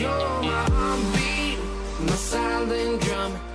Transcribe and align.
you're 0.00 0.42
my 0.42 0.64
heartbeat, 0.70 1.58
my 2.00 2.14
silent 2.14 3.02
drum 3.02 3.49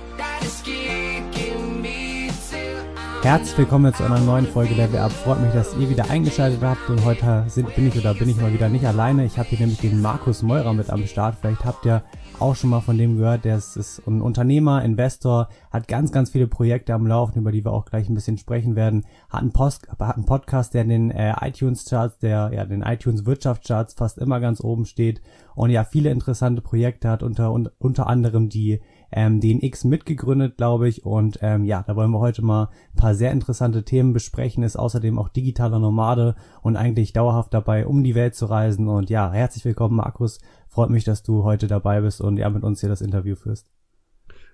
Herzlich 3.26 3.58
willkommen 3.58 3.92
zu 3.92 4.04
einer 4.04 4.20
neuen 4.20 4.46
Folge 4.46 4.74
Level 4.74 5.00
Up. 5.00 5.10
Freut 5.10 5.40
mich, 5.40 5.52
dass 5.52 5.76
ihr 5.76 5.90
wieder 5.90 6.08
eingeschaltet 6.10 6.62
habt 6.62 6.88
und 6.88 7.04
heute 7.04 7.42
sind, 7.48 7.74
bin 7.74 7.88
ich 7.88 7.98
oder 7.98 8.14
bin 8.14 8.28
ich 8.28 8.36
mal 8.36 8.52
wieder 8.52 8.68
nicht 8.68 8.86
alleine. 8.86 9.24
Ich 9.24 9.36
habe 9.36 9.48
hier 9.48 9.58
nämlich 9.58 9.80
den 9.80 10.00
Markus 10.00 10.44
Meurer 10.44 10.72
mit 10.72 10.90
am 10.90 11.04
Start. 11.08 11.34
Vielleicht 11.40 11.64
habt 11.64 11.84
ihr 11.86 12.04
auch 12.38 12.54
schon 12.54 12.70
mal 12.70 12.82
von 12.82 12.96
dem 12.96 13.16
gehört. 13.16 13.44
Der 13.44 13.56
ist, 13.56 13.76
ist 13.76 14.06
ein 14.06 14.22
Unternehmer, 14.22 14.84
Investor, 14.84 15.48
hat 15.72 15.88
ganz, 15.88 16.12
ganz 16.12 16.30
viele 16.30 16.46
Projekte 16.46 16.94
am 16.94 17.04
Laufen, 17.04 17.40
über 17.40 17.50
die 17.50 17.64
wir 17.64 17.72
auch 17.72 17.84
gleich 17.84 18.08
ein 18.08 18.14
bisschen 18.14 18.38
sprechen 18.38 18.76
werden. 18.76 19.04
Hat 19.28 19.40
einen, 19.40 19.52
Post, 19.52 19.88
hat 19.98 20.14
einen 20.14 20.24
Podcast, 20.24 20.74
der 20.74 20.82
in 20.82 20.88
den 20.88 21.10
äh, 21.10 21.34
iTunes-Charts, 21.40 22.20
der 22.20 22.52
ja 22.54 22.64
den 22.64 22.82
iTunes-Wirtschaftscharts 22.82 23.94
fast 23.94 24.18
immer 24.18 24.38
ganz 24.38 24.60
oben 24.60 24.84
steht 24.84 25.20
und 25.56 25.70
ja 25.70 25.82
viele 25.82 26.10
interessante 26.10 26.62
Projekte 26.62 27.08
hat, 27.08 27.24
unter, 27.24 27.50
un, 27.52 27.70
unter 27.80 28.06
anderem 28.06 28.50
die 28.50 28.80
ähm, 29.12 29.40
DNX 29.40 29.84
mitgegründet, 29.84 30.56
glaube 30.56 30.88
ich. 30.88 31.04
Und 31.04 31.38
ähm, 31.42 31.64
ja, 31.64 31.82
da 31.86 31.96
wollen 31.96 32.10
wir 32.10 32.20
heute 32.20 32.42
mal 32.42 32.70
ein 32.94 33.00
paar 33.00 33.14
sehr 33.14 33.32
interessante 33.32 33.84
Themen 33.84 34.12
besprechen. 34.12 34.62
Ist 34.62 34.76
außerdem 34.76 35.18
auch 35.18 35.28
digitaler 35.28 35.78
Nomade 35.78 36.34
und 36.62 36.76
eigentlich 36.76 37.12
dauerhaft 37.12 37.54
dabei, 37.54 37.86
um 37.86 38.02
die 38.02 38.14
Welt 38.14 38.34
zu 38.34 38.46
reisen. 38.46 38.88
Und 38.88 39.10
ja, 39.10 39.32
herzlich 39.32 39.64
willkommen, 39.64 39.96
Markus. 39.96 40.38
Freut 40.68 40.90
mich, 40.90 41.04
dass 41.04 41.22
du 41.22 41.44
heute 41.44 41.66
dabei 41.66 42.00
bist 42.00 42.20
und 42.20 42.36
ja 42.36 42.50
mit 42.50 42.62
uns 42.62 42.80
hier 42.80 42.88
das 42.88 43.00
Interview 43.00 43.36
führst. 43.36 43.70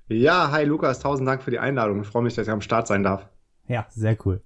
Ja, 0.09 0.51
hi 0.51 0.65
Lukas, 0.65 0.99
tausend 0.99 1.27
Dank 1.27 1.43
für 1.43 1.51
die 1.51 1.59
Einladung. 1.59 2.03
Ich 2.03 2.09
freue 2.09 2.23
mich, 2.23 2.35
dass 2.35 2.47
ich 2.47 2.53
am 2.53 2.61
Start 2.61 2.87
sein 2.87 3.03
darf. 3.03 3.32
Ja, 3.69 3.87
sehr 3.91 4.17
cool. 4.25 4.43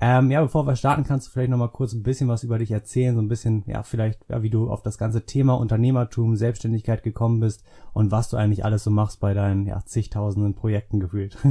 Ähm, 0.00 0.30
ja, 0.30 0.42
bevor 0.42 0.66
wir 0.66 0.76
starten, 0.76 1.04
kannst 1.04 1.26
du 1.26 1.30
vielleicht 1.32 1.50
noch 1.50 1.58
mal 1.58 1.68
kurz 1.68 1.92
ein 1.92 2.02
bisschen 2.02 2.28
was 2.28 2.44
über 2.44 2.58
dich 2.58 2.70
erzählen, 2.70 3.14
so 3.14 3.22
ein 3.22 3.28
bisschen, 3.28 3.64
ja, 3.66 3.82
vielleicht, 3.82 4.20
ja, 4.28 4.42
wie 4.42 4.50
du 4.50 4.70
auf 4.70 4.82
das 4.82 4.98
ganze 4.98 5.24
Thema 5.24 5.54
Unternehmertum, 5.54 6.36
Selbstständigkeit 6.36 7.02
gekommen 7.02 7.40
bist 7.40 7.64
und 7.92 8.10
was 8.10 8.28
du 8.28 8.36
eigentlich 8.36 8.64
alles 8.64 8.84
so 8.84 8.90
machst 8.90 9.20
bei 9.20 9.34
deinen, 9.34 9.66
ja, 9.66 9.82
zigtausenden 9.84 10.54
Projekten 10.54 11.00
gefühlt. 11.00 11.36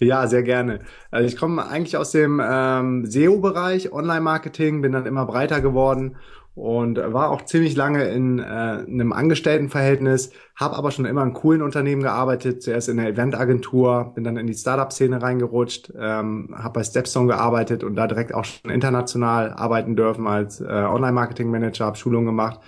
Ja, 0.00 0.26
sehr 0.26 0.42
gerne. 0.42 0.80
Also 1.10 1.28
ich 1.28 1.36
komme 1.36 1.66
eigentlich 1.66 1.98
aus 1.98 2.10
dem 2.12 2.40
ähm, 2.42 3.04
SEO-Bereich, 3.04 3.92
Online-Marketing, 3.92 4.80
bin 4.80 4.92
dann 4.92 5.04
immer 5.04 5.26
breiter 5.26 5.60
geworden 5.60 6.16
und 6.54 6.98
war 6.98 7.30
auch 7.30 7.42
ziemlich 7.42 7.74
lange 7.74 8.04
in 8.04 8.38
äh, 8.38 8.42
einem 8.42 9.12
Angestelltenverhältnis, 9.12 10.30
habe 10.54 10.76
aber 10.76 10.92
schon 10.92 11.04
immer 11.04 11.24
in 11.24 11.32
coolen 11.32 11.62
Unternehmen 11.62 12.02
gearbeitet, 12.02 12.62
zuerst 12.62 12.88
in 12.88 12.96
der 12.96 13.08
Eventagentur, 13.08 14.12
bin 14.14 14.22
dann 14.22 14.36
in 14.36 14.46
die 14.46 14.54
Startup-Szene 14.54 15.20
reingerutscht, 15.20 15.92
ähm, 15.98 16.54
habe 16.56 16.80
bei 16.80 16.84
Stepstone 16.84 17.26
gearbeitet 17.26 17.82
und 17.82 17.96
da 17.96 18.06
direkt 18.06 18.32
auch 18.34 18.44
schon 18.44 18.70
international 18.70 19.52
arbeiten 19.52 19.96
dürfen 19.96 20.28
als 20.28 20.60
äh, 20.60 20.64
Online-Marketing-Manager, 20.64 21.86
habe 21.86 21.96
Schulungen 21.96 22.26
gemacht 22.26 22.60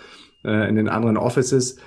äh, 0.45 0.69
in 0.69 0.75
den 0.75 0.89
anderen 0.89 1.17
Offices 1.17 1.78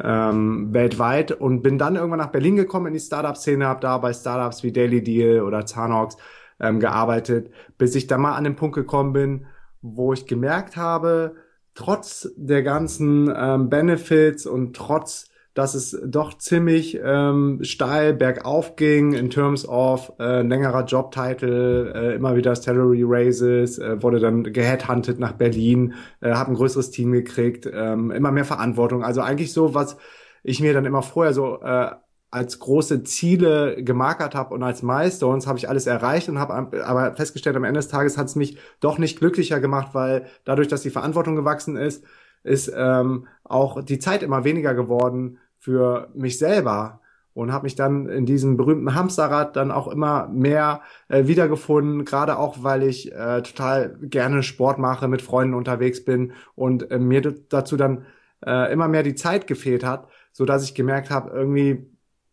ähm, 0.00 0.72
weltweit 0.72 1.32
und 1.32 1.62
bin 1.62 1.76
dann 1.76 1.96
irgendwann 1.96 2.20
nach 2.20 2.30
Berlin 2.30 2.54
gekommen 2.54 2.86
in 2.86 2.94
die 2.94 3.00
Startup-Szene, 3.00 3.66
habe 3.66 3.80
da 3.80 3.98
bei 3.98 4.12
Startups 4.12 4.62
wie 4.62 4.70
Daily 4.70 5.02
Deal 5.02 5.42
oder 5.42 5.66
Zanox 5.66 6.16
ähm, 6.60 6.78
gearbeitet, 6.78 7.50
bis 7.78 7.96
ich 7.96 8.06
dann 8.06 8.20
mal 8.20 8.36
an 8.36 8.44
den 8.44 8.54
Punkt 8.54 8.76
gekommen 8.76 9.12
bin, 9.12 9.46
wo 9.82 10.12
ich 10.12 10.26
gemerkt 10.26 10.76
habe, 10.76 11.34
trotz 11.78 12.28
der 12.36 12.64
ganzen 12.64 13.32
ähm, 13.34 13.70
Benefits 13.70 14.46
und 14.46 14.74
trotz 14.74 15.26
dass 15.54 15.74
es 15.74 16.00
doch 16.06 16.38
ziemlich 16.38 17.00
ähm, 17.02 17.58
steil 17.62 18.14
bergauf 18.14 18.76
ging 18.76 19.12
in 19.12 19.28
terms 19.28 19.66
of 19.66 20.12
äh, 20.20 20.42
längerer 20.42 20.84
Jobtitel, 20.84 21.92
äh, 21.96 22.14
immer 22.14 22.36
wieder 22.36 22.54
Salary 22.54 23.02
Raises, 23.04 23.78
äh, 23.78 24.00
wurde 24.00 24.20
dann 24.20 24.44
geheadhunted 24.44 25.18
nach 25.18 25.32
Berlin, 25.32 25.94
äh, 26.20 26.30
habe 26.30 26.52
ein 26.52 26.54
größeres 26.54 26.92
Team 26.92 27.10
gekriegt, 27.10 27.68
ähm, 27.72 28.12
immer 28.12 28.30
mehr 28.30 28.44
Verantwortung. 28.44 29.02
Also 29.02 29.20
eigentlich 29.20 29.52
so, 29.52 29.74
was 29.74 29.96
ich 30.44 30.60
mir 30.60 30.74
dann 30.74 30.84
immer 30.84 31.02
vorher 31.02 31.32
so 31.32 31.60
äh, 31.60 31.90
als 32.30 32.58
große 32.58 33.04
Ziele 33.04 33.82
gemarkert 33.82 34.34
habe 34.34 34.54
und 34.54 34.62
als 34.62 34.82
Milestones 34.82 35.46
habe 35.46 35.58
ich 35.58 35.68
alles 35.68 35.86
erreicht 35.86 36.28
und 36.28 36.38
habe 36.38 36.84
aber 36.84 37.16
festgestellt, 37.16 37.56
am 37.56 37.64
Ende 37.64 37.78
des 37.78 37.88
Tages 37.88 38.18
hat 38.18 38.26
es 38.26 38.36
mich 38.36 38.58
doch 38.80 38.98
nicht 38.98 39.18
glücklicher 39.18 39.60
gemacht, 39.60 39.94
weil 39.94 40.26
dadurch, 40.44 40.68
dass 40.68 40.82
die 40.82 40.90
Verantwortung 40.90 41.36
gewachsen 41.36 41.76
ist, 41.76 42.04
ist 42.44 42.70
ähm, 42.74 43.26
auch 43.44 43.82
die 43.82 43.98
Zeit 43.98 44.22
immer 44.22 44.44
weniger 44.44 44.74
geworden 44.74 45.38
für 45.58 46.10
mich 46.14 46.38
selber 46.38 47.00
und 47.34 47.52
habe 47.52 47.64
mich 47.64 47.76
dann 47.76 48.08
in 48.08 48.26
diesem 48.26 48.56
berühmten 48.56 48.94
Hamsterrad 48.94 49.56
dann 49.56 49.70
auch 49.70 49.88
immer 49.88 50.28
mehr 50.28 50.82
äh, 51.08 51.26
wiedergefunden, 51.26 52.04
gerade 52.04 52.36
auch 52.36 52.62
weil 52.62 52.82
ich 52.82 53.12
äh, 53.12 53.42
total 53.42 53.96
gerne 54.02 54.42
Sport 54.42 54.78
mache, 54.78 55.08
mit 55.08 55.22
Freunden 55.22 55.54
unterwegs 55.54 56.04
bin 56.04 56.32
und 56.56 56.90
äh, 56.90 56.98
mir 56.98 57.22
dazu 57.48 57.76
dann 57.76 58.06
äh, 58.44 58.72
immer 58.72 58.88
mehr 58.88 59.02
die 59.02 59.14
Zeit 59.14 59.46
gefehlt 59.46 59.84
hat, 59.84 60.08
so 60.32 60.44
dass 60.44 60.64
ich 60.64 60.74
gemerkt 60.74 61.10
habe, 61.10 61.30
irgendwie 61.30 61.86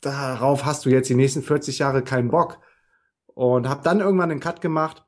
darauf 0.05 0.65
hast 0.65 0.85
du 0.85 0.89
jetzt 0.89 1.09
die 1.09 1.15
nächsten 1.15 1.41
40 1.41 1.79
Jahre 1.79 2.03
keinen 2.03 2.29
Bock. 2.29 2.59
Und 3.27 3.67
habe 3.67 3.81
dann 3.83 3.99
irgendwann 3.99 4.31
einen 4.31 4.39
Cut 4.39 4.61
gemacht 4.61 5.05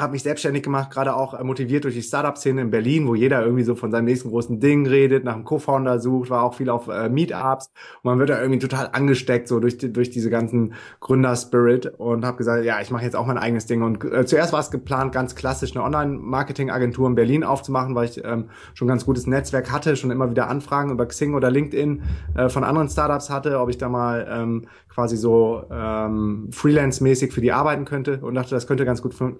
habe 0.00 0.12
mich 0.12 0.22
selbstständig 0.22 0.62
gemacht, 0.62 0.90
gerade 0.90 1.14
auch 1.14 1.34
äh, 1.34 1.44
motiviert 1.44 1.84
durch 1.84 1.94
die 1.94 2.02
Startup-Szene 2.02 2.62
in 2.62 2.70
Berlin, 2.70 3.06
wo 3.06 3.14
jeder 3.14 3.42
irgendwie 3.42 3.64
so 3.64 3.74
von 3.74 3.90
seinem 3.90 4.06
nächsten 4.06 4.30
großen 4.30 4.60
Ding 4.60 4.86
redet, 4.86 5.24
nach 5.24 5.34
einem 5.34 5.44
Co-Founder 5.44 6.00
sucht, 6.00 6.30
war 6.30 6.42
auch 6.42 6.54
viel 6.54 6.70
auf 6.70 6.88
äh, 6.88 7.08
Meetups. 7.08 7.70
Und 8.02 8.10
man 8.10 8.18
wird 8.18 8.30
da 8.30 8.40
irgendwie 8.40 8.58
total 8.58 8.90
angesteckt 8.92 9.48
so 9.48 9.60
durch 9.60 9.78
die, 9.78 9.92
durch 9.92 10.10
diese 10.10 10.30
ganzen 10.30 10.74
Gründer-Spirit 11.00 11.94
und 11.98 12.24
habe 12.24 12.36
gesagt, 12.36 12.64
ja, 12.64 12.80
ich 12.80 12.90
mache 12.90 13.04
jetzt 13.04 13.16
auch 13.16 13.26
mein 13.26 13.38
eigenes 13.38 13.66
Ding. 13.66 13.82
Und 13.82 14.04
äh, 14.04 14.24
zuerst 14.26 14.52
war 14.52 14.60
es 14.60 14.70
geplant, 14.70 15.12
ganz 15.12 15.34
klassisch 15.34 15.76
eine 15.76 15.84
Online-Marketing-Agentur 15.84 17.08
in 17.08 17.14
Berlin 17.14 17.44
aufzumachen, 17.44 17.94
weil 17.94 18.06
ich 18.06 18.24
ähm, 18.24 18.46
schon 18.74 18.88
ganz 18.88 19.04
gutes 19.04 19.26
Netzwerk 19.26 19.70
hatte, 19.70 19.96
schon 19.96 20.10
immer 20.10 20.30
wieder 20.30 20.48
Anfragen 20.48 20.90
über 20.90 21.06
Xing 21.06 21.34
oder 21.34 21.50
LinkedIn 21.50 22.02
äh, 22.34 22.48
von 22.48 22.64
anderen 22.64 22.88
Startups 22.88 23.30
hatte, 23.30 23.60
ob 23.60 23.68
ich 23.68 23.78
da 23.78 23.88
mal 23.88 24.26
ähm, 24.30 24.66
quasi 24.88 25.16
so 25.16 25.64
ähm, 25.70 26.48
Freelance-mäßig 26.50 27.32
für 27.32 27.40
die 27.40 27.52
arbeiten 27.52 27.84
könnte 27.84 28.18
und 28.20 28.34
dachte, 28.34 28.50
das 28.50 28.66
könnte 28.66 28.84
ganz 28.84 29.02
gut 29.02 29.14
fun 29.14 29.36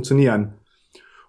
funktionieren. 0.00 0.54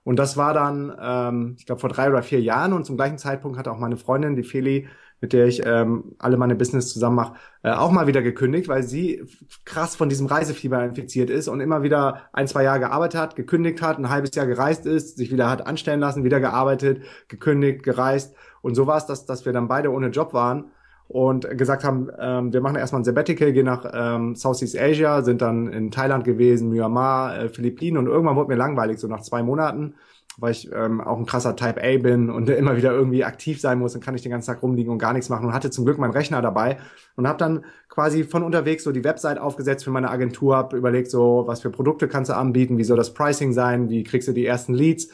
Und 0.03 0.17
das 0.17 0.37
war 0.37 0.53
dann, 0.53 0.95
ähm, 0.99 1.55
ich 1.59 1.65
glaube, 1.65 1.81
vor 1.81 1.89
drei 1.89 2.09
oder 2.09 2.23
vier 2.23 2.41
Jahren 2.41 2.73
und 2.73 2.85
zum 2.85 2.95
gleichen 2.95 3.17
Zeitpunkt 3.17 3.57
hatte 3.57 3.71
auch 3.71 3.77
meine 3.77 3.97
Freundin, 3.97 4.35
die 4.35 4.43
Feli, 4.43 4.87
mit 5.19 5.33
der 5.33 5.45
ich 5.45 5.61
ähm, 5.63 6.15
alle 6.17 6.37
meine 6.37 6.55
Business 6.55 6.91
zusammen 6.91 7.17
mache, 7.17 7.35
äh, 7.61 7.71
auch 7.71 7.91
mal 7.91 8.07
wieder 8.07 8.23
gekündigt, 8.23 8.67
weil 8.67 8.81
sie 8.81 9.23
krass 9.65 9.95
von 9.95 10.09
diesem 10.09 10.25
Reisefieber 10.25 10.83
infiziert 10.83 11.29
ist 11.29 11.47
und 11.47 11.59
immer 11.59 11.83
wieder 11.83 12.21
ein, 12.33 12.47
zwei 12.47 12.63
Jahre 12.63 12.79
gearbeitet 12.79 13.19
hat, 13.19 13.35
gekündigt 13.35 13.83
hat, 13.83 13.99
ein 13.99 14.09
halbes 14.09 14.33
Jahr 14.33 14.47
gereist 14.47 14.87
ist, 14.87 15.17
sich 15.17 15.31
wieder 15.31 15.49
hat 15.49 15.67
anstellen 15.67 15.99
lassen, 15.99 16.23
wieder 16.23 16.39
gearbeitet, 16.39 17.03
gekündigt, 17.27 17.83
gereist. 17.83 18.35
Und 18.63 18.73
so 18.73 18.87
war 18.87 18.97
es, 18.97 19.05
dass, 19.05 19.27
dass 19.27 19.45
wir 19.45 19.53
dann 19.53 19.67
beide 19.67 19.91
ohne 19.91 20.07
Job 20.07 20.33
waren 20.33 20.71
und 21.11 21.57
gesagt 21.57 21.83
haben, 21.83 22.09
ähm, 22.19 22.53
wir 22.53 22.61
machen 22.61 22.77
erstmal 22.77 23.01
ein 23.01 23.03
Sabbatical, 23.03 23.51
gehen 23.51 23.65
nach 23.65 23.85
ähm, 23.93 24.33
Southeast 24.35 24.79
Asia, 24.79 25.23
sind 25.23 25.41
dann 25.41 25.67
in 25.67 25.91
Thailand 25.91 26.23
gewesen, 26.23 26.69
Myanmar, 26.69 27.37
äh, 27.37 27.49
Philippinen 27.49 27.97
und 27.97 28.07
irgendwann 28.07 28.37
wurde 28.37 28.47
mir 28.47 28.55
langweilig, 28.55 28.97
so 28.97 29.09
nach 29.09 29.21
zwei 29.21 29.43
Monaten, 29.43 29.95
weil 30.37 30.53
ich 30.53 30.71
ähm, 30.73 31.01
auch 31.01 31.17
ein 31.17 31.25
krasser 31.25 31.57
Type 31.57 31.83
A 31.83 31.97
bin 31.97 32.29
und 32.29 32.49
immer 32.49 32.77
wieder 32.77 32.93
irgendwie 32.93 33.25
aktiv 33.25 33.59
sein 33.59 33.79
muss, 33.79 33.91
dann 33.91 34.01
kann 34.01 34.15
ich 34.15 34.21
den 34.21 34.31
ganzen 34.31 34.47
Tag 34.47 34.63
rumliegen 34.63 34.89
und 34.89 34.99
gar 34.99 35.11
nichts 35.11 35.27
machen 35.27 35.45
und 35.47 35.53
hatte 35.53 35.69
zum 35.69 35.83
Glück 35.83 35.97
meinen 35.97 36.13
Rechner 36.13 36.41
dabei 36.41 36.77
und 37.17 37.27
habe 37.27 37.37
dann 37.37 37.65
quasi 37.89 38.23
von 38.23 38.41
unterwegs 38.41 38.85
so 38.85 38.93
die 38.93 39.03
Website 39.03 39.37
aufgesetzt 39.37 39.83
für 39.83 39.91
meine 39.91 40.11
Agentur, 40.11 40.55
habe 40.55 40.77
überlegt 40.77 41.11
so, 41.11 41.43
was 41.45 41.59
für 41.59 41.71
Produkte 41.71 42.07
kannst 42.07 42.31
du 42.31 42.37
anbieten, 42.37 42.77
wie 42.77 42.85
soll 42.85 42.95
das 42.95 43.13
Pricing 43.13 43.51
sein, 43.51 43.89
wie 43.89 44.03
kriegst 44.03 44.29
du 44.29 44.31
die 44.31 44.45
ersten 44.45 44.73
Leads 44.73 45.09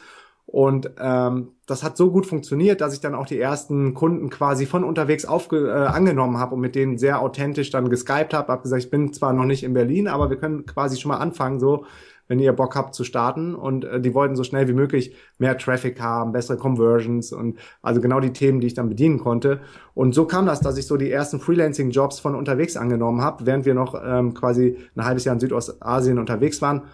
und 0.50 0.90
ähm, 0.98 1.48
das 1.66 1.82
hat 1.82 1.98
so 1.98 2.10
gut 2.10 2.24
funktioniert, 2.24 2.80
dass 2.80 2.94
ich 2.94 3.00
dann 3.00 3.14
auch 3.14 3.26
die 3.26 3.38
ersten 3.38 3.92
Kunden 3.92 4.30
quasi 4.30 4.64
von 4.64 4.82
unterwegs 4.82 5.26
aufge 5.26 5.68
äh, 5.68 5.88
angenommen 5.88 6.38
habe 6.38 6.54
und 6.54 6.62
mit 6.62 6.74
denen 6.74 6.96
sehr 6.96 7.20
authentisch 7.20 7.68
dann 7.68 7.90
geskypt 7.90 8.32
habe. 8.32 8.50
Hab 8.50 8.62
gesagt, 8.62 8.82
ich 8.82 8.90
bin 8.90 9.12
zwar 9.12 9.34
noch 9.34 9.44
nicht 9.44 9.62
in 9.62 9.74
Berlin, 9.74 10.08
aber 10.08 10.30
wir 10.30 10.38
können 10.38 10.64
quasi 10.64 10.98
schon 10.98 11.10
mal 11.10 11.18
anfangen, 11.18 11.60
so 11.60 11.84
wenn 12.28 12.38
ihr 12.38 12.54
Bock 12.54 12.76
habt 12.76 12.94
zu 12.94 13.04
starten. 13.04 13.54
Und 13.54 13.84
äh, 13.84 14.00
die 14.00 14.14
wollten 14.14 14.36
so 14.36 14.42
schnell 14.42 14.68
wie 14.68 14.72
möglich 14.72 15.14
mehr 15.36 15.58
Traffic 15.58 16.00
haben, 16.00 16.32
bessere 16.32 16.56
Conversions 16.56 17.30
und 17.30 17.58
also 17.82 18.00
genau 18.00 18.18
die 18.18 18.32
Themen, 18.32 18.60
die 18.60 18.68
ich 18.68 18.74
dann 18.74 18.88
bedienen 18.88 19.18
konnte. 19.18 19.60
Und 19.92 20.14
so 20.14 20.24
kam 20.24 20.46
das, 20.46 20.60
dass 20.60 20.78
ich 20.78 20.86
so 20.86 20.96
die 20.96 21.12
ersten 21.12 21.40
Freelancing-Jobs 21.40 22.20
von 22.20 22.34
unterwegs 22.34 22.74
angenommen 22.78 23.20
habe, 23.20 23.44
während 23.44 23.66
wir 23.66 23.74
noch 23.74 23.94
ähm, 24.02 24.32
quasi 24.32 24.78
ein 24.96 25.04
halbes 25.04 25.26
Jahr 25.26 25.34
in 25.34 25.40
Südostasien 25.40 26.18
unterwegs 26.18 26.62
waren 26.62 26.84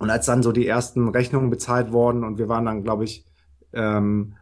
und 0.00 0.08
als 0.08 0.26
dann 0.26 0.42
so 0.42 0.50
die 0.50 0.66
ersten 0.66 1.08
Rechnungen 1.08 1.50
bezahlt 1.50 1.92
wurden 1.92 2.24
und 2.24 2.38
wir 2.38 2.48
waren 2.48 2.64
dann, 2.64 2.82
glaube 2.82 3.04
ich, 3.04 3.26
ähm, 3.74 4.34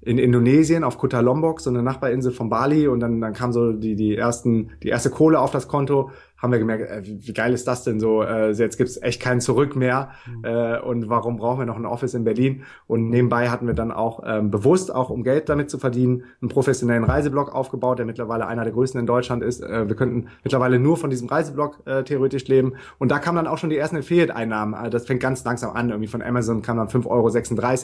in 0.00 0.18
Indonesien 0.18 0.82
auf 0.82 0.98
Kota 0.98 1.20
Lombok, 1.20 1.60
so 1.60 1.70
eine 1.70 1.82
Nachbarinsel 1.82 2.32
von 2.32 2.48
Bali 2.48 2.88
und 2.88 2.98
dann, 2.98 3.20
dann 3.20 3.34
kam 3.34 3.52
so 3.52 3.72
die, 3.72 3.94
die 3.94 4.16
ersten, 4.16 4.70
die 4.82 4.88
erste 4.88 5.10
Kohle 5.10 5.38
auf 5.38 5.52
das 5.52 5.68
Konto, 5.68 6.10
haben 6.42 6.50
wir 6.50 6.58
gemerkt, 6.58 6.90
äh, 6.90 7.06
wie, 7.06 7.26
wie, 7.26 7.32
geil 7.32 7.54
ist 7.54 7.68
das 7.68 7.84
denn 7.84 8.00
so? 8.00 8.22
Äh, 8.22 8.50
jetzt 8.50 8.76
gibt's 8.76 9.00
echt 9.00 9.22
kein 9.22 9.40
Zurück 9.40 9.76
mehr. 9.76 10.10
Mhm. 10.26 10.44
Äh, 10.44 10.80
und 10.80 11.08
warum 11.08 11.36
brauchen 11.36 11.60
wir 11.60 11.66
noch 11.66 11.76
ein 11.76 11.86
Office 11.86 12.14
in 12.14 12.24
Berlin? 12.24 12.64
Und 12.88 13.08
nebenbei 13.08 13.48
hatten 13.48 13.68
wir 13.68 13.74
dann 13.74 13.92
auch 13.92 14.24
ähm, 14.26 14.50
bewusst, 14.50 14.92
auch 14.92 15.08
um 15.08 15.22
Geld 15.22 15.48
damit 15.48 15.70
zu 15.70 15.78
verdienen, 15.78 16.24
einen 16.40 16.48
professionellen 16.48 17.04
Reiseblog 17.04 17.54
aufgebaut, 17.54 18.00
der 18.00 18.06
mittlerweile 18.06 18.48
einer 18.48 18.64
der 18.64 18.72
größten 18.72 18.98
in 18.98 19.06
Deutschland 19.06 19.44
ist. 19.44 19.62
Äh, 19.62 19.88
wir 19.88 19.94
könnten 19.94 20.28
mittlerweile 20.42 20.80
nur 20.80 20.96
von 20.96 21.10
diesem 21.10 21.28
Reiseblog 21.28 21.86
äh, 21.86 22.02
theoretisch 22.02 22.48
leben. 22.48 22.74
Und 22.98 23.10
da 23.12 23.20
kamen 23.20 23.36
dann 23.36 23.46
auch 23.46 23.58
schon 23.58 23.70
die 23.70 23.76
ersten 23.76 23.96
Affiliate-Einnahmen. 23.96 24.74
Also 24.74 24.90
das 24.90 25.06
fängt 25.06 25.20
ganz 25.20 25.44
langsam 25.44 25.70
an. 25.76 25.90
Irgendwie 25.90 26.08
von 26.08 26.22
Amazon 26.22 26.62
kam 26.62 26.76
dann 26.76 26.88
5,36 26.88 27.06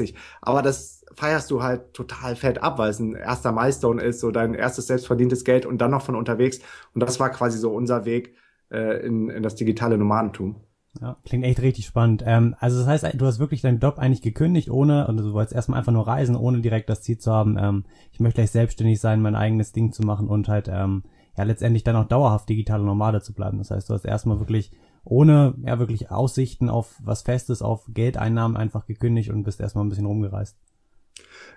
Euro. 0.02 0.19
Aber 0.43 0.62
das 0.62 1.04
feierst 1.14 1.50
du 1.50 1.62
halt 1.62 1.94
total 1.94 2.37
fett 2.37 2.62
ab, 2.62 2.78
weil 2.78 2.90
es 2.90 2.99
ein 2.99 3.14
erster 3.14 3.52
Milestone 3.52 4.02
ist, 4.02 4.20
so 4.20 4.31
dein 4.31 4.54
erstes 4.54 4.87
selbstverdientes 4.87 5.44
Geld 5.44 5.66
und 5.66 5.78
dann 5.78 5.90
noch 5.90 6.02
von 6.02 6.14
unterwegs. 6.14 6.61
Und 6.94 7.02
das 7.02 7.19
war 7.20 7.31
quasi 7.31 7.58
so 7.58 7.72
unser 7.72 8.04
Weg, 8.04 8.34
äh, 8.70 9.05
in, 9.06 9.31
in 9.31 9.43
das 9.43 9.55
digitale 9.55 9.99
Nomadentum. 9.99 10.56
Ja, 11.00 11.17
klingt 11.25 11.44
echt 11.44 11.61
richtig 11.61 11.87
spannend. 11.87 12.25
Ähm, 12.26 12.56
also 12.59 12.79
das 12.79 12.87
heißt, 12.87 13.15
du 13.15 13.26
hast 13.26 13.38
wirklich 13.38 13.61
deinen 13.61 13.79
Job 13.79 13.99
eigentlich 13.99 14.23
gekündigt, 14.23 14.70
ohne, 14.70 15.06
und 15.06 15.19
du 15.19 15.32
wolltest 15.32 15.55
erstmal 15.55 15.79
einfach 15.79 15.93
nur 15.93 16.06
reisen, 16.06 16.35
ohne 16.35 16.61
direkt 16.61 16.88
das 16.88 17.03
Ziel 17.03 17.19
zu 17.19 17.31
haben, 17.32 17.56
ähm, 17.59 17.85
ich 18.11 18.20
möchte 18.20 18.37
gleich 18.37 18.50
selbstständig 18.50 19.00
sein, 19.00 19.23
mein 19.23 19.37
eigenes 19.37 19.73
Ding 19.73 19.93
zu 19.93 20.03
machen 20.03 20.29
und 20.29 20.49
halt, 20.49 20.69
ähm, 20.69 21.05
ja, 21.37 21.44
letztendlich 21.44 21.85
dann 21.85 21.94
auch 21.94 22.09
dauerhaft 22.09 22.49
digitale 22.49 22.82
Nomade 22.82 23.20
zu 23.20 23.32
bleiben. 23.32 23.59
Das 23.59 23.70
heißt, 23.70 23.88
du 23.88 23.94
hast 23.94 24.05
erstmal 24.05 24.41
wirklich 24.41 24.73
ohne, 25.05 25.55
ja, 25.64 25.79
wirklich 25.79 26.11
Aussichten 26.11 26.69
auf 26.69 26.97
was 27.03 27.23
Festes, 27.23 27.62
auf 27.62 27.85
Geldeinnahmen 27.88 28.56
einfach 28.56 28.87
gekündigt 28.87 29.31
und 29.31 29.44
bist 29.44 29.61
erstmal 29.61 29.85
ein 29.85 29.88
bisschen 29.88 30.06
rumgereist. 30.06 30.56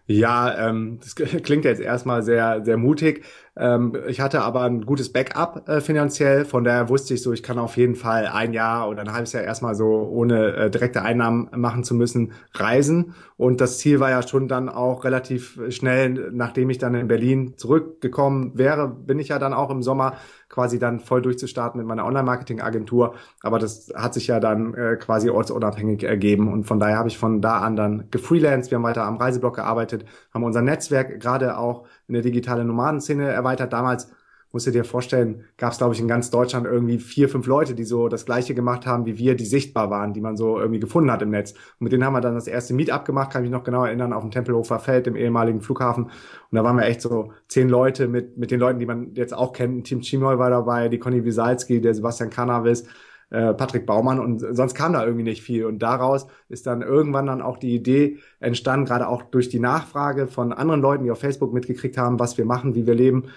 Ja, 0.08 0.70
ähm, 0.70 1.00
das 1.02 1.16
klingt 1.44 1.66
jetzt 1.66 1.82
erstmal 1.82 2.24
sehr, 2.24 2.64
sehr 2.64 2.78
mutig. 2.78 3.24
Ähm, 3.58 3.98
ich 4.08 4.22
hatte 4.22 4.42
aber 4.44 4.62
ein 4.62 4.86
gutes 4.86 5.12
Backup 5.12 5.68
äh, 5.68 5.82
finanziell, 5.82 6.46
von 6.46 6.64
daher 6.64 6.88
wusste 6.88 7.14
ich 7.14 7.22
so, 7.22 7.34
ich 7.34 7.44
kann 7.44 7.60
auf 7.60 7.76
jeden 7.76 7.96
Fall 7.96 8.28
ein 8.28 8.54
Jahr 8.54 8.88
oder 8.88 9.02
ein 9.02 9.12
halbes 9.12 9.34
Jahr 9.34 9.44
erstmal 9.44 9.76
so 9.76 9.88
ohne 9.88 10.56
äh, 10.56 10.70
direkte 10.72 11.02
Einnahmen 11.02 11.50
machen 11.56 11.84
zu 11.84 11.94
müssen 11.94 12.32
reisen. 12.54 13.14
Und 13.36 13.60
das 13.60 13.80
Ziel 13.80 14.00
war 14.00 14.10
ja 14.10 14.26
schon 14.26 14.48
dann 14.48 14.70
auch 14.70 15.04
relativ 15.04 15.60
schnell, 15.70 16.32
nachdem 16.32 16.70
ich 16.70 16.78
dann 16.78 16.96
in 16.96 17.08
Berlin 17.08 17.56
zurückgekommen 17.58 18.58
wäre, 18.58 18.88
bin 18.88 19.20
ich 19.20 19.30
ja 19.30 19.40
dann 19.40 19.54
auch 19.54 19.70
im 19.70 19.82
Sommer 19.82 20.14
quasi 20.48 20.80
dann 20.80 21.00
voll 21.00 21.22
durchzustarten 21.22 21.80
mit 21.80 21.88
meiner 21.88 22.06
Online-Marketing-Agentur. 22.06 23.16
Aber 23.42 23.58
das 23.58 23.92
hat 23.96 24.14
sich 24.14 24.28
ja 24.28 24.40
dann 24.40 24.74
äh, 24.76 24.96
quasi 24.98 25.30
ortsunabhängig 25.30 26.04
ergeben. 26.04 26.52
Und 26.52 26.66
von 26.66 26.80
daher 26.80 26.98
habe 26.98 27.10
ich 27.10 27.18
von 27.18 27.42
da 27.42 27.60
an 27.60 27.76
dann 27.76 28.10
gefreelanced. 28.12 28.70
Wir 28.70 28.78
haben 28.78 28.84
weiter 28.84 29.06
am 29.06 29.18
Reiseblock 29.18 29.56
gearbeitet, 29.56 30.06
haben 30.34 30.44
unser 30.44 30.62
Netzwerk 30.62 31.20
gerade 31.20 31.58
auch 31.58 31.88
in 32.12 32.14
der 32.14 32.24
digitalen 32.24 32.68
Nomadenszene 32.68 33.30
erweitert. 33.30 33.72
Damals 33.72 34.12
musst 34.52 34.68
du 34.68 34.72
dir 34.72 34.84
vorstellen, 34.84 35.46
gab 35.56 35.72
es, 35.72 35.78
glaube 35.78 35.94
ich, 35.94 36.02
in 36.02 36.10
ganz 36.10 36.30
Deutschland 36.30 36.66
irgendwie 36.66 36.98
vier, 37.00 37.30
fünf 37.30 37.48
Leute, 37.48 37.74
die 37.74 37.86
so 37.86 38.10
das 38.10 38.26
Gleiche 38.26 38.54
gemacht 38.54 38.86
haben 38.86 39.06
wie 39.06 39.18
wir, 39.18 39.36
die 39.36 39.46
sichtbar 39.46 39.90
waren, 39.90 40.12
die 40.14 40.20
man 40.20 40.36
so 40.36 40.60
irgendwie 40.60 40.82
gefunden 40.82 41.10
hat 41.10 41.22
im 41.22 41.30
Netz. 41.30 41.52
Und 41.52 41.86
mit 41.86 41.94
denen 41.94 42.04
haben 42.04 42.12
wir 42.12 42.20
dann 42.20 42.36
das 42.36 42.48
erste 42.48 42.74
Meetup 42.74 43.06
gemacht, 43.06 43.32
kann 43.32 43.44
mich 43.44 43.52
noch 43.52 43.64
genau 43.64 43.86
erinnern, 43.86 44.12
auf 44.12 44.24
dem 44.24 44.32
Tempelhofer 44.32 44.80
Feld, 44.80 45.08
im 45.08 45.16
ehemaligen 45.16 45.62
Flughafen. 45.62 46.06
Und 46.06 46.12
da 46.52 46.66
waren 46.66 46.76
wir 46.76 46.86
echt 46.86 47.02
so 47.02 47.32
zehn 47.48 47.70
Leute 47.70 48.10
mit, 48.10 48.38
mit 48.38 48.52
den 48.52 48.60
Leuten, 48.60 48.80
die 48.80 48.86
man 48.86 49.14
jetzt 49.14 49.34
auch 49.34 49.54
kennt. 49.54 49.88
Team 49.88 50.02
Chimoy 50.02 50.38
war 50.38 50.50
dabei, 50.50 50.90
die 50.90 51.00
Conny 51.00 51.24
Wisalski, 51.24 51.80
der 51.80 51.94
Sebastian 51.94 52.30
Cannabis, 52.30 52.86
äh, 53.32 53.54
Patrick 53.54 53.86
Baumann 53.86 54.20
und 54.20 54.40
sonst 54.56 54.76
kam 54.76 54.94
da 54.94 55.04
irgendwie 55.04 55.24
nicht 55.24 55.42
viel. 55.42 55.66
Und 55.66 55.80
daraus 55.80 56.28
ist 56.50 56.68
dann 56.68 56.82
irgendwann 56.82 57.26
dann 57.26 57.42
auch 57.42 57.58
die 57.58 57.74
Idee 57.74 58.20
entstanden, 58.40 58.86
gerade 58.86 59.08
auch 59.08 59.24
durch 59.24 59.50
die 59.50 59.60
Nachfrage 59.60 60.28
von 60.28 60.54
anderen 60.54 60.82
Leuten, 60.82 61.06
die 61.06 61.12
auf 61.12 61.20
Facebook 61.20 61.54
mitgekriegt 61.54 61.98
haben, 61.98 62.20
was 62.20 62.38
wir 62.38 62.46
machen, 62.46 62.76
wie 62.76 62.86
wir 62.86 62.96
leben, 62.96 63.30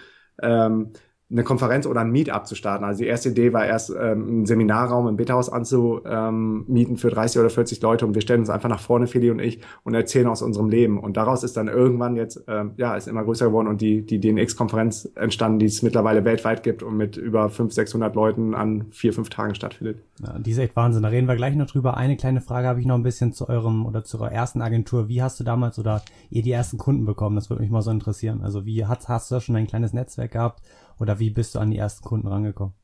ähm, 0.43 0.91
eine 1.31 1.43
Konferenz 1.43 1.87
oder 1.87 2.03
ein 2.03 2.11
Meetup 2.11 2.47
zu 2.47 2.55
starten. 2.55 2.85
Also 2.85 3.03
die 3.03 3.09
erste 3.09 3.31
Idee 3.31 3.53
war 3.53 3.65
erst 3.65 3.91
ähm, 3.91 4.29
einen 4.29 4.47
Seminarraum 4.47 5.09
im 5.09 5.17
Beta-Haus 5.17 5.49
anzumieten 5.49 6.97
für 6.99 7.09
30 7.09 7.41
oder 7.41 7.51
40 7.51 7.81
Leute 7.81 8.07
und 8.07 8.15
wir 8.15 8.21
stellen 8.21 8.41
uns 8.41 8.51
einfach 8.51 8.69
nach 8.69 8.81
vorne, 8.81 9.07
Fili 9.07 9.31
und 9.31 9.39
ich, 9.39 9.61
und 9.85 9.95
erzählen 9.95 10.27
aus 10.27 10.43
unserem 10.43 10.69
Leben. 10.69 11.01
Und 11.01 11.17
daraus 11.17 11.43
ist 11.43 11.57
dann 11.57 11.69
irgendwann 11.69 12.17
jetzt, 12.17 12.45
ähm, 12.47 12.73
ja, 12.77 12.95
ist 12.95 13.09
immer 13.09 13.25
größer 13.25 13.47
geworden 13.47 13.69
und 13.69 13.81
die, 13.81 14.03
die 14.03 14.21
DNX-Konferenz 14.21 15.11
entstanden, 15.15 15.59
die 15.61 15.67
es 15.67 15.83
mittlerweile 15.83 16.25
weltweit 16.27 16.63
gibt 16.63 16.83
und 16.83 16.97
mit 16.97 17.17
über 17.17 17.49
500, 17.49 17.73
600 17.73 18.15
Leuten 18.15 18.55
an 18.55 18.87
vier, 18.91 19.15
fünf 19.15 19.31
Tagen 19.31 19.55
stattfindet. 19.55 20.03
Ja, 20.23 20.39
die 20.39 20.51
ist 20.51 20.59
echt 20.59 20.77
Wahnsinn. 20.77 21.03
Da 21.03 21.09
reden 21.09 21.27
wir 21.27 21.37
gleich 21.37 21.57
noch 21.57 21.67
drüber. 21.67 21.97
Eine 21.97 22.17
kleine 22.17 22.43
Frage 22.43 22.69
habe 22.69 22.81
ich 22.81 22.87
noch 22.87 22.97
ein 22.97 23.03
bisschen 23.03 23.33
zu 23.33 23.49
eurem 23.49 23.87
oder 23.87 24.05
zu 24.05 24.19
eurer 24.21 24.31
ersten 24.31 24.61
Agentur. 24.61 25.09
Wie 25.09 25.23
hast 25.23 25.41
du 25.41 25.45
damals 25.45 25.79
oder 25.79 26.03
ihr 26.29 26.43
die 26.43 26.53
ersten 26.53 26.77
Kunden 26.77 27.07
bekommen? 27.07 27.35
Das 27.35 27.49
würde 27.49 27.63
mich 27.63 27.71
mal 27.71 27.83
so 27.83 27.91
interessieren. 27.91 28.43
Also 28.43 28.67
wie 28.67 28.85
hast, 28.85 29.09
hast 29.09 29.31
du 29.31 29.37
da 29.37 29.41
schon 29.41 29.57
ein 29.57 29.67
kleines 29.67 29.93
Netzwerk 29.95 30.33
gehabt? 30.33 30.61
Oder 30.99 31.19
wie 31.19 31.31
bist 31.31 31.55
du 31.55 31.59
an 31.59 31.71
die 31.71 31.79
ersten 31.79 32.05
Kunden 32.05 32.29
rangekommen? 32.29 32.75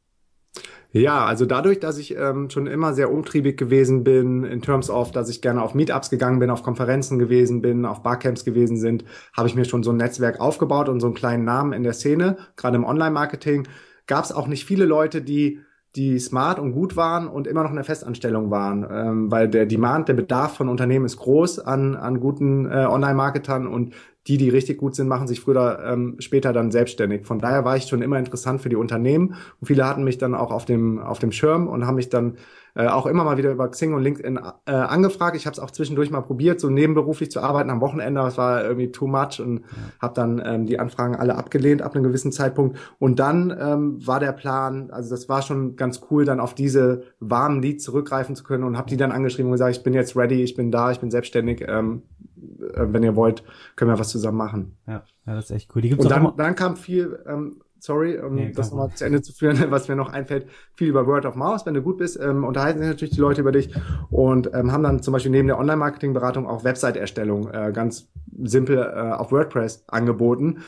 Ja, 0.93 1.25
also 1.25 1.47
dadurch, 1.47 1.79
dass 1.79 1.99
ich 1.99 2.17
ähm, 2.17 2.51
schon 2.51 2.67
immer 2.67 2.95
sehr 2.95 3.13
umtriebig 3.13 3.57
gewesen 3.57 4.03
bin, 4.03 4.43
in 4.43 4.61
terms 4.61 4.91
of, 4.91 5.13
dass 5.13 5.29
ich 5.29 5.41
gerne 5.41 5.63
auf 5.63 5.75
Meetups 5.75 6.11
gegangen 6.11 6.41
bin, 6.41 6.51
auf 6.51 6.65
Konferenzen 6.65 7.21
gewesen 7.21 7.63
bin, 7.63 7.85
auf 7.85 8.03
Barcamps 8.03 8.45
gewesen 8.45 8.77
sind, 8.77 9.05
habe 9.33 9.47
ich 9.47 9.55
mir 9.55 9.65
schon 9.65 9.85
so 9.85 9.93
ein 9.93 9.97
Netzwerk 9.99 10.41
aufgebaut 10.41 10.89
und 10.89 10.99
so 10.99 11.07
einen 11.07 11.15
kleinen 11.15 11.45
Namen 11.45 11.73
in 11.73 11.85
der 11.85 11.93
Szene, 11.93 12.39
gerade 12.57 12.77
im 12.77 12.85
Online-Marketing. 12.85 13.69
Gab 14.09 14.25
es 14.25 14.33
auch 14.33 14.49
nicht 14.49 14.65
viele 14.65 14.85
Leute, 14.85 15.23
die 15.23 15.61
die 15.97 16.19
smart 16.21 16.59
und 16.59 16.73
gut 16.73 16.97
waren 16.97 17.27
und 17.27 17.47
immer 17.47 17.63
noch 17.63 17.71
in 17.71 17.77
der 17.77 17.85
Festanstellung 17.85 18.51
waren, 18.51 18.87
ähm, 18.91 19.31
weil 19.31 19.49
der 19.49 19.67
Demand, 19.67 20.09
der 20.09 20.15
Bedarf 20.15 20.57
von 20.57 20.69
Unternehmen 20.69 21.05
ist 21.05 21.17
groß 21.17 21.59
an, 21.59 21.97
an 21.97 22.21
guten 22.21 22.67
äh, 22.67 22.87
Online-Marketern 22.87 23.67
und 23.67 23.93
die, 24.27 24.37
die 24.37 24.51
richtig 24.51 24.79
gut 24.79 24.95
sind, 24.95 25.09
machen 25.09 25.27
sich 25.27 25.41
früher 25.41 25.81
ähm, 25.85 26.17
später 26.21 26.53
dann 26.53 26.71
selbstständig. 26.71 27.27
Von 27.27 27.39
daher 27.41 27.65
war 27.65 27.77
ich 27.77 27.85
schon 27.85 28.03
immer 28.03 28.19
interessant 28.19 28.61
für 28.61 28.69
die 28.69 28.77
Unternehmen 28.77 29.35
und 29.61 29.67
viele 29.67 29.87
hatten 29.87 30.05
mich 30.05 30.19
dann 30.19 30.35
auch 30.35 30.53
auf 30.53 30.65
dem, 30.65 30.99
auf 30.99 31.19
dem 31.19 31.33
Schirm 31.33 31.67
und 31.67 31.87
haben 31.87 31.97
mich 31.97 32.11
dann 32.11 32.37
äh, 32.75 32.87
auch 32.87 33.07
immer 33.07 33.25
mal 33.25 33.37
wieder 33.37 33.51
über 33.51 33.69
Xing 33.69 33.95
und 33.95 34.03
LinkedIn 34.03 34.39
äh, 34.67 34.71
angefragt. 34.71 35.37
Ich 35.37 35.47
habe 35.47 35.55
es 35.55 35.59
auch 35.59 35.71
zwischendurch 35.71 36.11
mal 36.11 36.21
probiert, 36.21 36.61
so 36.61 36.69
nebenberuflich 36.69 37.31
zu 37.31 37.41
arbeiten 37.41 37.71
am 37.71 37.81
Wochenende. 37.81 38.21
Das 38.21 38.39
war 38.39 38.63
irgendwie 38.63 38.93
too 38.93 39.07
much 39.07 39.41
und 39.41 39.59
ja. 39.59 39.67
habe 40.01 40.15
dann 40.15 40.43
ähm, 40.45 40.67
die 40.67 40.79
Anfragen 40.79 41.17
alle 41.17 41.37
abgelehnt 41.37 41.83
ab 41.83 41.95
einem 41.95 42.05
gewissen 42.05 42.33
Zeitpunkt. 42.33 42.79
Und 42.99 43.19
dann 43.19 43.57
ähm, 43.59 44.07
war 44.07 44.21
der 44.21 44.33
Plan, 44.33 44.91
also 44.91 45.11
das 45.11 45.29
war 45.29 45.43
schon 45.43 45.77
ganz 45.77 46.01
cool, 46.11 46.25
dann 46.25 46.41
auf 46.41 46.55
diese 46.55 47.03
warmen 47.21 47.63
Leads 47.63 47.85
zurückgreifen 47.85 48.37
zu 48.37 48.45
können 48.45 48.65
und 48.65 48.77
habe 48.77 48.89
die 48.89 48.97
dann 48.97 49.13
angeschrieben 49.13 49.47
und 49.47 49.53
gesagt, 49.53 49.77
ich 49.77 49.83
bin 49.83 49.95
jetzt 49.95 50.17
ready, 50.17 50.43
ich 50.43 50.55
bin 50.55 50.71
da, 50.71 50.91
ich 50.91 51.01
bin 51.01 51.11
selbstständig. 51.11 51.65
Ähm, 51.67 52.03
äh, 52.75 52.87
wenn 52.89 53.03
ihr 53.03 53.17
wollt, 53.17 53.43
können 53.77 53.91
wir 53.91 53.99
was 53.99 54.09
zusammen 54.09 54.39
machen. 54.39 54.77
Ja, 54.87 55.03
ja 55.27 55.35
das 55.35 55.47
ist 55.47 55.51
echt 55.51 55.71
cool. 55.75 55.83
Die 55.83 55.91
gibt's 55.91 56.05
und 56.05 56.11
dann, 56.11 56.33
dann 56.37 56.55
kam 56.55 56.77
viel, 56.77 57.19
ähm, 57.27 57.61
sorry, 57.81 58.19
um 58.19 58.35
nee, 58.35 58.53
das 58.53 58.71
nochmal 58.71 58.91
zu 58.95 59.05
Ende 59.05 59.23
zu 59.23 59.33
führen, 59.33 59.59
was 59.71 59.89
mir 59.89 59.97
noch 59.97 60.13
einfällt, 60.13 60.47
viel 60.75 60.89
über 60.89 61.07
Word 61.07 61.27
of 61.27 61.35
Mouse. 61.35 61.67
Wenn 61.67 61.75
du 61.75 61.83
gut 61.83 61.99
bist, 61.99 62.19
ähm, 62.21 62.45
unterhalten 62.45 62.81
sich 62.81 62.89
natürlich 62.89 63.15
die 63.15 63.21
Leute 63.21 63.41
über 63.41 63.53
dich 63.53 63.75
und 64.11 64.51
ähm, 64.55 64.73
haben 64.73 64.83
dann 64.83 65.03
zum 65.03 65.13
Beispiel 65.13 65.33
neben 65.33 65.49
der 65.49 65.59
Online-Marketing-Beratung 65.59 66.47
auch 66.47 66.65
Website-Erstellung 66.65 67.49
äh, 67.51 67.73
ganz 67.73 68.09
simpel 68.43 68.79
äh, 68.79 69.13
auf 69.13 69.33
WordPress 69.33 69.85
angeboten 69.89 70.61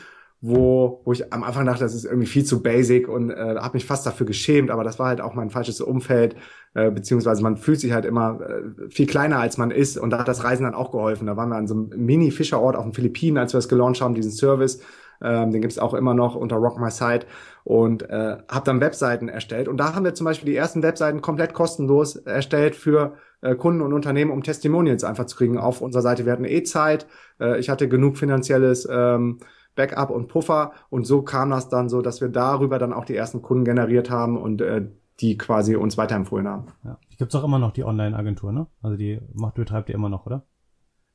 wo, 0.45 1.01
wo 1.05 1.13
ich 1.13 1.31
am 1.31 1.41
Anfang 1.41 1.65
dachte, 1.65 1.85
das 1.85 1.95
ist 1.95 2.03
irgendwie 2.03 2.27
viel 2.27 2.43
zu 2.43 2.61
basic 2.61 3.07
und 3.07 3.31
äh, 3.31 3.55
habe 3.55 3.77
mich 3.77 3.85
fast 3.85 4.05
dafür 4.05 4.25
geschämt, 4.25 4.71
aber 4.71 4.83
das 4.83 4.99
war 4.99 5.07
halt 5.07 5.21
auch 5.21 5.35
mein 5.35 5.49
falsches 5.49 5.79
Umfeld, 5.79 6.35
äh, 6.73 6.91
beziehungsweise 6.91 7.41
man 7.41 7.55
fühlt 7.55 7.79
sich 7.79 7.93
halt 7.93 8.03
immer 8.03 8.41
äh, 8.41 8.89
viel 8.89 9.07
kleiner, 9.07 9.39
als 9.39 9.57
man 9.57 9.71
ist 9.71 9.97
und 9.97 10.09
da 10.09 10.19
hat 10.19 10.27
das 10.27 10.43
Reisen 10.43 10.63
dann 10.65 10.73
auch 10.73 10.91
geholfen. 10.91 11.27
Da 11.27 11.37
waren 11.37 11.47
wir 11.47 11.55
an 11.55 11.67
so 11.67 11.75
einem 11.75 11.91
Mini-Fischerort 11.95 12.75
auf 12.75 12.83
den 12.83 12.91
Philippinen, 12.91 13.37
als 13.37 13.53
wir 13.53 13.59
das 13.59 13.69
gelauncht 13.69 14.01
haben, 14.01 14.15
diesen 14.15 14.33
Service, 14.33 14.81
ähm, 15.23 15.51
den 15.51 15.61
gibt's 15.61 15.79
auch 15.79 15.93
immer 15.93 16.13
noch 16.13 16.35
unter 16.35 16.57
Rock 16.57 16.79
My 16.79 16.91
Site 16.91 17.25
und 17.63 18.09
äh, 18.09 18.37
habe 18.49 18.65
dann 18.65 18.81
Webseiten 18.81 19.29
erstellt 19.29 19.67
und 19.67 19.77
da 19.77 19.95
haben 19.95 20.03
wir 20.03 20.13
zum 20.13 20.25
Beispiel 20.25 20.51
die 20.51 20.57
ersten 20.57 20.83
Webseiten 20.83 21.21
komplett 21.21 21.53
kostenlos 21.53 22.15
erstellt 22.15 22.75
für 22.75 23.13
äh, 23.41 23.55
Kunden 23.55 23.81
und 23.81 23.93
Unternehmen, 23.93 24.31
um 24.31 24.43
Testimonials 24.43 25.03
einfach 25.03 25.25
zu 25.25 25.37
kriegen 25.37 25.57
auf 25.57 25.81
unserer 25.81 26.01
Seite. 26.01 26.25
Wir 26.25 26.33
hatten 26.33 26.45
eh 26.45 26.63
Zeit, 26.63 27.07
äh, 27.39 27.59
ich 27.59 27.69
hatte 27.69 27.89
genug 27.89 28.17
finanzielles 28.17 28.87
ähm, 28.89 29.39
Backup 29.75 30.09
und 30.09 30.27
Puffer. 30.27 30.73
Und 30.89 31.05
so 31.05 31.21
kam 31.21 31.49
das 31.49 31.69
dann 31.69 31.89
so, 31.89 32.01
dass 32.01 32.21
wir 32.21 32.29
darüber 32.29 32.79
dann 32.79 32.93
auch 32.93 33.05
die 33.05 33.15
ersten 33.15 33.41
Kunden 33.41 33.65
generiert 33.65 34.09
haben 34.09 34.37
und 34.37 34.61
äh, 34.61 34.87
die 35.19 35.37
quasi 35.37 35.75
uns 35.75 35.97
weiterempfohlen 35.97 36.47
haben. 36.47 36.67
Ja. 36.83 36.97
Die 37.11 37.17
gibt's 37.17 37.35
auch 37.35 37.43
immer 37.43 37.59
noch, 37.59 37.71
die 37.71 37.83
Online-Agentur, 37.83 38.51
ne? 38.51 38.67
Also 38.81 38.97
die 38.97 39.19
macht, 39.33 39.55
betreibt 39.55 39.89
ihr 39.89 39.95
immer 39.95 40.09
noch, 40.09 40.25
oder? 40.25 40.45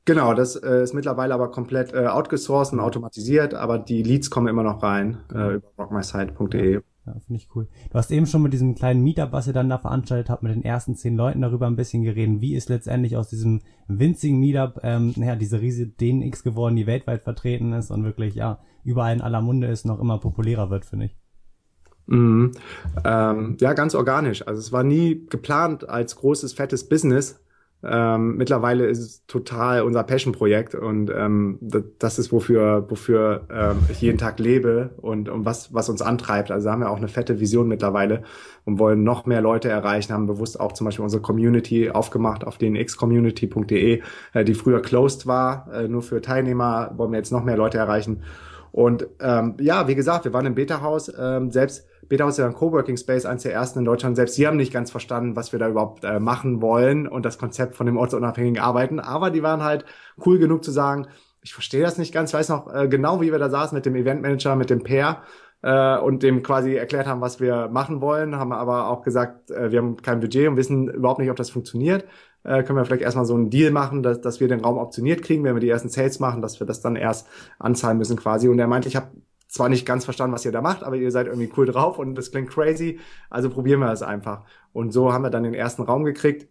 Genau, 0.05 0.33
das 0.33 0.55
äh, 0.55 0.83
ist 0.83 0.93
mittlerweile 0.93 1.33
aber 1.33 1.51
komplett 1.51 1.93
äh, 1.93 2.07
outgesourced 2.07 2.73
und 2.73 2.79
automatisiert, 2.79 3.53
aber 3.53 3.77
die 3.77 4.01
Leads 4.01 4.29
kommen 4.29 4.47
immer 4.47 4.63
noch 4.63 4.81
rein 4.81 5.17
äh, 5.33 5.55
über 5.55 5.67
rockmysite.de. 5.77 6.81
Ja, 7.05 7.13
finde 7.25 7.41
ich 7.41 7.49
cool. 7.55 7.67
Du 7.89 7.97
hast 7.97 8.11
eben 8.11 8.25
schon 8.25 8.41
mit 8.41 8.53
diesem 8.53 8.75
kleinen 8.75 9.03
Meetup, 9.03 9.31
was 9.31 9.47
ihr 9.47 9.53
dann 9.53 9.69
da 9.69 9.77
veranstaltet 9.77 10.29
habt, 10.29 10.43
mit 10.43 10.53
den 10.53 10.63
ersten 10.63 10.95
zehn 10.95 11.15
Leuten 11.15 11.41
darüber 11.41 11.67
ein 11.67 11.75
bisschen 11.75 12.03
geredet. 12.03 12.41
Wie 12.41 12.55
ist 12.55 12.69
letztendlich 12.69 13.17
aus 13.17 13.29
diesem 13.29 13.61
winzigen 13.87 14.39
Meetup, 14.39 14.79
ähm, 14.83 15.13
ja, 15.15 15.35
diese 15.35 15.61
riesige 15.61 15.91
DNX 15.91 16.43
geworden, 16.43 16.75
die 16.75 16.87
weltweit 16.87 17.23
vertreten 17.23 17.73
ist 17.73 17.89
und 17.89 18.03
wirklich, 18.03 18.35
ja, 18.35 18.59
überall 18.83 19.13
in 19.13 19.21
aller 19.21 19.41
Munde 19.41 19.67
ist, 19.67 19.85
noch 19.85 19.99
immer 19.99 20.19
populärer 20.19 20.69
wird, 20.69 20.85
finde 20.85 21.05
ich. 21.05 21.17
Mhm. 22.07 22.51
Ähm, 23.03 23.57
ja, 23.59 23.73
ganz 23.73 23.95
organisch. 23.95 24.45
Also 24.47 24.59
es 24.59 24.71
war 24.71 24.83
nie 24.83 25.25
geplant 25.29 25.87
als 25.87 26.15
großes, 26.15 26.53
fettes 26.53 26.89
Business, 26.89 27.39
ähm, 27.81 28.35
mittlerweile 28.35 28.87
ist 28.87 28.99
es 28.99 29.25
total 29.25 29.83
unser 29.83 30.03
Passion-Projekt 30.03 30.75
und 30.75 31.09
ähm, 31.09 31.59
das 31.97 32.19
ist 32.19 32.31
wofür 32.33 32.85
wofür 32.89 33.47
ähm, 33.49 33.77
ich 33.89 34.01
jeden 34.01 34.17
Tag 34.17 34.37
lebe 34.39 34.89
und, 34.97 35.29
und 35.29 35.45
was 35.45 35.73
was 35.73 35.87
uns 35.87 36.01
antreibt. 36.01 36.51
Also 36.51 36.69
haben 36.69 36.81
wir 36.81 36.89
auch 36.89 36.97
eine 36.97 37.07
fette 37.07 37.39
Vision 37.39 37.69
mittlerweile 37.69 38.23
und 38.65 38.79
wollen 38.79 39.03
noch 39.03 39.25
mehr 39.25 39.39
Leute 39.39 39.69
erreichen. 39.69 40.11
Haben 40.11 40.27
bewusst 40.27 40.59
auch 40.59 40.73
zum 40.73 40.85
Beispiel 40.85 41.03
unsere 41.03 41.21
Community 41.21 41.89
aufgemacht 41.89 42.45
auf 42.45 42.57
den 42.57 42.75
xcommunity.de, 42.75 44.01
äh, 44.33 44.43
die 44.43 44.53
früher 44.55 44.81
closed 44.81 45.25
war, 45.25 45.69
äh, 45.73 45.87
nur 45.87 46.01
für 46.01 46.21
Teilnehmer. 46.21 46.91
Wollen 46.97 47.11
wir 47.11 47.17
jetzt 47.17 47.31
noch 47.31 47.45
mehr 47.45 47.57
Leute 47.57 47.77
erreichen. 47.77 48.23
Und 48.71 49.07
ähm, 49.21 49.55
ja, 49.59 49.87
wie 49.87 49.95
gesagt, 49.95 50.25
wir 50.25 50.33
waren 50.33 50.45
im 50.45 50.55
Beta-Haus. 50.55 51.11
Ähm, 51.17 51.49
selbst 51.51 51.87
Beta-Haus 52.09 52.33
ist 52.33 52.39
ja 52.39 52.45
ein 52.45 52.53
Coworking 52.53 52.97
Space, 52.97 53.25
eines 53.25 53.43
der 53.43 53.53
ersten 53.53 53.79
in 53.79 53.85
Deutschland. 53.85 54.15
Selbst 54.15 54.35
sie 54.35 54.47
haben 54.47 54.57
nicht 54.57 54.73
ganz 54.73 54.91
verstanden, 54.91 55.35
was 55.35 55.51
wir 55.51 55.59
da 55.59 55.69
überhaupt 55.69 56.03
äh, 56.03 56.19
machen 56.19 56.61
wollen 56.61 57.07
und 57.07 57.23
das 57.23 57.37
Konzept 57.37 57.75
von 57.75 57.85
dem 57.85 57.97
ortsunabhängigen 57.97 58.61
Arbeiten. 58.61 58.99
Aber 58.99 59.31
die 59.31 59.43
waren 59.43 59.63
halt 59.63 59.85
cool 60.25 60.39
genug 60.39 60.63
zu 60.63 60.71
sagen, 60.71 61.07
ich 61.41 61.53
verstehe 61.53 61.81
das 61.81 61.97
nicht 61.97 62.13
ganz. 62.13 62.31
Ich 62.31 62.33
weiß 62.33 62.49
noch 62.49 62.73
äh, 62.73 62.87
genau, 62.87 63.21
wie 63.21 63.31
wir 63.31 63.39
da 63.39 63.49
saßen 63.49 63.75
mit 63.75 63.85
dem 63.85 63.95
Eventmanager, 63.95 64.55
mit 64.55 64.69
dem 64.69 64.83
Pair 64.83 65.21
äh, 65.61 65.97
und 65.97 66.23
dem 66.23 66.43
quasi 66.43 66.75
erklärt 66.75 67.07
haben, 67.07 67.21
was 67.21 67.39
wir 67.39 67.69
machen 67.69 68.01
wollen, 68.01 68.35
haben 68.35 68.51
aber 68.51 68.89
auch 68.89 69.03
gesagt, 69.03 69.51
äh, 69.51 69.71
wir 69.71 69.79
haben 69.79 69.97
kein 69.97 70.19
Budget 70.19 70.49
und 70.49 70.57
wissen 70.57 70.89
überhaupt 70.89 71.19
nicht, 71.19 71.29
ob 71.29 71.37
das 71.37 71.49
funktioniert 71.49 72.05
äh, 72.43 72.63
können 72.63 72.77
wir 72.77 72.85
vielleicht 72.85 73.03
erstmal 73.03 73.25
so 73.25 73.35
einen 73.35 73.49
Deal 73.49 73.71
machen, 73.71 74.03
dass, 74.03 74.21
dass 74.21 74.39
wir 74.39 74.47
den 74.47 74.61
Raum 74.61 74.77
optioniert 74.77 75.23
kriegen, 75.23 75.43
wenn 75.43 75.55
wir 75.55 75.59
die 75.61 75.69
ersten 75.69 75.89
Sales 75.89 76.19
machen, 76.19 76.41
dass 76.41 76.59
wir 76.59 76.67
das 76.67 76.81
dann 76.81 76.95
erst 76.95 77.27
anzahlen 77.59 77.97
müssen 77.97 78.17
quasi. 78.17 78.47
Und 78.47 78.59
er 78.59 78.67
meinte, 78.67 78.87
ich 78.87 78.95
habe 78.95 79.09
zwar 79.49 79.67
nicht 79.67 79.85
ganz 79.85 80.05
verstanden, 80.05 80.33
was 80.33 80.45
ihr 80.45 80.51
da 80.51 80.61
macht, 80.61 80.83
aber 80.83 80.95
ihr 80.95 81.11
seid 81.11 81.27
irgendwie 81.27 81.51
cool 81.57 81.65
drauf 81.65 81.97
und 81.97 82.15
das 82.15 82.31
klingt 82.31 82.49
crazy, 82.49 82.99
also 83.29 83.49
probieren 83.49 83.79
wir 83.81 83.91
es 83.91 84.03
einfach. 84.03 84.43
Und 84.71 84.93
so 84.93 85.11
haben 85.11 85.23
wir 85.23 85.31
dann 85.31 85.43
den 85.43 85.55
ersten 85.55 85.81
Raum 85.81 86.05
gekriegt, 86.05 86.47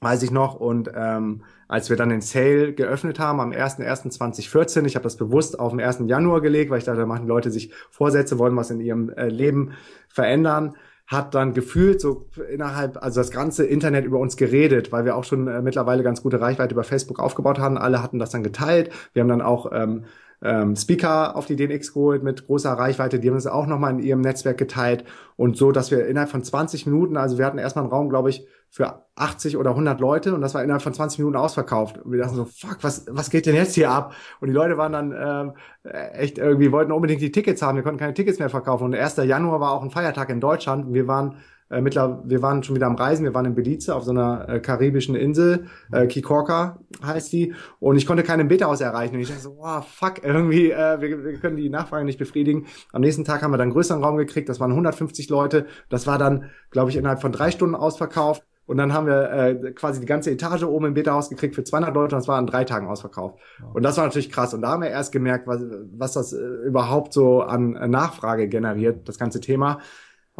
weiß 0.00 0.22
ich 0.22 0.30
noch. 0.30 0.54
Und 0.54 0.90
ähm, 0.94 1.42
als 1.66 1.88
wir 1.88 1.96
dann 1.96 2.10
den 2.10 2.20
Sale 2.20 2.74
geöffnet 2.74 3.18
haben 3.18 3.40
am 3.40 3.52
1.1.2014, 3.52 4.84
ich 4.84 4.96
habe 4.96 5.02
das 5.02 5.16
bewusst 5.16 5.58
auf 5.58 5.72
den 5.72 5.80
1. 5.80 6.02
Januar 6.06 6.42
gelegt, 6.42 6.70
weil 6.70 6.78
ich 6.78 6.84
dachte, 6.84 7.00
da 7.00 7.06
machen 7.06 7.26
Leute 7.26 7.50
sich 7.50 7.72
Vorsätze, 7.90 8.38
wollen 8.38 8.56
was 8.56 8.70
in 8.70 8.80
ihrem 8.80 9.08
äh, 9.10 9.28
Leben 9.28 9.72
verändern 10.08 10.74
hat 11.10 11.34
dann 11.34 11.54
gefühlt 11.54 12.00
so 12.00 12.28
innerhalb, 12.52 13.02
also 13.02 13.20
das 13.20 13.32
ganze 13.32 13.66
Internet 13.66 14.04
über 14.04 14.20
uns 14.20 14.36
geredet, 14.36 14.92
weil 14.92 15.04
wir 15.04 15.16
auch 15.16 15.24
schon 15.24 15.48
äh, 15.48 15.60
mittlerweile 15.60 16.04
ganz 16.04 16.22
gute 16.22 16.40
Reichweite 16.40 16.72
über 16.72 16.84
Facebook 16.84 17.18
aufgebaut 17.18 17.58
haben. 17.58 17.76
Alle 17.76 18.00
hatten 18.00 18.20
das 18.20 18.30
dann 18.30 18.44
geteilt. 18.44 18.90
Wir 19.12 19.22
haben 19.22 19.28
dann 19.28 19.42
auch 19.42 19.72
ähm, 19.72 20.04
ähm, 20.42 20.76
Speaker 20.76 21.36
auf 21.36 21.46
die 21.46 21.56
DNX 21.56 21.92
geholt 21.92 22.22
mit 22.22 22.46
großer 22.46 22.72
Reichweite, 22.72 23.18
die 23.18 23.28
haben 23.28 23.36
es 23.36 23.46
auch 23.46 23.66
nochmal 23.66 23.92
in 23.92 23.98
ihrem 23.98 24.20
Netzwerk 24.20 24.58
geteilt 24.58 25.04
und 25.36 25.56
so, 25.56 25.72
dass 25.72 25.90
wir 25.90 26.06
innerhalb 26.06 26.30
von 26.30 26.42
20 26.42 26.86
Minuten, 26.86 27.16
also 27.16 27.38
wir 27.38 27.44
hatten 27.44 27.58
erstmal 27.58 27.84
einen 27.84 27.92
Raum, 27.92 28.08
glaube 28.08 28.30
ich, 28.30 28.46
für 28.70 29.04
80 29.16 29.56
oder 29.56 29.70
100 29.70 30.00
Leute 30.00 30.34
und 30.34 30.40
das 30.40 30.54
war 30.54 30.62
innerhalb 30.62 30.82
von 30.82 30.94
20 30.94 31.18
Minuten 31.18 31.36
ausverkauft. 31.36 31.98
Und 31.98 32.12
wir 32.12 32.20
dachten 32.20 32.36
so, 32.36 32.44
fuck, 32.44 32.78
was, 32.82 33.04
was 33.10 33.28
geht 33.28 33.46
denn 33.46 33.56
jetzt 33.56 33.74
hier 33.74 33.90
ab? 33.90 34.14
Und 34.40 34.46
die 34.46 34.54
Leute 34.54 34.78
waren 34.78 34.92
dann 34.92 35.12
ähm, 35.12 35.92
echt 36.12 36.38
irgendwie, 36.38 36.70
wollten 36.70 36.92
unbedingt 36.92 37.20
die 37.20 37.32
Tickets 37.32 37.62
haben, 37.62 37.76
wir 37.76 37.82
konnten 37.82 37.98
keine 37.98 38.14
Tickets 38.14 38.38
mehr 38.38 38.48
verkaufen. 38.48 38.84
Und 38.84 38.94
1. 38.94 39.16
Januar 39.16 39.60
war 39.60 39.72
auch 39.72 39.82
ein 39.82 39.90
Feiertag 39.90 40.30
in 40.30 40.40
Deutschland 40.40 40.94
wir 40.94 41.08
waren 41.08 41.36
äh, 41.70 41.80
mittler, 41.80 42.22
wir 42.24 42.42
waren 42.42 42.62
schon 42.62 42.76
wieder 42.76 42.86
am 42.86 42.96
Reisen, 42.96 43.24
wir 43.24 43.34
waren 43.34 43.46
in 43.46 43.54
Belize 43.54 43.94
auf 43.94 44.02
so 44.02 44.10
einer 44.10 44.48
äh, 44.48 44.60
karibischen 44.60 45.14
Insel, 45.14 45.66
äh, 45.92 46.06
Kikorka 46.06 46.78
heißt 47.04 47.32
die, 47.32 47.54
und 47.78 47.96
ich 47.96 48.06
konnte 48.06 48.22
keinen 48.22 48.48
Beta-Haus 48.48 48.80
erreichen. 48.80 49.14
Und 49.14 49.20
ich 49.20 49.28
dachte 49.28 49.42
so, 49.42 49.56
wow, 49.58 49.86
fuck, 49.86 50.22
irgendwie, 50.24 50.70
äh, 50.70 51.00
wir, 51.00 51.24
wir 51.24 51.38
können 51.38 51.56
die 51.56 51.70
Nachfrage 51.70 52.04
nicht 52.04 52.18
befriedigen. 52.18 52.66
Am 52.92 53.00
nächsten 53.00 53.24
Tag 53.24 53.42
haben 53.42 53.52
wir 53.52 53.58
dann 53.58 53.70
größeren 53.70 54.02
Raum 54.02 54.16
gekriegt, 54.16 54.48
das 54.48 54.60
waren 54.60 54.70
150 54.70 55.28
Leute. 55.28 55.66
Das 55.88 56.06
war 56.06 56.18
dann, 56.18 56.50
glaube 56.70 56.90
ich, 56.90 56.96
innerhalb 56.96 57.20
von 57.20 57.32
drei 57.32 57.50
Stunden 57.50 57.74
ausverkauft. 57.74 58.44
Und 58.66 58.76
dann 58.76 58.92
haben 58.92 59.08
wir 59.08 59.30
äh, 59.32 59.72
quasi 59.72 59.98
die 59.98 60.06
ganze 60.06 60.30
Etage 60.30 60.62
oben 60.62 60.86
im 60.86 60.94
Beta-Haus 60.94 61.28
gekriegt 61.28 61.56
für 61.56 61.64
200 61.64 61.92
Leute 61.92 62.14
und 62.14 62.20
das 62.20 62.28
war 62.28 62.38
in 62.38 62.46
drei 62.46 62.62
Tagen 62.62 62.86
ausverkauft. 62.86 63.36
Wow. 63.60 63.74
Und 63.74 63.82
das 63.82 63.96
war 63.96 64.04
natürlich 64.04 64.30
krass. 64.30 64.54
Und 64.54 64.62
da 64.62 64.68
haben 64.68 64.82
wir 64.82 64.90
erst 64.90 65.10
gemerkt, 65.10 65.48
was, 65.48 65.60
was 65.92 66.12
das 66.12 66.32
äh, 66.32 66.38
überhaupt 66.38 67.12
so 67.12 67.42
an 67.42 67.72
Nachfrage 67.90 68.46
generiert, 68.46 69.08
das 69.08 69.18
ganze 69.18 69.40
Thema. 69.40 69.80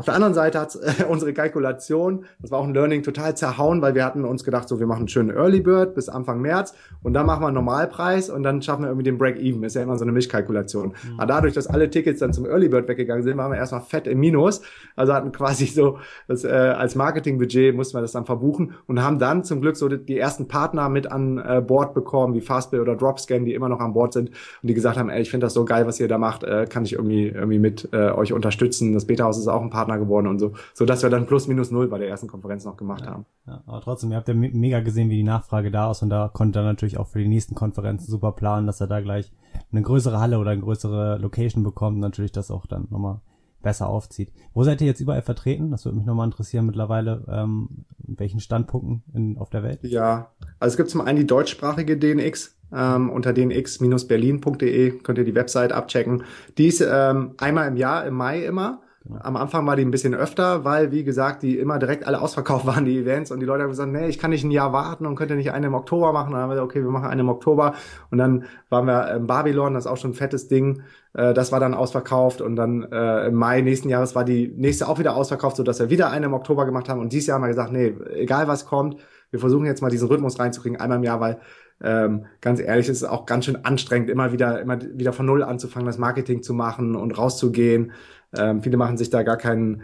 Auf 0.00 0.06
der 0.06 0.14
anderen 0.14 0.32
Seite 0.32 0.58
hat 0.58 0.74
äh, 0.76 1.04
unsere 1.10 1.34
Kalkulation, 1.34 2.24
das 2.40 2.50
war 2.50 2.60
auch 2.60 2.66
ein 2.66 2.72
Learning, 2.72 3.02
total 3.02 3.36
zerhauen, 3.36 3.82
weil 3.82 3.94
wir 3.94 4.02
hatten 4.02 4.24
uns 4.24 4.44
gedacht, 4.44 4.66
so 4.66 4.80
wir 4.80 4.86
machen 4.86 5.00
einen 5.00 5.08
schönen 5.08 5.28
Early 5.28 5.60
Bird 5.60 5.94
bis 5.94 6.08
Anfang 6.08 6.40
März 6.40 6.72
und 7.02 7.12
dann 7.12 7.26
machen 7.26 7.42
wir 7.42 7.48
einen 7.48 7.56
Normalpreis 7.56 8.30
und 8.30 8.42
dann 8.42 8.62
schaffen 8.62 8.84
wir 8.84 8.88
irgendwie 8.88 9.04
den 9.04 9.18
Break-Even. 9.18 9.62
Ist 9.62 9.76
ja 9.76 9.82
immer 9.82 9.98
so 9.98 10.04
eine 10.06 10.12
Mischkalkulation. 10.12 10.86
Mhm. 10.86 11.18
Aber 11.18 11.26
dadurch, 11.26 11.52
dass 11.52 11.66
alle 11.66 11.90
Tickets 11.90 12.20
dann 12.20 12.32
zum 12.32 12.46
Early 12.46 12.70
Bird 12.70 12.88
weggegangen 12.88 13.22
sind, 13.22 13.36
waren 13.36 13.52
wir 13.52 13.58
erstmal 13.58 13.82
fett 13.82 14.06
im 14.06 14.20
Minus. 14.20 14.62
Also 14.96 15.12
hatten 15.12 15.32
quasi 15.32 15.66
so 15.66 15.98
das, 16.28 16.44
äh, 16.44 16.48
als 16.48 16.94
Marketingbudget 16.94 17.76
mussten 17.76 17.98
wir 17.98 18.00
das 18.00 18.12
dann 18.12 18.24
verbuchen 18.24 18.72
und 18.86 19.02
haben 19.02 19.18
dann 19.18 19.44
zum 19.44 19.60
Glück 19.60 19.76
so 19.76 19.90
die, 19.90 19.98
die 19.98 20.18
ersten 20.18 20.48
Partner 20.48 20.88
mit 20.88 21.12
an 21.12 21.36
äh, 21.36 21.60
Bord 21.60 21.92
bekommen, 21.92 22.32
wie 22.32 22.40
Fastbill 22.40 22.80
oder 22.80 22.96
Dropscan, 22.96 23.44
die 23.44 23.52
immer 23.52 23.68
noch 23.68 23.80
an 23.80 23.92
Bord 23.92 24.14
sind 24.14 24.30
und 24.30 24.66
die 24.66 24.72
gesagt 24.72 24.96
haben, 24.96 25.10
ey, 25.10 25.20
ich 25.20 25.30
finde 25.30 25.44
das 25.44 25.52
so 25.52 25.66
geil, 25.66 25.86
was 25.86 26.00
ihr 26.00 26.08
da 26.08 26.16
macht, 26.16 26.42
äh, 26.42 26.64
kann 26.66 26.86
ich 26.86 26.94
irgendwie 26.94 27.26
irgendwie 27.26 27.58
mit 27.58 27.90
äh, 27.92 28.10
euch 28.12 28.32
unterstützen. 28.32 28.94
Das 28.94 29.04
Beta 29.04 29.24
Haus 29.24 29.36
ist 29.36 29.46
auch 29.46 29.60
ein 29.60 29.68
Partner 29.68 29.89
Partner 29.90 30.04
geworden 30.04 30.26
und 30.26 30.38
so, 30.38 30.52
so 30.74 30.84
dass 30.84 31.02
wir 31.02 31.10
dann 31.10 31.26
plus 31.26 31.48
minus 31.48 31.70
null 31.70 31.88
bei 31.88 31.98
der 31.98 32.08
ersten 32.08 32.28
Konferenz 32.28 32.64
noch 32.64 32.76
gemacht 32.76 33.02
ja, 33.02 33.10
haben. 33.10 33.26
Ja, 33.46 33.62
aber 33.66 33.80
trotzdem, 33.80 34.10
ihr 34.10 34.16
habt 34.16 34.28
ja 34.28 34.34
mega 34.34 34.80
gesehen, 34.80 35.10
wie 35.10 35.16
die 35.16 35.22
Nachfrage 35.22 35.70
da 35.70 35.90
ist 35.90 36.02
und 36.02 36.10
da 36.10 36.30
konnte 36.32 36.60
er 36.60 36.64
natürlich 36.64 36.98
auch 36.98 37.08
für 37.08 37.18
die 37.18 37.28
nächsten 37.28 37.54
Konferenzen 37.54 38.10
super 38.10 38.32
planen, 38.32 38.66
dass 38.66 38.80
er 38.80 38.86
da 38.86 39.00
gleich 39.00 39.32
eine 39.72 39.82
größere 39.82 40.20
Halle 40.20 40.38
oder 40.38 40.50
eine 40.50 40.60
größere 40.60 41.18
Location 41.18 41.64
bekommt 41.64 41.96
und 41.96 42.00
natürlich 42.00 42.32
das 42.32 42.50
auch 42.50 42.66
dann 42.66 42.86
nochmal 42.90 43.20
besser 43.62 43.88
aufzieht. 43.88 44.32
Wo 44.54 44.64
seid 44.64 44.80
ihr 44.80 44.86
jetzt 44.86 45.00
überall 45.00 45.20
vertreten? 45.20 45.70
Das 45.70 45.84
würde 45.84 45.98
mich 45.98 46.06
nochmal 46.06 46.26
interessieren 46.26 46.64
mittlerweile, 46.64 47.24
ähm, 47.28 47.84
in 48.06 48.18
welchen 48.18 48.40
Standpunkten 48.40 49.02
in, 49.12 49.36
auf 49.36 49.50
der 49.50 49.62
Welt? 49.62 49.80
Ja, 49.82 50.30
also 50.58 50.72
es 50.72 50.76
gibt 50.78 50.88
zum 50.88 51.02
einen 51.02 51.18
die 51.18 51.26
deutschsprachige 51.26 51.98
DNX, 51.98 52.56
ähm, 52.72 53.10
unter 53.10 53.34
dnx-berlin.de 53.34 54.98
könnt 55.02 55.18
ihr 55.18 55.24
die 55.24 55.34
Website 55.34 55.72
abchecken. 55.72 56.22
Die 56.56 56.68
ist 56.68 56.80
ähm, 56.80 57.34
einmal 57.36 57.68
im 57.68 57.76
Jahr, 57.76 58.06
im 58.06 58.14
Mai 58.14 58.44
immer. 58.46 58.80
Genau. 59.02 59.18
Am 59.22 59.36
Anfang 59.36 59.66
war 59.66 59.76
die 59.76 59.84
ein 59.84 59.90
bisschen 59.90 60.14
öfter, 60.14 60.64
weil, 60.64 60.92
wie 60.92 61.04
gesagt, 61.04 61.42
die 61.42 61.58
immer 61.58 61.78
direkt 61.78 62.06
alle 62.06 62.20
ausverkauft 62.20 62.66
waren, 62.66 62.84
die 62.84 62.98
Events. 62.98 63.30
Und 63.30 63.40
die 63.40 63.46
Leute 63.46 63.62
haben 63.62 63.70
gesagt, 63.70 63.90
nee, 63.90 64.08
ich 64.08 64.18
kann 64.18 64.30
nicht 64.30 64.44
ein 64.44 64.50
Jahr 64.50 64.72
warten 64.72 65.06
und 65.06 65.16
könnte 65.16 65.36
nicht 65.36 65.52
eine 65.52 65.68
im 65.68 65.74
Oktober 65.74 66.12
machen. 66.12 66.28
Und 66.28 66.32
dann 66.34 66.42
haben 66.42 66.50
wir 66.50 66.56
gesagt, 66.56 66.70
okay, 66.70 66.82
wir 66.82 66.90
machen 66.90 67.06
eine 67.06 67.22
im 67.22 67.28
Oktober. 67.30 67.74
Und 68.10 68.18
dann 68.18 68.44
waren 68.68 68.86
wir 68.86 69.10
in 69.14 69.26
Babylon, 69.26 69.74
das 69.74 69.86
ist 69.86 69.90
auch 69.90 69.96
schon 69.96 70.10
ein 70.10 70.14
fettes 70.14 70.48
Ding. 70.48 70.82
Äh, 71.14 71.32
das 71.32 71.50
war 71.50 71.60
dann 71.60 71.72
ausverkauft. 71.72 72.42
Und 72.42 72.56
dann 72.56 72.82
äh, 72.92 73.28
im 73.28 73.34
Mai 73.34 73.62
nächsten 73.62 73.88
Jahres 73.88 74.14
war 74.14 74.24
die 74.24 74.48
nächste 74.48 74.86
auch 74.86 74.98
wieder 74.98 75.16
ausverkauft, 75.16 75.56
so 75.56 75.62
dass 75.62 75.80
wir 75.80 75.88
wieder 75.88 76.10
eine 76.10 76.26
im 76.26 76.34
Oktober 76.34 76.66
gemacht 76.66 76.90
haben. 76.90 77.00
Und 77.00 77.12
dieses 77.12 77.28
Jahr 77.28 77.36
haben 77.36 77.42
wir 77.42 77.48
gesagt, 77.48 77.72
nee, 77.72 77.94
egal 78.14 78.48
was 78.48 78.66
kommt, 78.66 78.96
wir 79.30 79.40
versuchen 79.40 79.64
jetzt 79.64 79.80
mal 79.80 79.90
diesen 79.90 80.08
Rhythmus 80.08 80.38
reinzukriegen, 80.38 80.78
einmal 80.78 80.98
im 80.98 81.04
Jahr, 81.04 81.20
weil 81.20 81.38
ähm, 81.82 82.26
ganz 82.40 82.60
ehrlich, 82.60 82.88
es 82.88 82.98
ist 82.98 83.08
auch 83.08 83.26
ganz 83.26 83.46
schön 83.46 83.64
anstrengend, 83.64 84.10
immer 84.10 84.32
wieder, 84.32 84.60
immer 84.60 84.78
wieder 84.80 85.12
von 85.12 85.26
Null 85.26 85.42
anzufangen, 85.42 85.86
das 85.86 85.98
Marketing 85.98 86.42
zu 86.42 86.52
machen 86.52 86.94
und 86.94 87.16
rauszugehen. 87.16 87.92
Ähm, 88.36 88.62
viele 88.62 88.76
machen 88.76 88.96
sich 88.96 89.10
da 89.10 89.22
gar 89.22 89.36
keinen, 89.36 89.82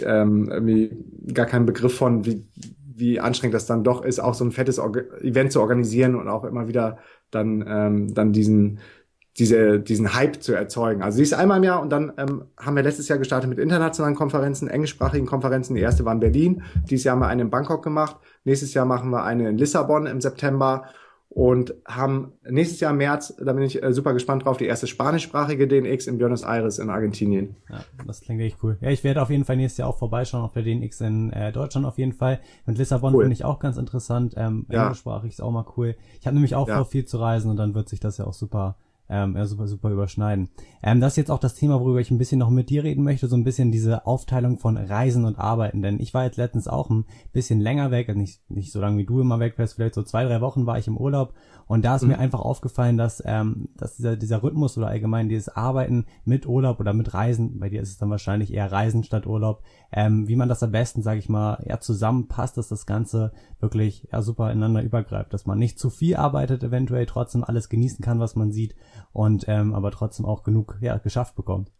ähm, 0.00 0.48
irgendwie 0.50 0.96
gar 1.32 1.46
keinen 1.46 1.66
Begriff 1.66 1.96
von, 1.96 2.24
wie, 2.24 2.46
wie 2.94 3.20
anstrengend 3.20 3.54
das 3.54 3.66
dann 3.66 3.84
doch 3.84 4.02
ist, 4.02 4.18
auch 4.18 4.34
so 4.34 4.44
ein 4.44 4.52
fettes 4.52 4.78
Orga 4.78 5.02
Event 5.20 5.52
zu 5.52 5.60
organisieren 5.60 6.14
und 6.14 6.28
auch 6.28 6.44
immer 6.44 6.68
wieder 6.68 6.98
dann, 7.30 7.64
ähm, 7.68 8.14
dann 8.14 8.32
diesen, 8.32 8.78
diese, 9.38 9.78
diesen 9.78 10.14
Hype 10.14 10.42
zu 10.42 10.54
erzeugen. 10.54 11.02
Also 11.02 11.16
sie 11.16 11.22
ist 11.22 11.34
einmal 11.34 11.58
im 11.58 11.64
Jahr 11.64 11.82
und 11.82 11.90
dann 11.90 12.12
ähm, 12.16 12.44
haben 12.58 12.76
wir 12.76 12.82
letztes 12.82 13.08
Jahr 13.08 13.18
gestartet 13.18 13.50
mit 13.50 13.58
internationalen 13.58 14.14
Konferenzen, 14.14 14.68
englischsprachigen 14.68 15.26
Konferenzen. 15.26 15.74
Die 15.74 15.82
erste 15.82 16.06
war 16.06 16.14
in 16.14 16.20
Berlin, 16.20 16.62
dieses 16.88 17.04
Jahr 17.04 17.16
haben 17.16 17.20
wir 17.20 17.28
eine 17.28 17.42
in 17.42 17.50
Bangkok 17.50 17.84
gemacht, 17.84 18.16
nächstes 18.44 18.72
Jahr 18.72 18.86
machen 18.86 19.10
wir 19.10 19.24
eine 19.24 19.50
in 19.50 19.58
Lissabon 19.58 20.06
im 20.06 20.22
September 20.22 20.86
und 21.36 21.74
haben 21.86 22.32
nächstes 22.48 22.80
Jahr 22.80 22.92
im 22.92 22.96
März, 22.96 23.36
da 23.38 23.52
bin 23.52 23.62
ich 23.62 23.82
äh, 23.82 23.92
super 23.92 24.14
gespannt 24.14 24.46
drauf, 24.46 24.56
die 24.56 24.64
erste 24.64 24.86
spanischsprachige 24.86 25.68
DNX 25.68 26.06
in 26.06 26.16
Buenos 26.16 26.44
Aires 26.44 26.78
in 26.78 26.88
Argentinien. 26.88 27.56
Ja, 27.68 27.80
das 28.06 28.22
klingt 28.22 28.40
echt 28.40 28.56
cool. 28.62 28.78
Ja, 28.80 28.88
ich 28.88 29.04
werde 29.04 29.20
auf 29.20 29.28
jeden 29.28 29.44
Fall 29.44 29.56
nächstes 29.56 29.76
Jahr 29.76 29.90
auch 29.90 29.98
vorbeischauen 29.98 30.42
auf 30.42 30.54
der 30.54 30.62
DNX 30.62 31.02
in 31.02 31.30
äh, 31.34 31.52
Deutschland 31.52 31.86
auf 31.86 31.98
jeden 31.98 32.14
Fall. 32.14 32.40
Und 32.64 32.78
Lissabon 32.78 33.14
cool. 33.14 33.24
finde 33.24 33.34
ich 33.34 33.44
auch 33.44 33.58
ganz 33.58 33.76
interessant. 33.76 34.32
Ähm, 34.38 34.64
ja. 34.70 34.84
Englischsprachig 34.84 35.32
ist 35.32 35.42
auch 35.42 35.50
mal 35.50 35.66
cool. 35.76 35.94
Ich 36.18 36.26
habe 36.26 36.32
nämlich 36.32 36.54
auch 36.54 36.68
ja. 36.68 36.76
vor, 36.76 36.86
viel 36.86 37.04
zu 37.04 37.18
reisen 37.18 37.50
und 37.50 37.58
dann 37.58 37.74
wird 37.74 37.90
sich 37.90 38.00
das 38.00 38.16
ja 38.16 38.26
auch 38.26 38.32
super 38.32 38.78
ähm, 39.08 39.36
ja, 39.36 39.46
super, 39.46 39.68
super 39.68 39.90
überschneiden. 39.90 40.48
Ähm, 40.82 41.00
das 41.00 41.12
ist 41.12 41.16
jetzt 41.16 41.30
auch 41.30 41.38
das 41.38 41.54
Thema, 41.54 41.80
worüber 41.80 42.00
ich 42.00 42.10
ein 42.10 42.18
bisschen 42.18 42.38
noch 42.38 42.50
mit 42.50 42.70
dir 42.70 42.84
reden 42.84 43.04
möchte, 43.04 43.28
so 43.28 43.36
ein 43.36 43.44
bisschen 43.44 43.72
diese 43.72 44.06
Aufteilung 44.06 44.58
von 44.58 44.76
Reisen 44.76 45.24
und 45.24 45.38
Arbeiten. 45.38 45.82
Denn 45.82 46.00
ich 46.00 46.14
war 46.14 46.24
jetzt 46.24 46.36
letztens 46.36 46.68
auch 46.68 46.90
ein 46.90 47.04
bisschen 47.32 47.60
länger 47.60 47.90
weg, 47.90 48.08
also 48.08 48.20
nicht, 48.20 48.40
nicht 48.50 48.72
so 48.72 48.80
lange 48.80 48.98
wie 48.98 49.06
du 49.06 49.20
immer 49.20 49.38
weg 49.38 49.58
wärst, 49.58 49.74
vielleicht 49.74 49.94
so 49.94 50.02
zwei, 50.02 50.24
drei 50.24 50.40
Wochen 50.40 50.66
war 50.66 50.78
ich 50.78 50.88
im 50.88 50.96
Urlaub 50.96 51.34
und 51.66 51.84
da 51.84 51.96
ist 51.96 52.02
mhm. 52.02 52.08
mir 52.08 52.18
einfach 52.18 52.40
aufgefallen, 52.40 52.96
dass, 52.96 53.22
ähm, 53.26 53.68
dass 53.76 53.96
dieser, 53.96 54.16
dieser 54.16 54.42
Rhythmus 54.42 54.78
oder 54.78 54.86
allgemein 54.86 55.28
dieses 55.28 55.48
Arbeiten 55.48 56.06
mit 56.24 56.46
Urlaub 56.46 56.78
oder 56.78 56.92
mit 56.92 57.12
Reisen, 57.12 57.58
bei 57.58 57.68
dir 57.68 57.82
ist 57.82 57.90
es 57.90 57.98
dann 57.98 58.10
wahrscheinlich 58.10 58.52
eher 58.52 58.70
Reisen 58.70 59.02
statt 59.02 59.26
Urlaub, 59.26 59.62
ähm, 59.92 60.28
wie 60.28 60.36
man 60.36 60.48
das 60.48 60.62
am 60.62 60.70
besten, 60.70 61.02
sage 61.02 61.18
ich 61.18 61.28
mal, 61.28 61.62
ja, 61.66 61.80
zusammenpasst, 61.80 62.56
dass 62.56 62.68
das 62.68 62.86
Ganze 62.86 63.32
wirklich 63.58 64.08
ja, 64.12 64.22
super 64.22 64.50
ineinander 64.52 64.82
übergreift, 64.82 65.32
dass 65.32 65.46
man 65.46 65.58
nicht 65.58 65.78
zu 65.78 65.90
viel 65.90 66.16
arbeitet, 66.16 66.62
eventuell 66.62 67.06
trotzdem 67.06 67.42
alles 67.42 67.68
genießen 67.68 68.04
kann, 68.04 68.20
was 68.20 68.36
man 68.36 68.52
sieht 68.52 68.76
und 69.12 69.46
ähm, 69.48 69.74
aber 69.74 69.90
trotzdem 69.90 70.24
auch 70.24 70.44
genug 70.44 70.78
ja, 70.80 70.98
geschafft 70.98 71.34
bekommt. 71.34 71.72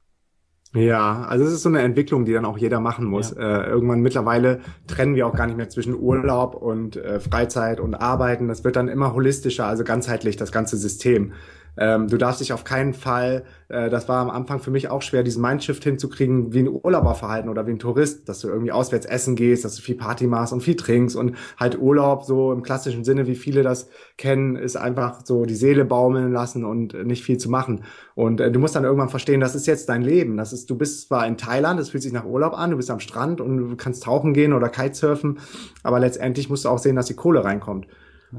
Ja, 0.74 1.22
also 1.22 1.44
es 1.44 1.52
ist 1.52 1.62
so 1.62 1.68
eine 1.68 1.80
Entwicklung, 1.80 2.24
die 2.24 2.32
dann 2.32 2.44
auch 2.44 2.58
jeder 2.58 2.80
machen 2.80 3.06
muss. 3.06 3.34
Ja. 3.34 3.64
Äh, 3.64 3.68
irgendwann 3.68 4.00
mittlerweile 4.00 4.60
trennen 4.86 5.14
wir 5.14 5.26
auch 5.26 5.34
gar 5.34 5.46
nicht 5.46 5.56
mehr 5.56 5.68
zwischen 5.68 5.94
Urlaub 5.94 6.54
und 6.54 6.96
äh, 6.96 7.20
Freizeit 7.20 7.80
und 7.80 7.94
Arbeiten. 7.94 8.48
Das 8.48 8.64
wird 8.64 8.76
dann 8.76 8.88
immer 8.88 9.14
holistischer, 9.14 9.66
also 9.66 9.84
ganzheitlich 9.84 10.36
das 10.36 10.52
ganze 10.52 10.76
System. 10.76 11.32
Ähm, 11.78 12.08
du 12.08 12.16
darfst 12.16 12.40
dich 12.40 12.52
auf 12.52 12.64
keinen 12.64 12.94
Fall, 12.94 13.44
äh, 13.68 13.90
das 13.90 14.08
war 14.08 14.18
am 14.18 14.30
Anfang 14.30 14.60
für 14.60 14.70
mich 14.70 14.88
auch 14.88 15.02
schwer, 15.02 15.22
diesen 15.22 15.42
Mindshift 15.42 15.82
hinzukriegen, 15.84 16.52
wie 16.52 16.60
ein 16.60 16.68
Urlauberverhalten 16.68 17.50
oder 17.50 17.66
wie 17.66 17.72
ein 17.72 17.78
Tourist, 17.78 18.28
dass 18.28 18.40
du 18.40 18.48
irgendwie 18.48 18.72
auswärts 18.72 19.06
essen 19.06 19.36
gehst, 19.36 19.64
dass 19.64 19.76
du 19.76 19.82
viel 19.82 19.96
Party 19.96 20.26
machst 20.26 20.52
und 20.52 20.62
viel 20.62 20.76
trinkst 20.76 21.16
und 21.16 21.36
halt 21.58 21.78
Urlaub 21.78 22.24
so 22.24 22.52
im 22.52 22.62
klassischen 22.62 23.04
Sinne, 23.04 23.26
wie 23.26 23.34
viele 23.34 23.62
das 23.62 23.88
kennen, 24.16 24.56
ist 24.56 24.76
einfach 24.76 25.20
so 25.24 25.44
die 25.44 25.54
Seele 25.54 25.84
baumeln 25.84 26.32
lassen 26.32 26.64
und 26.64 26.94
nicht 27.06 27.24
viel 27.24 27.38
zu 27.38 27.50
machen. 27.50 27.84
Und 28.14 28.40
äh, 28.40 28.50
du 28.50 28.58
musst 28.58 28.74
dann 28.76 28.84
irgendwann 28.84 29.10
verstehen, 29.10 29.40
das 29.40 29.54
ist 29.54 29.66
jetzt 29.66 29.88
dein 29.88 30.02
Leben. 30.02 30.36
Das 30.36 30.52
ist, 30.52 30.70
du 30.70 30.76
bist 30.76 31.08
zwar 31.08 31.26
in 31.26 31.36
Thailand, 31.36 31.78
es 31.80 31.90
fühlt 31.90 32.02
sich 32.02 32.12
nach 32.12 32.24
Urlaub 32.24 32.54
an, 32.54 32.70
du 32.70 32.76
bist 32.76 32.90
am 32.90 33.00
Strand 33.00 33.40
und 33.40 33.56
du 33.56 33.76
kannst 33.76 34.04
tauchen 34.04 34.32
gehen 34.32 34.52
oder 34.52 34.68
Kitesurfen, 34.68 35.38
aber 35.82 36.00
letztendlich 36.00 36.48
musst 36.48 36.64
du 36.64 36.68
auch 36.68 36.78
sehen, 36.78 36.96
dass 36.96 37.06
die 37.06 37.14
Kohle 37.14 37.44
reinkommt. 37.44 37.86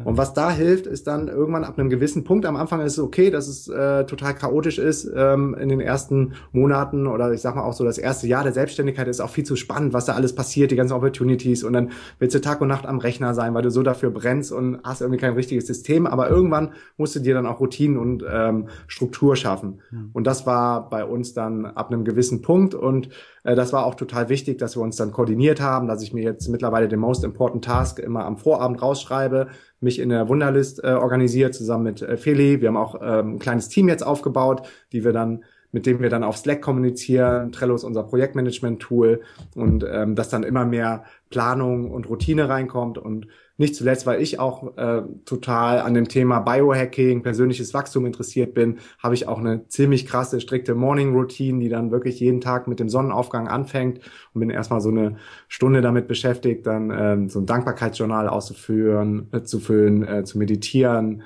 Und 0.03 0.17
was 0.17 0.33
da 0.33 0.51
hilft, 0.51 0.85
ist 0.85 1.07
dann 1.07 1.27
irgendwann 1.27 1.63
ab 1.63 1.79
einem 1.79 1.89
gewissen 1.89 2.23
Punkt, 2.23 2.45
am 2.45 2.55
Anfang 2.55 2.81
ist 2.81 2.93
es 2.93 2.99
okay, 2.99 3.31
dass 3.31 3.47
es 3.47 3.67
äh, 3.67 4.05
total 4.05 4.35
chaotisch 4.35 4.79
ist 4.79 5.09
ähm, 5.15 5.55
in 5.59 5.69
den 5.69 5.79
ersten 5.79 6.33
Monaten 6.51 7.07
oder 7.07 7.31
ich 7.31 7.41
sag 7.41 7.55
mal 7.55 7.63
auch 7.63 7.73
so 7.73 7.85
das 7.85 7.97
erste 7.97 8.27
Jahr 8.27 8.43
der 8.43 8.53
Selbstständigkeit 8.53 9.07
ist 9.07 9.21
auch 9.21 9.29
viel 9.29 9.45
zu 9.45 9.55
spannend, 9.55 9.93
was 9.93 10.05
da 10.05 10.13
alles 10.13 10.35
passiert, 10.35 10.71
die 10.71 10.75
ganzen 10.75 10.93
Opportunities 10.93 11.63
und 11.63 11.73
dann 11.73 11.91
willst 12.19 12.35
du 12.35 12.41
Tag 12.41 12.59
und 12.61 12.67
Nacht 12.67 12.85
am 12.85 12.99
Rechner 12.99 13.33
sein, 13.33 13.53
weil 13.53 13.61
du 13.61 13.71
so 13.71 13.81
dafür 13.81 14.11
brennst 14.11 14.51
und 14.51 14.79
hast 14.83 15.01
irgendwie 15.01 15.19
kein 15.19 15.33
richtiges 15.33 15.67
System, 15.67 16.05
aber 16.05 16.29
irgendwann 16.29 16.73
musst 16.97 17.15
du 17.15 17.19
dir 17.19 17.33
dann 17.33 17.45
auch 17.45 17.59
Routinen 17.59 17.97
und 17.97 18.25
ähm, 18.29 18.67
Struktur 18.87 19.35
schaffen. 19.35 19.81
Und 20.13 20.27
das 20.27 20.45
war 20.45 20.89
bei 20.89 21.05
uns 21.05 21.33
dann 21.33 21.65
ab 21.65 21.91
einem 21.91 22.03
gewissen 22.03 22.41
Punkt 22.41 22.75
und 22.75 23.09
das 23.55 23.71
war 23.73 23.85
auch 23.85 23.95
total 23.95 24.29
wichtig, 24.29 24.57
dass 24.57 24.75
wir 24.75 24.81
uns 24.81 24.97
dann 24.97 25.11
koordiniert 25.11 25.61
haben, 25.61 25.87
dass 25.87 26.01
ich 26.03 26.13
mir 26.13 26.23
jetzt 26.23 26.47
mittlerweile 26.49 26.87
den 26.87 26.99
Most 26.99 27.23
Important 27.23 27.63
Task 27.63 27.99
immer 27.99 28.25
am 28.25 28.37
Vorabend 28.37 28.81
rausschreibe, 28.81 29.47
mich 29.79 29.99
in 29.99 30.09
der 30.09 30.27
Wunderlist 30.27 30.83
äh, 30.83 30.87
organisiert 30.87 31.55
zusammen 31.55 31.83
mit 31.83 32.01
äh, 32.01 32.17
Feli. 32.17 32.61
Wir 32.61 32.69
haben 32.69 32.77
auch 32.77 32.95
ähm, 33.01 33.35
ein 33.35 33.39
kleines 33.39 33.69
Team 33.69 33.87
jetzt 33.87 34.05
aufgebaut, 34.05 34.67
die 34.91 35.03
wir 35.03 35.13
dann 35.13 35.43
mit 35.71 35.85
dem 35.85 35.99
wir 36.01 36.09
dann 36.09 36.23
auf 36.23 36.37
Slack 36.37 36.61
kommunizieren. 36.61 37.51
Trello 37.51 37.75
ist 37.75 37.83
unser 37.83 38.03
Projektmanagement-Tool 38.03 39.21
und 39.53 39.85
ähm, 39.87 40.15
dass 40.15 40.29
dann 40.29 40.43
immer 40.43 40.65
mehr 40.65 41.03
Planung 41.29 41.91
und 41.91 42.09
Routine 42.09 42.47
reinkommt 42.47 42.97
und 42.97 43.27
nicht 43.57 43.75
zuletzt, 43.75 44.05
weil 44.05 44.21
ich 44.21 44.39
auch 44.39 44.77
äh, 44.77 45.01
total 45.25 45.81
an 45.81 45.93
dem 45.93 46.07
Thema 46.07 46.39
Biohacking, 46.39 47.23
persönliches 47.23 47.73
Wachstum 47.73 48.05
interessiert 48.05 48.53
bin, 48.53 48.77
habe 48.99 49.15
ich 49.15 49.27
auch 49.27 49.39
eine 49.39 49.67
ziemlich 49.67 50.05
krasse, 50.05 50.39
strikte 50.39 50.75
Morning 50.75 51.13
Routine, 51.13 51.59
die 51.59 51.69
dann 51.69 51.91
wirklich 51.91 52.19
jeden 52.19 52.39
Tag 52.39 52.67
mit 52.67 52.79
dem 52.79 52.87
Sonnenaufgang 52.89 53.47
anfängt 53.47 53.99
und 54.33 54.39
bin 54.39 54.49
erstmal 54.49 54.81
so 54.81 54.89
eine 54.89 55.17
Stunde 55.47 55.81
damit 55.81 56.07
beschäftigt, 56.07 56.67
dann 56.67 56.91
ähm, 56.91 57.29
so 57.29 57.39
ein 57.39 57.47
Dankbarkeitsjournal 57.47 58.29
auszuführen, 58.29 59.27
äh, 59.31 59.41
zu 59.43 59.59
füllen, 59.59 60.07
äh, 60.07 60.23
zu 60.23 60.37
meditieren, 60.37 61.23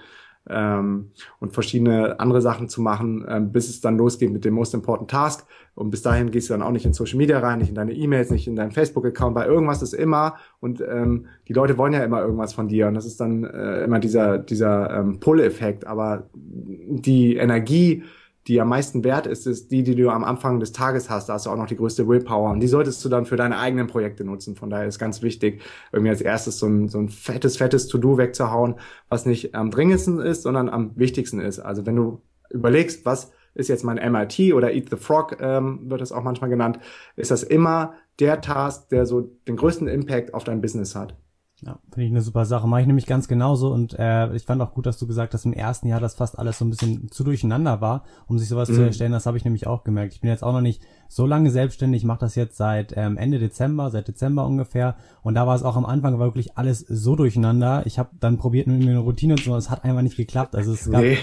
ähm, 0.49 1.11
und 1.39 1.53
verschiedene 1.53 2.19
andere 2.19 2.41
Sachen 2.41 2.67
zu 2.67 2.81
machen, 2.81 3.25
ähm, 3.27 3.51
bis 3.51 3.69
es 3.69 3.81
dann 3.81 3.97
losgeht 3.97 4.31
mit 4.31 4.43
dem 4.43 4.53
Most 4.53 4.73
Important 4.73 5.09
Task. 5.09 5.45
Und 5.75 5.89
bis 5.89 6.01
dahin 6.01 6.31
gehst 6.31 6.49
du 6.49 6.53
dann 6.53 6.61
auch 6.61 6.71
nicht 6.71 6.85
in 6.85 6.93
Social 6.93 7.17
Media 7.17 7.39
rein, 7.39 7.59
nicht 7.59 7.69
in 7.69 7.75
deine 7.75 7.93
E-Mails, 7.93 8.29
nicht 8.31 8.47
in 8.47 8.55
deinen 8.55 8.71
Facebook-Account, 8.71 9.35
weil 9.35 9.47
irgendwas 9.47 9.81
ist 9.81 9.93
immer 9.93 10.35
und 10.59 10.81
ähm, 10.81 11.27
die 11.47 11.53
Leute 11.53 11.77
wollen 11.77 11.93
ja 11.93 12.03
immer 12.03 12.21
irgendwas 12.21 12.53
von 12.53 12.67
dir 12.67 12.87
und 12.87 12.95
das 12.95 13.05
ist 13.05 13.21
dann 13.21 13.43
äh, 13.43 13.83
immer 13.83 13.99
dieser, 13.99 14.37
dieser 14.37 14.99
ähm, 14.99 15.19
Pull-Effekt. 15.19 15.87
Aber 15.87 16.29
die 16.33 17.35
Energie, 17.35 18.03
die 18.47 18.59
am 18.59 18.69
meisten 18.69 19.03
wert 19.03 19.27
ist, 19.27 19.45
ist 19.45 19.71
die, 19.71 19.83
die 19.83 19.95
du 19.95 20.09
am 20.09 20.23
Anfang 20.23 20.59
des 20.59 20.71
Tages 20.71 21.09
hast. 21.09 21.29
Da 21.29 21.33
hast 21.33 21.45
du 21.45 21.51
auch 21.51 21.57
noch 21.57 21.67
die 21.67 21.75
größte 21.75 22.07
Willpower. 22.07 22.51
Und 22.51 22.59
die 22.59 22.67
solltest 22.67 23.03
du 23.05 23.09
dann 23.09 23.25
für 23.25 23.35
deine 23.35 23.59
eigenen 23.59 23.87
Projekte 23.87 24.23
nutzen. 24.23 24.55
Von 24.55 24.69
daher 24.69 24.87
ist 24.87 24.99
ganz 24.99 25.21
wichtig, 25.21 25.61
irgendwie 25.91 26.09
als 26.09 26.21
erstes 26.21 26.57
so 26.57 26.67
ein, 26.67 26.89
so 26.89 26.97
ein 26.99 27.09
fettes, 27.09 27.57
fettes 27.57 27.87
To-Do 27.87 28.17
wegzuhauen, 28.17 28.75
was 29.09 29.25
nicht 29.25 29.53
am 29.53 29.69
dringendsten 29.69 30.19
ist, 30.19 30.43
sondern 30.43 30.69
am 30.69 30.91
wichtigsten 30.95 31.39
ist. 31.39 31.59
Also 31.59 31.85
wenn 31.85 31.95
du 31.95 32.21
überlegst, 32.49 33.05
was 33.05 33.31
ist 33.53 33.67
jetzt 33.67 33.83
mein 33.83 33.97
MIT 34.11 34.53
oder 34.53 34.73
Eat 34.73 34.89
the 34.89 34.97
Frog, 34.97 35.37
ähm, 35.39 35.89
wird 35.89 36.01
das 36.01 36.11
auch 36.11 36.23
manchmal 36.23 36.49
genannt, 36.49 36.79
ist 37.15 37.31
das 37.31 37.43
immer 37.43 37.93
der 38.19 38.41
Task, 38.41 38.89
der 38.89 39.05
so 39.05 39.21
den 39.47 39.57
größten 39.57 39.87
Impact 39.87 40.33
auf 40.33 40.43
dein 40.43 40.61
Business 40.61 40.95
hat. 40.95 41.15
Ja, 41.63 41.77
finde 41.91 42.05
ich 42.05 42.11
eine 42.11 42.21
super 42.21 42.45
Sache. 42.45 42.67
Mache 42.67 42.81
ich 42.81 42.87
nämlich 42.87 43.05
ganz 43.05 43.27
genauso 43.27 43.71
und 43.71 43.93
äh, 43.99 44.33
ich 44.35 44.43
fand 44.43 44.61
auch 44.63 44.73
gut, 44.73 44.87
dass 44.87 44.97
du 44.97 45.05
gesagt 45.05 45.35
hast, 45.35 45.45
im 45.45 45.53
ersten 45.53 45.87
Jahr, 45.87 45.99
dass 45.99 46.15
fast 46.15 46.39
alles 46.39 46.57
so 46.57 46.65
ein 46.65 46.71
bisschen 46.71 47.11
zu 47.11 47.23
durcheinander 47.23 47.81
war, 47.81 48.03
um 48.27 48.39
sich 48.39 48.49
sowas 48.49 48.69
mhm. 48.69 48.73
zu 48.73 48.81
erstellen. 48.81 49.11
Das 49.11 49.27
habe 49.27 49.37
ich 49.37 49.45
nämlich 49.45 49.67
auch 49.67 49.83
gemerkt. 49.83 50.15
Ich 50.15 50.21
bin 50.21 50.31
jetzt 50.31 50.43
auch 50.43 50.53
noch 50.53 50.61
nicht 50.61 50.81
so 51.07 51.27
lange 51.27 51.51
selbstständig, 51.51 52.03
mache 52.05 52.21
das 52.21 52.35
jetzt 52.35 52.57
seit 52.57 52.93
ähm, 52.95 53.17
Ende 53.17 53.37
Dezember, 53.37 53.91
seit 53.91 54.07
Dezember 54.07 54.45
ungefähr. 54.45 54.95
Und 55.23 55.35
da 55.35 55.45
war 55.45 55.55
es 55.55 55.61
auch 55.61 55.75
am 55.75 55.85
Anfang 55.85 56.17
war 56.17 56.27
wirklich 56.27 56.57
alles 56.57 56.79
so 56.79 57.15
durcheinander. 57.15 57.83
Ich 57.85 57.99
habe 57.99 58.09
dann 58.19 58.37
probiert, 58.37 58.65
mit 58.65 58.79
mir 58.79 58.91
eine 58.91 58.99
Routine 58.99 59.35
zu 59.35 59.49
machen, 59.49 59.59
es 59.59 59.69
hat 59.69 59.83
einfach 59.83 60.01
nicht 60.01 60.15
geklappt. 60.17 60.55
Also 60.55 60.71
es 60.71 60.89
gab 60.89 61.01
nee, 61.01 61.17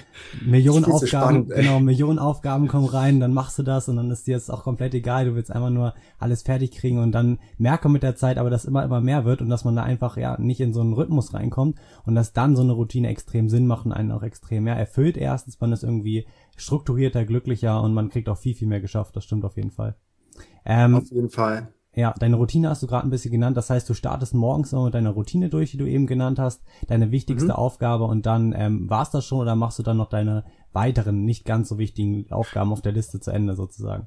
Millionen 0.45 0.85
Aufgaben, 0.85 1.47
spannend, 1.47 1.51
genau, 1.51 1.81
Millionen 1.81 2.19
Aufgaben 2.19 2.69
kommen 2.69 2.87
rein, 2.87 3.19
dann 3.19 3.33
machst 3.33 3.59
du 3.59 3.63
das 3.63 3.89
und 3.89 3.97
dann 3.97 4.11
ist 4.11 4.27
dir 4.27 4.33
jetzt 4.33 4.51
auch 4.51 4.63
komplett 4.63 4.95
egal. 4.95 5.25
Du 5.25 5.35
willst 5.35 5.51
einfach 5.51 5.71
nur 5.71 5.95
alles 6.19 6.43
fertig 6.43 6.73
kriegen 6.73 6.99
und 6.99 7.13
dann 7.13 7.39
merke 7.57 7.89
mit 7.89 8.03
der 8.03 8.15
Zeit 8.15 8.37
aber, 8.37 8.51
dass 8.51 8.67
immer, 8.67 8.85
immer 8.85 9.01
mehr 9.01 9.25
wird 9.25 9.41
und 9.41 9.49
dass 9.49 9.65
man 9.65 9.75
da 9.75 9.85
einfach 9.85 10.19
ja 10.19 10.28
nicht 10.39 10.61
in 10.61 10.75
so 10.75 10.81
einen 10.81 10.93
Rhythmus 10.93 11.33
reinkommt 11.33 11.79
und 12.05 12.15
dass 12.15 12.33
dann 12.33 12.57
so 12.57 12.63
eine 12.63 12.73
Routine 12.73 13.09
extrem 13.09 13.49
Sinn 13.49 13.67
macht 13.67 13.87
und 13.87 13.93
einen 13.93 14.13
auch 14.13 14.23
extrem 14.23 14.65
mehr 14.65 14.77
erfüllt. 14.77 15.17
Erstens, 15.17 15.61
man 15.61 15.73
ist 15.73 15.85
irgendwie 15.85 16.27
strukturierter, 16.57 17.25
glücklicher 17.25 17.83
und 17.83 17.95
man 17.95 18.11
kriegt 18.11 18.29
auch 18.29 18.39
viel, 18.39 18.55
viel 18.55 18.69
mehr 18.69 18.81
geschafft. 18.81 19.17
Das 19.17 19.25
stimmt 19.25 19.45
auf 19.45 19.57
jeden 19.57 19.71
Fall. 19.71 19.97
Ähm, 20.65 20.97
auf 20.97 21.11
jeden 21.11 21.31
Fall. 21.31 21.73
Ja, 21.95 22.15
deine 22.17 22.37
Routine 22.37 22.69
hast 22.69 22.83
du 22.83 22.87
gerade 22.87 23.07
ein 23.07 23.11
bisschen 23.11 23.33
genannt. 23.33 23.57
Das 23.57 23.71
heißt, 23.71 23.89
du 23.89 23.95
startest 23.95 24.35
morgens 24.35 24.73
immer 24.73 24.85
mit 24.85 24.95
deiner 24.95 25.11
Routine 25.11 25.49
durch, 25.49 25.73
die 25.73 25.79
du 25.79 25.87
eben 25.87 26.07
genannt 26.07 26.39
hast, 26.39 26.63
deine 26.87 27.11
wichtigste 27.11 27.49
mhm. 27.49 27.57
Aufgabe 27.57 28.05
und 28.05 28.27
dann 28.27 28.55
ähm, 28.57 28.89
war 28.89 29.03
es 29.03 29.11
das 29.11 29.25
schon 29.25 29.41
oder 29.41 29.57
machst 29.57 29.79
du 29.79 29.83
dann 29.83 29.97
noch 29.97 30.09
deine 30.09 30.45
weiteren, 30.73 31.25
nicht 31.25 31.45
ganz 31.45 31.69
so 31.69 31.79
wichtigen 31.79 32.31
Aufgaben 32.31 32.73
auf 32.73 32.83
der 32.83 32.93
Liste 32.93 33.21
zu 33.21 33.31
Ende 33.31 33.57
sozusagen? 33.57 34.07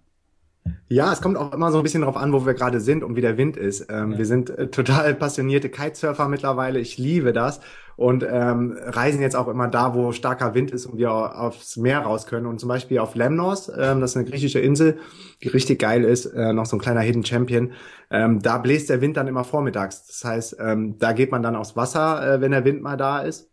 Ja, 0.87 1.11
es 1.11 1.21
kommt 1.21 1.37
auch 1.37 1.53
immer 1.53 1.71
so 1.71 1.77
ein 1.77 1.83
bisschen 1.83 2.01
darauf 2.01 2.17
an, 2.17 2.33
wo 2.33 2.45
wir 2.45 2.53
gerade 2.53 2.79
sind 2.81 3.03
und 3.03 3.15
wie 3.15 3.21
der 3.21 3.37
Wind 3.37 3.57
ist. 3.57 3.87
Ähm, 3.89 4.11
ja. 4.11 4.17
Wir 4.17 4.25
sind 4.25 4.49
äh, 4.49 4.67
total 4.67 5.15
passionierte 5.15 5.69
Kitesurfer 5.69 6.27
mittlerweile. 6.27 6.79
Ich 6.79 6.97
liebe 6.97 7.33
das 7.33 7.61
und 7.95 8.25
ähm, 8.29 8.77
reisen 8.81 9.21
jetzt 9.21 9.35
auch 9.35 9.47
immer 9.47 9.67
da, 9.67 9.93
wo 9.93 10.11
starker 10.11 10.53
Wind 10.53 10.71
ist 10.71 10.85
und 10.87 10.97
wir 10.97 11.11
aufs 11.11 11.77
Meer 11.77 11.99
raus 11.99 12.25
können. 12.25 12.45
Und 12.45 12.59
zum 12.59 12.67
Beispiel 12.67 12.99
auf 12.99 13.15
Lemnos, 13.15 13.69
ähm, 13.69 14.01
das 14.01 14.11
ist 14.11 14.17
eine 14.17 14.25
griechische 14.25 14.59
Insel, 14.59 14.97
die 15.43 15.49
richtig 15.49 15.79
geil 15.79 16.03
ist, 16.03 16.25
äh, 16.25 16.51
noch 16.51 16.65
so 16.65 16.77
ein 16.77 16.79
kleiner 16.79 17.01
Hidden 17.01 17.23
Champion. 17.25 17.73
Ähm, 18.09 18.41
da 18.41 18.57
bläst 18.57 18.89
der 18.89 19.01
Wind 19.01 19.17
dann 19.17 19.27
immer 19.27 19.43
vormittags. 19.43 20.07
Das 20.07 20.25
heißt, 20.25 20.57
ähm, 20.59 20.97
da 20.99 21.13
geht 21.13 21.31
man 21.31 21.43
dann 21.43 21.55
aufs 21.55 21.75
Wasser, 21.75 22.35
äh, 22.35 22.41
wenn 22.41 22.51
der 22.51 22.65
Wind 22.65 22.81
mal 22.81 22.97
da 22.97 23.19
ist. 23.19 23.50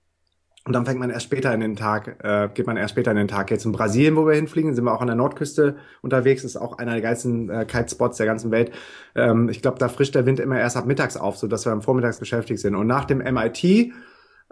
Und 0.68 0.74
dann 0.74 0.84
fängt 0.84 1.00
man 1.00 1.08
erst 1.08 1.24
später 1.24 1.54
in 1.54 1.60
den 1.60 1.76
Tag, 1.76 2.22
äh, 2.22 2.50
geht 2.52 2.66
man 2.66 2.76
erst 2.76 2.90
später 2.90 3.10
in 3.10 3.16
den 3.16 3.26
Tag. 3.26 3.50
Jetzt 3.50 3.64
in 3.64 3.72
Brasilien, 3.72 4.16
wo 4.16 4.26
wir 4.26 4.34
hinfliegen, 4.34 4.74
sind 4.74 4.84
wir 4.84 4.92
auch 4.92 5.00
an 5.00 5.06
der 5.06 5.16
Nordküste 5.16 5.76
unterwegs. 6.02 6.44
Ist 6.44 6.58
auch 6.58 6.76
einer 6.76 6.92
der 6.92 7.00
geilsten 7.00 7.48
äh, 7.48 7.64
Kitespots 7.64 8.18
der 8.18 8.26
ganzen 8.26 8.50
Welt. 8.50 8.70
Ähm, 9.14 9.48
ich 9.48 9.62
glaube, 9.62 9.78
da 9.78 9.88
frischt 9.88 10.14
der 10.14 10.26
Wind 10.26 10.40
immer 10.40 10.60
erst 10.60 10.76
ab 10.76 10.84
mittags 10.84 11.16
auf, 11.16 11.38
so 11.38 11.46
dass 11.46 11.64
wir 11.64 11.72
am 11.72 11.80
Vormittags 11.80 12.18
beschäftigt 12.18 12.60
sind. 12.60 12.74
Und 12.74 12.86
nach 12.86 13.06
dem 13.06 13.16
MIT, 13.16 13.94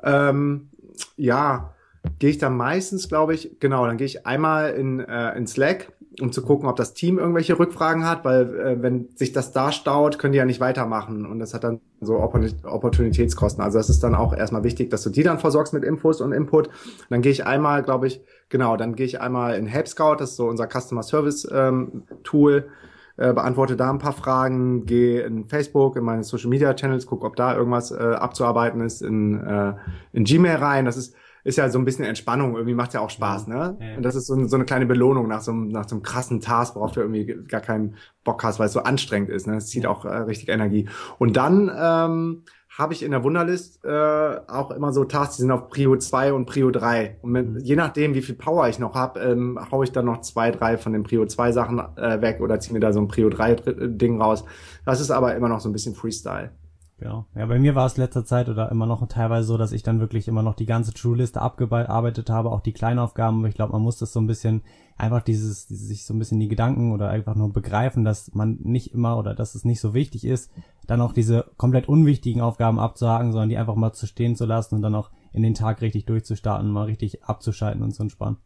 ähm, 0.03 0.71
ja, 1.19 1.75
gehe 2.19 2.31
ich 2.31 2.39
dann 2.39 2.57
meistens, 2.57 3.11
glaube 3.11 3.35
ich, 3.35 3.61
genau, 3.61 3.85
dann 3.85 3.99
gehe 3.99 4.07
ich 4.07 4.27
einmal 4.27 4.71
in, 4.71 5.01
äh, 5.01 5.37
in 5.37 5.47
Slack 5.47 5.93
um 6.21 6.33
zu 6.33 6.43
gucken, 6.43 6.69
ob 6.69 6.77
das 6.77 6.95
Team 6.95 7.19
irgendwelche 7.19 7.59
Rückfragen 7.59 8.07
hat, 8.07 8.25
weil 8.25 8.55
äh, 8.59 8.83
wenn 8.83 9.09
sich 9.15 9.33
das 9.33 9.53
da 9.53 9.73
staut, 9.73 10.19
können 10.19 10.33
die 10.33 10.39
ja 10.39 10.45
nicht 10.45 10.61
weitermachen 10.61 11.27
und 11.27 11.39
das 11.39 11.55
hat 11.55 11.65
dann 11.65 11.81
so 12.01 12.19
Opportunitätskosten. 12.21 13.63
Also 13.63 13.79
das 13.79 13.89
ist 13.91 14.03
dann 14.03 14.15
auch 14.15 14.35
erstmal 14.35 14.65
wichtig, 14.65 14.91
dass 14.91 15.03
du 15.03 15.11
die 15.11 15.23
dann 15.23 15.39
versorgst 15.39 15.73
mit 15.73 15.85
Infos 15.85 16.21
und 16.21 16.33
Input. 16.33 16.71
dann 17.11 17.23
gehe 17.23 17.33
ich 17.33 17.47
einmal, 17.47 17.83
glaube 17.83 18.07
ich, 18.07 18.23
genau, 18.49 18.77
dann 18.77 18.95
gehe 18.95 19.07
ich 19.07 19.21
einmal 19.21 19.57
in 19.57 19.67
Help 19.67 19.89
Scout, 19.89 20.17
das 20.19 20.31
ist 20.31 20.37
so 20.37 20.49
unser 20.49 20.69
Customer 20.69 21.03
Service 21.03 21.49
ähm, 21.53 22.05
Tool, 22.23 22.69
äh, 23.17 23.33
beantworte 23.33 23.77
da 23.77 23.91
ein 23.91 23.99
paar 23.99 24.13
Fragen, 24.13 24.85
gehe 24.87 25.23
in 25.23 25.47
Facebook, 25.47 25.97
in 25.97 26.05
meine 26.05 26.23
Social 26.25 26.51
Media 26.51 26.75
Channels, 26.75 27.07
guck, 27.07 27.25
ob 27.25 27.37
da 27.37 27.57
irgendwas 27.57 27.91
äh, 27.91 27.97
abzuarbeiten 27.97 28.81
ist, 28.81 29.03
in, 29.03 29.41
äh, 29.41 29.75
in 30.13 30.25
Gmail 30.25 30.57
rein. 30.57 30.85
Das 30.85 30.97
ist 30.97 31.15
ist 31.47 31.59
ja 31.59 31.71
so 31.71 31.79
ein 31.79 31.85
bisschen 31.85 32.05
Entspannung, 32.05 32.55
irgendwie 32.55 32.75
macht 32.75 32.93
ja 32.93 33.01
auch 33.01 33.11
Spaß, 33.11 33.47
ne? 33.47 33.77
Ja. 33.81 33.97
Und 33.97 34.03
das 34.03 34.17
ist 34.17 34.27
so, 34.27 34.49
so, 34.49 34.57
eine 34.57 34.65
kleine 34.65 34.85
Belohnung 34.85 35.29
nach 35.29 35.43
so, 35.43 35.53
einem, 35.53 35.69
nach 35.69 35.89
so 35.89 35.95
einem 35.95 36.03
krassen 36.03 36.41
Task, 36.41 36.75
worauf 36.75 36.91
du 36.91 37.01
irgendwie 37.01 37.25
gar 37.47 37.61
keinen 37.61 37.95
Bock 38.25 38.43
hast, 38.43 38.59
weil 38.59 38.67
es 38.67 38.73
so 38.73 38.81
anstrengend 38.83 39.31
ist, 39.31 39.47
ne? 39.47 39.57
Es 39.57 39.69
zieht 39.69 39.87
auch 39.87 40.05
äh, 40.05 40.09
richtig 40.09 40.49
Energie. 40.49 40.89
Und 41.19 41.37
dann 41.37 41.71
ähm, 41.73 42.43
habe 42.77 42.95
ich 42.95 43.05
in 43.05 43.13
der 43.13 43.23
Wunderlist 43.23 43.85
äh, 43.85 44.41
auch 44.49 44.73
immer 44.73 44.93
so 44.93 45.05
Tasks, 45.05 45.37
die 45.37 45.43
sind 45.43 45.53
auf 45.53 45.69
Prio 45.69 45.97
2 45.97 46.33
und 46.33 46.47
Prio 46.47 46.73
3. 46.73 47.19
Und 47.23 47.31
mit, 47.31 47.49
mhm. 47.49 47.59
je 47.61 47.77
nachdem, 47.77 48.15
wie 48.15 48.23
viel 48.23 48.35
Power 48.35 48.69
ich 48.69 48.81
noch 48.81 48.95
habe, 48.95 49.21
ähm, 49.21 49.57
haue 49.71 49.85
ich 49.85 49.93
dann 49.93 50.05
noch 50.05 50.23
zwei, 50.23 50.51
drei 50.51 50.77
von 50.77 50.93
den 50.93 51.05
Prio 51.05 51.27
2 51.27 51.53
Sachen 51.53 51.79
äh, 51.97 52.21
weg 52.21 52.41
oder 52.41 52.59
ziehe 52.59 52.75
mir 52.75 52.81
da 52.81 52.93
so 52.93 53.01
ein 53.01 53.07
Prio 53.07 53.31
3 53.31 53.55
Ding 53.55 54.21
raus. 54.21 54.45
Das 54.85 55.01
ist 55.01 55.13
aber 55.13 55.37
immer 55.37 55.49
noch 55.49 55.61
so 55.61 55.69
ein 55.69 55.73
bisschen 55.73 55.95
Freestyle. 55.95 56.51
Genau. 56.99 57.27
Ja, 57.35 57.45
bei 57.45 57.59
mir 57.59 57.75
war 57.75 57.85
es 57.85 57.99
letzter 57.99 58.25
Zeit 58.25 58.49
oder 58.49 58.71
immer 58.71 58.87
noch 58.87 59.07
teilweise 59.07 59.47
so, 59.47 59.59
dass 59.59 59.73
ich 59.73 59.83
dann 59.83 60.01
wirklich 60.01 60.29
immer 60.29 60.43
noch 60.43 60.55
die 60.55 60.65
ganze 60.65 60.95
True-Liste 60.95 61.43
abgearbeitet 61.43 62.31
habe, 62.31 62.51
auch 62.51 62.61
die 62.61 62.73
Kleinaufgaben. 62.73 63.45
Ich 63.45 63.55
glaube, 63.55 63.73
man 63.73 63.83
muss 63.83 63.99
das 63.99 64.15
so 64.15 64.21
ein 64.21 64.27
bisschen, 64.27 64.63
einfach 64.97 65.21
dieses, 65.21 65.67
dieses, 65.67 65.89
sich 65.89 66.07
so 66.07 66.15
ein 66.15 66.19
bisschen 66.19 66.41
die 66.41 66.49
Gedanken 66.49 66.93
oder 66.93 67.11
einfach 67.11 67.35
nur 67.35 67.53
begreifen, 67.53 68.05
dass 68.05 68.33
man 68.35 68.59
nicht 68.63 68.95
immer 68.95 69.19
oder 69.19 69.35
dass 69.35 69.55
es 69.55 69.65
nicht 69.65 69.81
so 69.81 69.93
wichtig 69.93 70.25
ist, 70.25 70.51
dann 70.87 71.03
auch 71.03 71.13
diese 71.13 71.45
komplett 71.59 71.87
unwichtigen 71.87 72.41
Aufgaben 72.41 72.79
abzuhaken, 72.79 73.33
sondern 73.33 73.51
die 73.51 73.59
einfach 73.59 73.75
mal 73.75 73.93
zu 73.93 74.07
stehen 74.07 74.35
zu 74.35 74.47
lassen 74.47 74.77
und 74.77 74.83
dann 74.83 74.95
auch 74.95 75.11
in 75.35 75.43
den 75.43 75.55
Tag 75.55 75.83
richtig 75.83 76.07
durchzustarten, 76.07 76.71
mal 76.71 76.85
richtig 76.85 77.25
abzuschalten 77.25 77.83
und 77.83 77.93
zu 77.93 78.05
entspannen. 78.05 78.39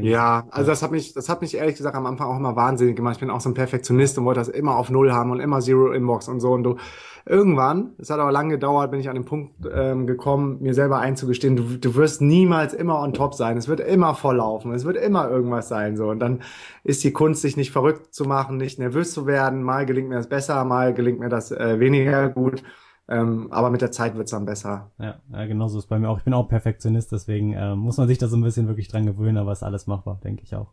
Ja, 0.00 0.46
also 0.50 0.70
das 0.70 0.82
hat 0.82 0.90
mich, 0.90 1.12
das 1.12 1.28
hat 1.28 1.42
mich 1.42 1.54
ehrlich 1.56 1.76
gesagt 1.76 1.94
am 1.94 2.06
Anfang 2.06 2.28
auch 2.28 2.36
immer 2.36 2.56
wahnsinnig 2.56 2.96
gemacht. 2.96 3.16
Ich 3.16 3.20
bin 3.20 3.30
auch 3.30 3.40
so 3.40 3.50
ein 3.50 3.54
Perfektionist 3.54 4.16
und 4.18 4.24
wollte 4.24 4.40
das 4.40 4.48
immer 4.48 4.76
auf 4.76 4.90
Null 4.90 5.12
haben 5.12 5.30
und 5.30 5.40
immer 5.40 5.60
Zero 5.60 5.92
Inbox 5.92 6.28
und 6.28 6.40
so. 6.40 6.52
Und 6.52 6.64
du 6.64 6.76
irgendwann, 7.24 7.92
es 7.98 8.10
hat 8.10 8.18
aber 8.18 8.32
lange 8.32 8.54
gedauert, 8.54 8.90
bin 8.90 9.00
ich 9.00 9.08
an 9.08 9.14
den 9.14 9.24
Punkt 9.24 9.54
ähm, 9.72 10.06
gekommen, 10.06 10.58
mir 10.60 10.74
selber 10.74 10.98
einzugestehen, 10.98 11.56
du, 11.56 11.62
du 11.78 11.94
wirst 11.94 12.20
niemals 12.20 12.74
immer 12.74 13.00
on 13.00 13.12
top 13.12 13.34
sein. 13.34 13.56
Es 13.56 13.68
wird 13.68 13.80
immer 13.80 14.14
volllaufen, 14.14 14.72
es 14.72 14.84
wird 14.84 14.96
immer 14.96 15.30
irgendwas 15.30 15.68
sein. 15.68 15.96
so 15.96 16.08
Und 16.08 16.18
dann 16.20 16.42
ist 16.84 17.04
die 17.04 17.12
Kunst, 17.12 17.42
sich 17.42 17.56
nicht 17.56 17.70
verrückt 17.70 18.14
zu 18.14 18.24
machen, 18.24 18.56
nicht 18.56 18.78
nervös 18.78 19.12
zu 19.12 19.26
werden. 19.26 19.62
Mal 19.62 19.86
gelingt 19.86 20.08
mir 20.08 20.16
das 20.16 20.28
besser, 20.28 20.64
mal 20.64 20.94
gelingt 20.94 21.20
mir 21.20 21.28
das 21.28 21.52
äh, 21.52 21.78
weniger 21.78 22.28
gut. 22.28 22.62
Ähm, 23.08 23.48
aber 23.50 23.70
mit 23.70 23.80
der 23.80 23.90
Zeit 23.90 24.14
wird's 24.14 24.30
dann 24.30 24.46
besser. 24.46 24.90
Ja, 24.98 25.16
ja, 25.32 25.46
genau 25.46 25.68
so 25.68 25.78
ist 25.78 25.88
bei 25.88 25.98
mir 25.98 26.08
auch. 26.08 26.18
Ich 26.18 26.24
bin 26.24 26.34
auch 26.34 26.48
Perfektionist, 26.48 27.12
deswegen 27.12 27.52
äh, 27.52 27.74
muss 27.74 27.96
man 27.96 28.08
sich 28.08 28.18
da 28.18 28.28
so 28.28 28.36
ein 28.36 28.42
bisschen 28.42 28.68
wirklich 28.68 28.88
dran 28.88 29.06
gewöhnen, 29.06 29.38
aber 29.38 29.52
ist 29.52 29.62
alles 29.62 29.86
machbar, 29.86 30.20
denke 30.22 30.44
ich 30.44 30.54
auch. 30.54 30.72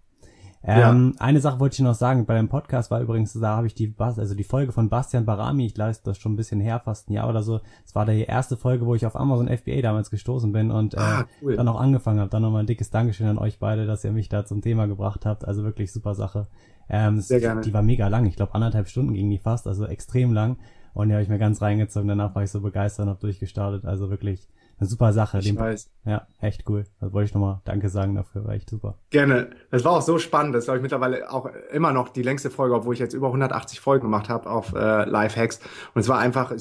Ähm, 0.61 1.13
ja. 1.15 1.21
Eine 1.21 1.39
Sache 1.39 1.59
wollte 1.59 1.75
ich 1.75 1.79
noch 1.79 1.95
sagen, 1.95 2.25
bei 2.25 2.35
dem 2.35 2.49
Podcast 2.49 2.91
war 2.91 2.99
übrigens, 2.99 3.31
da 3.33 3.55
habe 3.55 3.67
ich 3.67 3.75
die, 3.75 3.95
also 3.97 4.35
die 4.35 4.43
Folge 4.43 4.73
von 4.73 4.89
Bastian 4.89 5.25
Barami, 5.25 5.65
ich 5.65 5.77
leiste 5.77 6.05
das 6.05 6.17
schon 6.17 6.33
ein 6.33 6.35
bisschen 6.35 6.59
her, 6.59 6.81
fast 6.83 7.09
ein 7.09 7.13
Jahr 7.13 7.29
oder 7.29 7.43
so. 7.43 7.61
Es 7.85 7.95
war 7.95 8.05
die 8.05 8.23
erste 8.23 8.57
Folge, 8.57 8.85
wo 8.85 8.93
ich 8.93 9.05
auf 9.05 9.15
Amazon 9.15 9.47
FBA 9.47 9.81
damals 9.81 10.11
gestoßen 10.11 10.51
bin 10.51 10.69
und 10.69 10.95
äh, 10.95 10.99
ah, 10.99 11.25
cool. 11.41 11.55
dann 11.55 11.67
auch 11.69 11.79
angefangen 11.79 12.19
habe. 12.19 12.29
Dann 12.29 12.41
nochmal 12.41 12.63
ein 12.63 12.67
dickes 12.67 12.89
Dankeschön 12.89 13.27
an 13.27 13.37
euch 13.37 13.59
beide, 13.59 13.85
dass 13.85 14.03
ihr 14.03 14.11
mich 14.11 14.27
da 14.27 14.45
zum 14.45 14.61
Thema 14.61 14.85
gebracht 14.85 15.25
habt. 15.25 15.45
Also 15.45 15.63
wirklich 15.63 15.93
super 15.93 16.13
Sache. 16.13 16.47
Ähm, 16.89 17.21
Sehr 17.21 17.39
gerne. 17.39 17.61
Die 17.61 17.73
war 17.73 17.81
mega 17.81 18.07
lang, 18.07 18.25
ich 18.25 18.35
glaube 18.35 18.53
anderthalb 18.53 18.89
Stunden 18.89 19.13
ging 19.13 19.29
die 19.29 19.37
fast, 19.37 19.65
also 19.65 19.85
extrem 19.85 20.33
lang. 20.33 20.57
Und 20.93 21.09
die 21.09 21.13
habe 21.13 21.23
ich 21.23 21.29
mir 21.29 21.39
ganz 21.39 21.61
reingezogen. 21.61 22.07
Danach 22.07 22.35
war 22.35 22.43
ich 22.43 22.51
so 22.51 22.61
begeistert 22.61 23.03
und 23.03 23.09
habe 23.09 23.19
durchgestartet. 23.19 23.85
Also 23.85 24.09
wirklich 24.09 24.47
eine 24.79 24.87
super 24.87 25.13
Sache. 25.13 25.39
Ich 25.39 25.45
Dem, 25.45 25.57
weiß. 25.57 25.91
Ja, 26.05 26.27
echt 26.39 26.67
cool. 26.69 26.85
Also 26.99 27.13
wollte 27.13 27.29
ich 27.29 27.33
nochmal 27.33 27.61
Danke 27.65 27.89
sagen 27.89 28.15
dafür. 28.15 28.45
War 28.45 28.53
echt 28.53 28.69
super. 28.69 28.97
Gerne. 29.09 29.49
Das 29.71 29.83
war 29.83 29.93
auch 29.93 30.01
so 30.01 30.17
spannend. 30.19 30.55
Das 30.55 30.61
ist, 30.61 30.65
glaube 30.65 30.77
ich, 30.77 30.81
mittlerweile 30.81 31.31
auch 31.31 31.49
immer 31.71 31.91
noch 31.91 32.09
die 32.09 32.23
längste 32.23 32.49
Folge, 32.49 32.75
obwohl 32.75 32.93
ich 32.93 32.99
jetzt 32.99 33.13
über 33.13 33.27
180 33.27 33.79
Folgen 33.79 34.03
gemacht 34.03 34.29
habe 34.29 34.49
auf 34.49 34.73
äh, 34.73 35.05
Live-Hacks. 35.05 35.59
Und 35.93 36.01
es 36.01 36.07
war 36.07 36.19
einfach, 36.19 36.53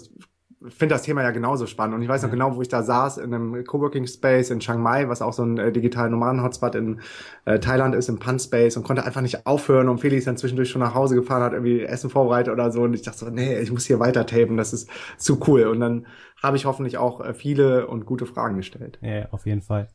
finde 0.69 0.95
das 0.95 1.03
Thema 1.03 1.23
ja 1.23 1.31
genauso 1.31 1.67
spannend. 1.67 1.95
Und 1.95 2.03
ich 2.03 2.09
weiß 2.09 2.23
noch 2.23 2.31
genau, 2.31 2.57
wo 2.57 2.63
ich 2.63 2.69
da 2.69 2.83
saß, 2.83 3.19
in 3.19 3.33
einem 3.33 3.65
Coworking 3.65 4.07
Space 4.07 4.51
in 4.51 4.61
Chiang 4.61 4.81
Mai, 4.81 5.09
was 5.09 5.23
auch 5.23 5.33
so 5.33 5.45
ein 5.45 5.59
äh, 5.59 5.71
digitaler 5.71 6.09
Nomaden-Hotspot 6.09 6.75
in 6.75 7.01
äh, 7.45 7.61
Thailand 7.61 7.95
ist, 7.95 8.09
im 8.09 8.19
Pan 8.19 8.39
Space 8.39 8.77
und 8.77 8.83
konnte 8.83 9.05
einfach 9.05 9.21
nicht 9.21 9.47
aufhören. 9.47 9.89
Und 9.89 9.99
Felix 9.99 10.25
dann 10.25 10.37
zwischendurch 10.37 10.71
schon 10.71 10.81
nach 10.81 10.95
Hause 10.95 11.15
gefahren 11.15 11.43
hat, 11.43 11.53
irgendwie 11.53 11.83
Essen 11.83 12.11
vorbereitet 12.11 12.53
oder 12.53 12.73
so. 12.73 12.83
Und 12.83 12.95
ich 12.95 13.03
dachte 13.03 13.19
so, 13.19 13.31
nee, 13.31 13.59
ich 13.59 13.71
muss 13.71 13.87
hier 13.87 14.01
weiter 14.01 14.27
tapen, 14.27 14.57
das 14.57 14.73
ist 14.73 14.91
zu 15.17 15.39
cool. 15.47 15.65
Und 15.65 15.81
dann 15.81 16.07
habe 16.43 16.57
ich 16.57 16.65
hoffentlich 16.65 16.99
auch 16.99 17.21
äh, 17.21 17.35
viele 17.35 17.87
und 17.87 18.05
gute 18.05 18.27
Fragen 18.27 18.57
gestellt. 18.57 18.99
Ja, 19.01 19.29
auf 19.31 19.47
jeden 19.47 19.63
Fall. 19.63 19.89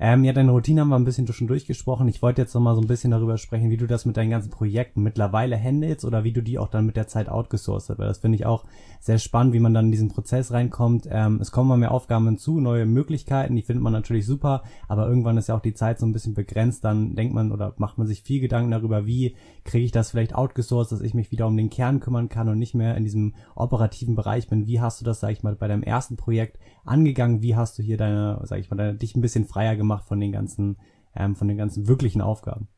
Ähm, 0.00 0.22
ja, 0.22 0.32
deine 0.32 0.52
Routine 0.52 0.80
haben 0.80 0.90
wir 0.90 0.96
ein 0.96 1.04
bisschen 1.04 1.26
schon 1.32 1.48
durchgesprochen. 1.48 2.06
Ich 2.06 2.22
wollte 2.22 2.40
jetzt 2.40 2.54
noch 2.54 2.60
mal 2.60 2.76
so 2.76 2.80
ein 2.80 2.86
bisschen 2.86 3.10
darüber 3.10 3.36
sprechen, 3.36 3.70
wie 3.70 3.76
du 3.76 3.86
das 3.86 4.04
mit 4.04 4.16
deinen 4.16 4.30
ganzen 4.30 4.50
Projekten 4.50 5.02
mittlerweile 5.02 5.56
handelst 5.56 6.04
oder 6.04 6.22
wie 6.22 6.32
du 6.32 6.40
die 6.40 6.58
auch 6.58 6.68
dann 6.68 6.86
mit 6.86 6.96
der 6.96 7.08
Zeit 7.08 7.28
outgesourced 7.28 7.90
hast. 7.90 7.98
Weil 7.98 8.06
das 8.06 8.18
finde 8.18 8.36
ich 8.36 8.46
auch 8.46 8.64
sehr 9.00 9.18
spannend, 9.18 9.54
wie 9.54 9.60
man 9.60 9.74
dann 9.74 9.86
in 9.86 9.92
diesen 9.92 10.08
Prozess 10.08 10.52
reinkommt. 10.52 11.08
Ähm, 11.10 11.38
es 11.40 11.50
kommen 11.50 11.68
immer 11.68 11.76
mehr 11.76 11.90
Aufgaben 11.90 12.26
hinzu, 12.26 12.60
neue 12.60 12.86
Möglichkeiten, 12.86 13.56
die 13.56 13.62
findet 13.62 13.82
man 13.82 13.92
natürlich 13.92 14.26
super, 14.26 14.62
aber 14.86 15.08
irgendwann 15.08 15.36
ist 15.36 15.48
ja 15.48 15.56
auch 15.56 15.60
die 15.60 15.74
Zeit 15.74 15.98
so 15.98 16.06
ein 16.06 16.12
bisschen 16.12 16.34
begrenzt. 16.34 16.84
Dann 16.84 17.16
denkt 17.16 17.34
man 17.34 17.50
oder 17.50 17.74
macht 17.78 17.98
man 17.98 18.06
sich 18.06 18.22
viel 18.22 18.40
Gedanken 18.40 18.70
darüber, 18.70 19.06
wie 19.06 19.34
kriege 19.64 19.84
ich 19.84 19.92
das 19.92 20.10
vielleicht 20.10 20.34
outgesourced, 20.34 20.92
dass 20.92 21.00
ich 21.00 21.14
mich 21.14 21.32
wieder 21.32 21.46
um 21.46 21.56
den 21.56 21.70
Kern 21.70 22.00
kümmern 22.00 22.28
kann 22.28 22.48
und 22.48 22.58
nicht 22.58 22.74
mehr 22.74 22.96
in 22.96 23.04
diesem 23.04 23.34
operativen 23.56 24.14
Bereich 24.14 24.48
bin. 24.48 24.66
Wie 24.66 24.80
hast 24.80 25.00
du 25.00 25.04
das, 25.04 25.20
sag 25.20 25.30
ich 25.30 25.42
mal, 25.42 25.56
bei 25.56 25.66
deinem 25.66 25.82
ersten 25.82 26.16
Projekt 26.16 26.58
angegangen? 26.88 27.42
Wie 27.42 27.56
hast 27.56 27.78
du 27.78 27.82
hier 27.82 27.96
deine, 27.96 28.40
sag 28.44 28.58
ich 28.58 28.70
mal, 28.70 28.76
deine, 28.76 28.94
dich 28.94 29.14
ein 29.14 29.20
bisschen 29.20 29.44
freier 29.44 29.76
gemacht 29.76 30.04
von 30.06 30.20
den 30.20 30.32
ganzen, 30.32 30.78
ähm, 31.14 31.36
von 31.36 31.48
den 31.48 31.56
ganzen 31.56 31.88
wirklichen 31.88 32.20
Aufgaben? 32.20 32.68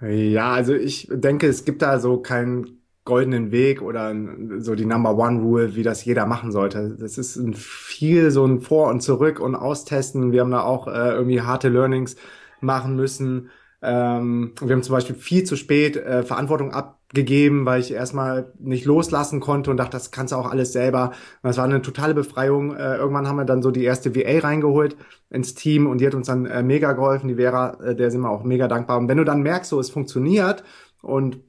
Ja, 0.00 0.52
also 0.52 0.74
ich 0.74 1.08
denke, 1.10 1.46
es 1.46 1.64
gibt 1.64 1.82
da 1.82 1.98
so 1.98 2.18
keinen 2.18 2.80
goldenen 3.04 3.50
Weg 3.50 3.82
oder 3.82 4.14
so 4.58 4.74
die 4.74 4.86
Number 4.86 5.16
One 5.16 5.40
Rule, 5.40 5.74
wie 5.74 5.82
das 5.82 6.04
jeder 6.04 6.26
machen 6.26 6.52
sollte. 6.52 6.96
Das 6.98 7.18
ist 7.18 7.36
ein 7.36 7.54
viel 7.54 8.30
so 8.30 8.44
ein 8.44 8.60
Vor 8.60 8.88
und 8.88 9.00
Zurück 9.02 9.40
und 9.40 9.54
Austesten. 9.54 10.32
Wir 10.32 10.42
haben 10.42 10.50
da 10.50 10.62
auch 10.62 10.86
äh, 10.86 11.10
irgendwie 11.10 11.40
harte 11.40 11.68
Learnings 11.68 12.16
machen 12.60 12.96
müssen. 12.96 13.50
Ähm, 13.82 14.52
wir 14.60 14.74
haben 14.74 14.82
zum 14.82 14.94
Beispiel 14.94 15.16
viel 15.16 15.44
zu 15.44 15.56
spät 15.56 15.96
äh, 15.96 16.22
Verantwortung 16.22 16.72
abgegeben, 17.10 17.66
weil 17.66 17.80
ich 17.80 17.92
erstmal 17.92 18.52
nicht 18.60 18.84
loslassen 18.84 19.40
konnte 19.40 19.70
und 19.72 19.78
dachte, 19.78 19.92
das 19.92 20.12
kannst 20.12 20.32
du 20.32 20.36
auch 20.36 20.48
alles 20.48 20.72
selber. 20.72 21.10
Das 21.42 21.56
war 21.56 21.64
eine 21.64 21.82
totale 21.82 22.14
Befreiung. 22.14 22.76
Äh, 22.76 22.98
irgendwann 22.98 23.26
haben 23.26 23.36
wir 23.36 23.44
dann 23.44 23.62
so 23.62 23.72
die 23.72 23.82
erste 23.82 24.14
VA 24.14 24.38
reingeholt 24.38 24.96
ins 25.28 25.54
Team 25.54 25.88
und 25.88 26.00
die 26.00 26.06
hat 26.06 26.14
uns 26.14 26.28
dann 26.28 26.46
äh, 26.46 26.62
mega 26.62 26.92
geholfen. 26.92 27.26
Die 27.26 27.34
Vera, 27.34 27.78
äh, 27.82 27.96
der 27.96 28.12
sind 28.12 28.20
wir 28.20 28.30
auch 28.30 28.44
mega 28.44 28.68
dankbar. 28.68 28.96
Und 28.98 29.08
wenn 29.08 29.16
du 29.16 29.24
dann 29.24 29.42
merkst, 29.42 29.70
so 29.70 29.80
es 29.80 29.90
funktioniert 29.90 30.62
und 31.02 31.40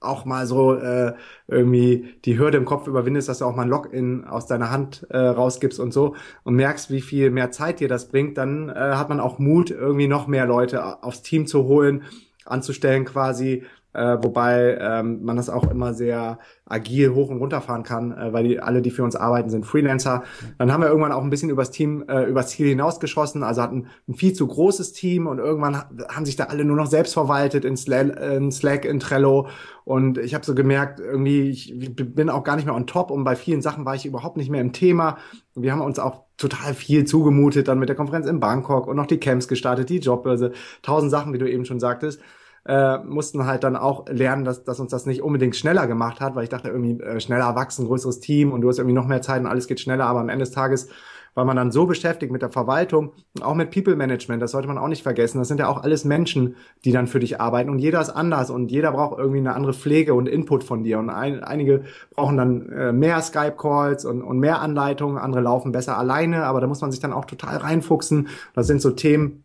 auch 0.00 0.24
mal 0.24 0.46
so 0.46 0.74
äh, 0.76 1.12
irgendwie 1.46 2.14
die 2.24 2.38
Hürde 2.38 2.56
im 2.56 2.64
Kopf 2.64 2.86
überwindest, 2.86 3.28
dass 3.28 3.40
du 3.40 3.44
auch 3.44 3.54
mal 3.54 3.64
ein 3.64 3.68
Login 3.68 4.24
aus 4.24 4.46
deiner 4.46 4.70
Hand 4.70 5.06
äh, 5.10 5.18
rausgibst 5.18 5.78
und 5.78 5.92
so 5.92 6.16
und 6.44 6.54
merkst, 6.54 6.90
wie 6.90 7.02
viel 7.02 7.30
mehr 7.30 7.50
Zeit 7.50 7.80
dir 7.80 7.88
das 7.88 8.08
bringt, 8.08 8.38
dann 8.38 8.70
äh, 8.70 8.72
hat 8.72 9.10
man 9.10 9.20
auch 9.20 9.38
Mut, 9.38 9.70
irgendwie 9.70 10.08
noch 10.08 10.26
mehr 10.26 10.46
Leute 10.46 11.02
aufs 11.02 11.20
Team 11.20 11.46
zu 11.46 11.64
holen, 11.64 12.04
anzustellen 12.46 13.04
quasi 13.04 13.64
äh, 13.94 14.16
wobei 14.20 14.78
ähm, 14.80 15.22
man 15.22 15.36
das 15.36 15.50
auch 15.50 15.70
immer 15.70 15.94
sehr 15.94 16.38
agil 16.64 17.14
hoch 17.14 17.28
und 17.28 17.38
runter 17.38 17.60
fahren 17.60 17.82
kann, 17.82 18.12
äh, 18.12 18.32
weil 18.32 18.44
die 18.44 18.60
alle, 18.60 18.80
die 18.80 18.90
für 18.90 19.04
uns 19.04 19.16
arbeiten, 19.16 19.50
sind 19.50 19.66
Freelancer. 19.66 20.22
Dann 20.58 20.72
haben 20.72 20.80
wir 20.80 20.88
irgendwann 20.88 21.12
auch 21.12 21.22
ein 21.22 21.30
bisschen 21.30 21.50
übers 21.50 21.70
Team, 21.70 22.04
äh, 22.08 22.24
übers 22.24 22.48
Ziel 22.48 22.68
hinausgeschossen, 22.68 23.42
also 23.42 23.62
hatten 23.62 23.88
ein 24.08 24.14
viel 24.14 24.32
zu 24.32 24.46
großes 24.46 24.92
Team 24.92 25.26
und 25.26 25.38
irgendwann 25.38 25.76
haben 26.08 26.24
sich 26.24 26.36
da 26.36 26.44
alle 26.44 26.64
nur 26.64 26.76
noch 26.76 26.86
selbst 26.86 27.12
verwaltet 27.12 27.64
in 27.64 27.76
Slack, 27.76 28.84
in, 28.84 29.00
Trello 29.00 29.48
und 29.84 30.16
ich 30.18 30.34
habe 30.34 30.44
so 30.44 30.54
gemerkt, 30.54 31.00
irgendwie, 31.00 31.50
ich 31.50 31.94
bin 31.94 32.30
auch 32.30 32.44
gar 32.44 32.56
nicht 32.56 32.64
mehr 32.64 32.74
on 32.74 32.86
top 32.86 33.10
und 33.10 33.24
bei 33.24 33.36
vielen 33.36 33.62
Sachen 33.62 33.84
war 33.84 33.94
ich 33.94 34.06
überhaupt 34.06 34.36
nicht 34.36 34.50
mehr 34.50 34.60
im 34.60 34.72
Thema. 34.72 35.18
Wir 35.54 35.72
haben 35.72 35.82
uns 35.82 35.98
auch 35.98 36.24
total 36.38 36.72
viel 36.74 37.04
zugemutet, 37.04 37.68
dann 37.68 37.78
mit 37.78 37.88
der 37.88 37.96
Konferenz 37.96 38.26
in 38.26 38.40
Bangkok 38.40 38.86
und 38.86 38.96
noch 38.96 39.06
die 39.06 39.18
Camps 39.18 39.48
gestartet, 39.48 39.90
die 39.90 39.98
Jobbörse, 39.98 40.52
tausend 40.80 41.10
Sachen, 41.10 41.32
wie 41.32 41.38
du 41.38 41.50
eben 41.50 41.64
schon 41.64 41.80
sagtest 41.80 42.20
äh, 42.64 42.98
mussten 42.98 43.46
halt 43.46 43.64
dann 43.64 43.76
auch 43.76 44.06
lernen, 44.08 44.44
dass, 44.44 44.64
dass 44.64 44.80
uns 44.80 44.90
das 44.90 45.06
nicht 45.06 45.22
unbedingt 45.22 45.56
schneller 45.56 45.86
gemacht 45.86 46.20
hat, 46.20 46.34
weil 46.34 46.44
ich 46.44 46.50
dachte 46.50 46.68
irgendwie 46.68 47.02
äh, 47.02 47.20
schneller 47.20 47.54
wachsen, 47.54 47.86
größeres 47.86 48.20
Team 48.20 48.52
und 48.52 48.60
du 48.60 48.68
hast 48.68 48.78
irgendwie 48.78 48.94
noch 48.94 49.06
mehr 49.06 49.22
Zeit 49.22 49.40
und 49.40 49.46
alles 49.46 49.66
geht 49.66 49.80
schneller, 49.80 50.06
aber 50.06 50.20
am 50.20 50.28
Ende 50.28 50.44
des 50.44 50.52
Tages 50.52 50.88
war 51.34 51.44
man 51.44 51.56
dann 51.56 51.72
so 51.72 51.86
beschäftigt 51.86 52.30
mit 52.30 52.42
der 52.42 52.50
Verwaltung 52.50 53.12
und 53.34 53.42
auch 53.42 53.54
mit 53.54 53.70
People 53.70 53.96
Management, 53.96 54.42
das 54.42 54.50
sollte 54.50 54.68
man 54.68 54.78
auch 54.78 54.88
nicht 54.88 55.02
vergessen. 55.02 55.38
Das 55.38 55.48
sind 55.48 55.60
ja 55.60 55.68
auch 55.68 55.82
alles 55.82 56.04
Menschen, 56.04 56.56
die 56.84 56.92
dann 56.92 57.06
für 57.06 57.20
dich 57.20 57.40
arbeiten 57.40 57.70
und 57.70 57.78
jeder 57.78 58.00
ist 58.00 58.10
anders 58.10 58.50
und 58.50 58.70
jeder 58.70 58.92
braucht 58.92 59.18
irgendwie 59.18 59.38
eine 59.38 59.54
andere 59.54 59.72
Pflege 59.72 60.14
und 60.14 60.28
Input 60.28 60.62
von 60.62 60.84
dir 60.84 60.98
und 60.98 61.10
ein, 61.10 61.42
einige 61.42 61.84
brauchen 62.14 62.36
dann 62.36 62.68
äh, 62.68 62.92
mehr 62.92 63.20
Skype-Calls 63.22 64.04
und, 64.04 64.22
und 64.22 64.38
mehr 64.38 64.60
Anleitungen, 64.60 65.18
andere 65.18 65.40
laufen 65.40 65.72
besser 65.72 65.96
alleine, 65.96 66.44
aber 66.44 66.60
da 66.60 66.66
muss 66.66 66.80
man 66.80 66.92
sich 66.92 67.00
dann 67.00 67.12
auch 67.12 67.24
total 67.24 67.56
reinfuchsen. 67.56 68.28
Das 68.54 68.66
sind 68.66 68.82
so 68.82 68.90
Themen, 68.90 69.41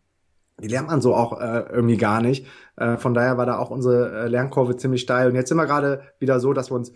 die 0.60 0.68
lernt 0.68 0.88
man 0.88 1.02
so 1.02 1.14
auch 1.14 1.40
äh, 1.40 1.66
irgendwie 1.72 1.98
gar 1.98 2.22
nicht. 2.22 2.48
Äh, 2.76 2.98
von 2.98 3.14
daher 3.14 3.38
war 3.38 3.46
da 3.46 3.58
auch 3.58 3.70
unsere 3.70 4.26
äh, 4.26 4.28
Lernkurve 4.28 4.76
ziemlich 4.76 5.02
steil. 5.02 5.30
Und 5.30 5.36
jetzt 5.36 5.50
sind 5.50 5.58
wir 5.58 5.66
gerade 5.66 6.02
wieder 6.20 6.40
so, 6.40 6.54
dass 6.54 6.72
wir 6.72 6.76
uns 6.76 6.94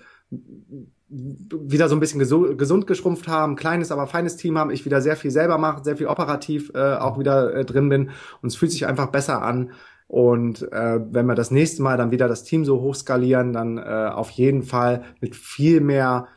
wieder 1.10 1.90
so 1.90 1.96
ein 1.96 2.00
bisschen 2.00 2.20
gesu 2.20 2.56
gesund 2.56 2.88
geschrumpft 2.88 3.28
haben, 3.28 3.58
kleines, 3.58 3.92
aber 3.92 4.08
feines 4.08 4.38
Team 4.38 4.58
haben, 4.58 4.72
ich 4.72 4.86
wieder 4.86 5.02
sehr 5.02 5.18
viel 5.18 5.30
selber 5.30 5.58
mache, 5.58 5.84
sehr 5.84 5.98
viel 5.98 6.08
operativ 6.08 6.72
äh, 6.74 6.96
auch 6.96 7.20
wieder 7.20 7.54
äh, 7.54 7.66
drin 7.66 7.90
bin 7.90 8.12
und 8.42 8.48
es 8.48 8.56
fühlt 8.56 8.72
sich 8.72 8.88
einfach 8.88 9.08
besser 9.08 9.42
an. 9.42 9.72
Und 10.08 10.72
äh, 10.72 11.00
wenn 11.12 11.26
wir 11.26 11.36
das 11.36 11.52
nächste 11.52 11.82
Mal 11.84 11.98
dann 11.98 12.12
wieder 12.12 12.28
das 12.28 12.44
Team 12.44 12.64
so 12.66 12.82
hochskalieren, 12.82 13.54
dann 13.54 13.78
äh, 13.78 14.10
auf 14.14 14.30
jeden 14.32 14.64
Fall 14.64 15.04
mit 15.20 15.36
viel 15.36 15.82
mehr 15.82 16.28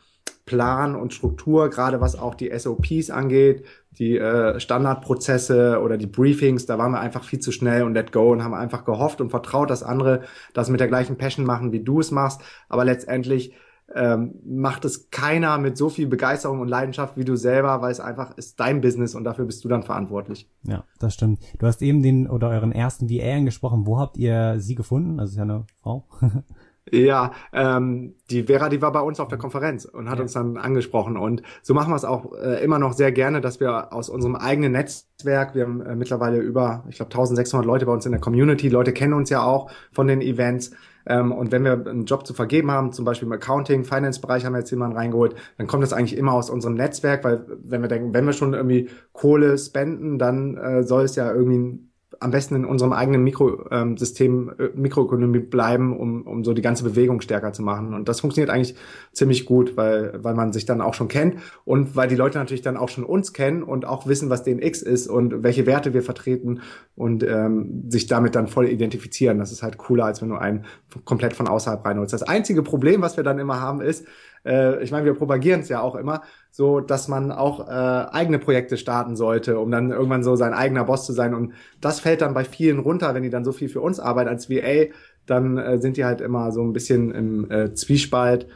Plan 0.45 0.95
und 0.95 1.13
Struktur, 1.13 1.69
gerade 1.69 2.01
was 2.01 2.17
auch 2.17 2.35
die 2.35 2.57
SOPs 2.57 3.09
angeht, 3.09 3.65
die 3.99 4.17
äh, 4.17 4.59
Standardprozesse 4.59 5.81
oder 5.81 5.97
die 5.97 6.07
Briefings, 6.07 6.65
da 6.65 6.77
waren 6.77 6.91
wir 6.91 6.99
einfach 6.99 7.23
viel 7.23 7.39
zu 7.39 7.51
schnell 7.51 7.83
und 7.83 7.93
let 7.93 8.11
go 8.11 8.31
und 8.31 8.43
haben 8.43 8.53
einfach 8.53 8.85
gehofft 8.85 9.21
und 9.21 9.29
vertraut, 9.29 9.69
dass 9.69 9.83
andere 9.83 10.21
das 10.53 10.69
mit 10.69 10.79
der 10.79 10.87
gleichen 10.87 11.17
Passion 11.17 11.45
machen, 11.45 11.71
wie 11.71 11.83
du 11.83 11.99
es 11.99 12.11
machst. 12.11 12.41
Aber 12.69 12.85
letztendlich 12.85 13.53
ähm, 13.93 14.35
macht 14.43 14.83
es 14.83 15.11
keiner 15.11 15.57
mit 15.57 15.77
so 15.77 15.89
viel 15.89 16.07
Begeisterung 16.07 16.59
und 16.59 16.67
Leidenschaft 16.67 17.17
wie 17.17 17.25
du 17.25 17.35
selber, 17.35 17.81
weil 17.81 17.91
es 17.91 17.99
einfach 17.99 18.35
ist 18.37 18.59
dein 18.59 18.81
Business 18.81 19.13
und 19.15 19.23
dafür 19.23 19.45
bist 19.45 19.63
du 19.63 19.69
dann 19.69 19.83
verantwortlich. 19.83 20.49
Ja, 20.63 20.83
das 20.99 21.13
stimmt. 21.13 21.39
Du 21.59 21.67
hast 21.67 21.81
eben 21.81 22.01
den 22.01 22.27
oder 22.27 22.49
euren 22.49 22.71
ersten 22.71 23.09
VA 23.09 23.35
angesprochen. 23.35 23.85
Wo 23.85 23.99
habt 23.99 24.17
ihr 24.17 24.59
sie 24.59 24.75
gefunden? 24.75 25.19
Also 25.19 25.31
ist 25.31 25.37
ja 25.37 25.43
eine 25.43 25.65
Frau. 25.81 26.07
Ja, 26.91 27.31
ähm, 27.51 28.13
die 28.29 28.43
Vera, 28.43 28.69
die 28.69 28.81
war 28.81 28.91
bei 28.91 28.99
uns 28.99 29.19
auf 29.19 29.27
der 29.27 29.39
Konferenz 29.39 29.85
und 29.85 30.07
hat 30.07 30.17
ja. 30.17 30.23
uns 30.23 30.33
dann 30.33 30.57
angesprochen. 30.57 31.17
Und 31.17 31.41
so 31.63 31.73
machen 31.73 31.91
wir 31.91 31.95
es 31.95 32.05
auch 32.05 32.33
äh, 32.33 32.63
immer 32.63 32.77
noch 32.77 32.93
sehr 32.93 33.11
gerne, 33.11 33.41
dass 33.41 33.59
wir 33.59 33.91
aus 33.91 34.07
unserem 34.07 34.35
eigenen 34.35 34.73
Netzwerk, 34.73 35.55
wir 35.55 35.63
haben 35.63 35.81
äh, 35.81 35.95
mittlerweile 35.95 36.37
über, 36.37 36.83
ich 36.87 36.97
glaube, 36.97 37.11
1600 37.11 37.65
Leute 37.65 37.87
bei 37.87 37.91
uns 37.91 38.05
in 38.05 38.11
der 38.11 38.21
Community, 38.21 38.69
Leute 38.69 38.93
kennen 38.93 39.13
uns 39.13 39.31
ja 39.31 39.43
auch 39.43 39.71
von 39.91 40.05
den 40.05 40.21
Events. 40.21 40.71
Ähm, 41.07 41.31
und 41.31 41.51
wenn 41.51 41.63
wir 41.63 41.73
einen 41.73 42.05
Job 42.05 42.25
zu 42.25 42.35
vergeben 42.35 42.69
haben, 42.69 42.91
zum 42.91 43.03
Beispiel 43.03 43.27
im 43.27 43.31
Accounting, 43.31 43.83
Finance-Bereich 43.83 44.45
haben 44.45 44.53
wir 44.53 44.59
jetzt 44.59 44.71
jemanden 44.71 44.97
reingeholt, 44.97 45.35
dann 45.57 45.65
kommt 45.65 45.81
das 45.81 45.93
eigentlich 45.93 46.17
immer 46.17 46.33
aus 46.33 46.51
unserem 46.51 46.75
Netzwerk, 46.75 47.23
weil 47.23 47.45
wenn 47.63 47.81
wir 47.81 47.87
denken, 47.87 48.13
wenn 48.13 48.25
wir 48.25 48.33
schon 48.33 48.53
irgendwie 48.53 48.89
Kohle 49.11 49.57
spenden, 49.57 50.19
dann 50.19 50.57
äh, 50.57 50.83
soll 50.83 51.03
es 51.03 51.15
ja 51.15 51.31
irgendwie 51.31 51.79
am 52.19 52.31
besten 52.31 52.55
in 52.55 52.65
unserem 52.65 52.93
eigenen 52.93 53.23
Mikrosystem, 53.23 54.51
äh, 54.57 54.69
Mikroökonomie 54.75 55.39
bleiben, 55.39 55.97
um, 55.97 56.23
um 56.23 56.43
so 56.43 56.53
die 56.53 56.61
ganze 56.61 56.83
Bewegung 56.83 57.21
stärker 57.21 57.53
zu 57.53 57.61
machen. 57.61 57.93
Und 57.93 58.09
das 58.09 58.19
funktioniert 58.19 58.49
eigentlich 58.49 58.75
ziemlich 59.13 59.45
gut, 59.45 59.77
weil, 59.77 60.19
weil 60.23 60.35
man 60.35 60.53
sich 60.53 60.65
dann 60.65 60.81
auch 60.81 60.93
schon 60.93 61.07
kennt 61.07 61.35
und 61.63 61.95
weil 61.95 62.07
die 62.07 62.15
Leute 62.15 62.37
natürlich 62.37 62.61
dann 62.61 62.77
auch 62.77 62.89
schon 62.89 63.03
uns 63.03 63.33
kennen 63.33 63.63
und 63.63 63.85
auch 63.85 64.07
wissen, 64.07 64.29
was 64.29 64.43
DNX 64.43 64.81
ist 64.81 65.07
und 65.07 65.43
welche 65.43 65.65
Werte 65.65 65.93
wir 65.93 66.03
vertreten 66.03 66.61
und 66.95 67.23
ähm, 67.23 67.85
sich 67.89 68.07
damit 68.07 68.35
dann 68.35 68.47
voll 68.47 68.67
identifizieren. 68.67 69.39
Das 69.39 69.51
ist 69.51 69.63
halt 69.63 69.77
cooler, 69.77 70.05
als 70.05 70.21
wenn 70.21 70.29
du 70.29 70.35
einen 70.35 70.65
komplett 71.03 71.33
von 71.33 71.47
außerhalb 71.47 71.85
reinholst. 71.85 72.13
Das 72.13 72.23
einzige 72.23 72.63
Problem, 72.63 73.01
was 73.01 73.17
wir 73.17 73.23
dann 73.23 73.39
immer 73.39 73.59
haben, 73.59 73.81
ist, 73.81 74.05
äh, 74.45 74.81
ich 74.83 74.91
meine, 74.91 75.05
wir 75.05 75.13
propagieren 75.13 75.61
es 75.61 75.69
ja 75.69 75.81
auch 75.81 75.95
immer, 75.95 76.21
so 76.51 76.79
dass 76.79 77.07
man 77.07 77.31
auch 77.31 77.67
äh, 77.67 77.71
eigene 77.71 78.39
Projekte 78.39 78.77
starten 78.77 79.15
sollte, 79.15 79.59
um 79.59 79.71
dann 79.71 79.91
irgendwann 79.91 80.23
so 80.23 80.35
sein 80.35 80.53
eigener 80.53 80.85
Boss 80.85 81.05
zu 81.05 81.13
sein. 81.13 81.33
Und 81.33 81.53
das 81.81 81.99
fällt 81.99 82.21
dann 82.21 82.33
bei 82.33 82.45
vielen 82.45 82.79
runter, 82.79 83.13
wenn 83.13 83.23
die 83.23 83.29
dann 83.29 83.43
so 83.43 83.51
viel 83.51 83.69
für 83.69 83.81
uns 83.81 83.99
arbeiten 83.99 84.29
als 84.29 84.49
VA, 84.49 84.91
dann 85.25 85.57
äh, 85.57 85.79
sind 85.79 85.97
die 85.97 86.05
halt 86.05 86.21
immer 86.21 86.51
so 86.51 86.61
ein 86.61 86.73
bisschen 86.73 87.11
im 87.11 87.51
äh, 87.51 87.73
Zwiespalt. 87.73 88.47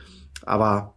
Aber 0.45 0.95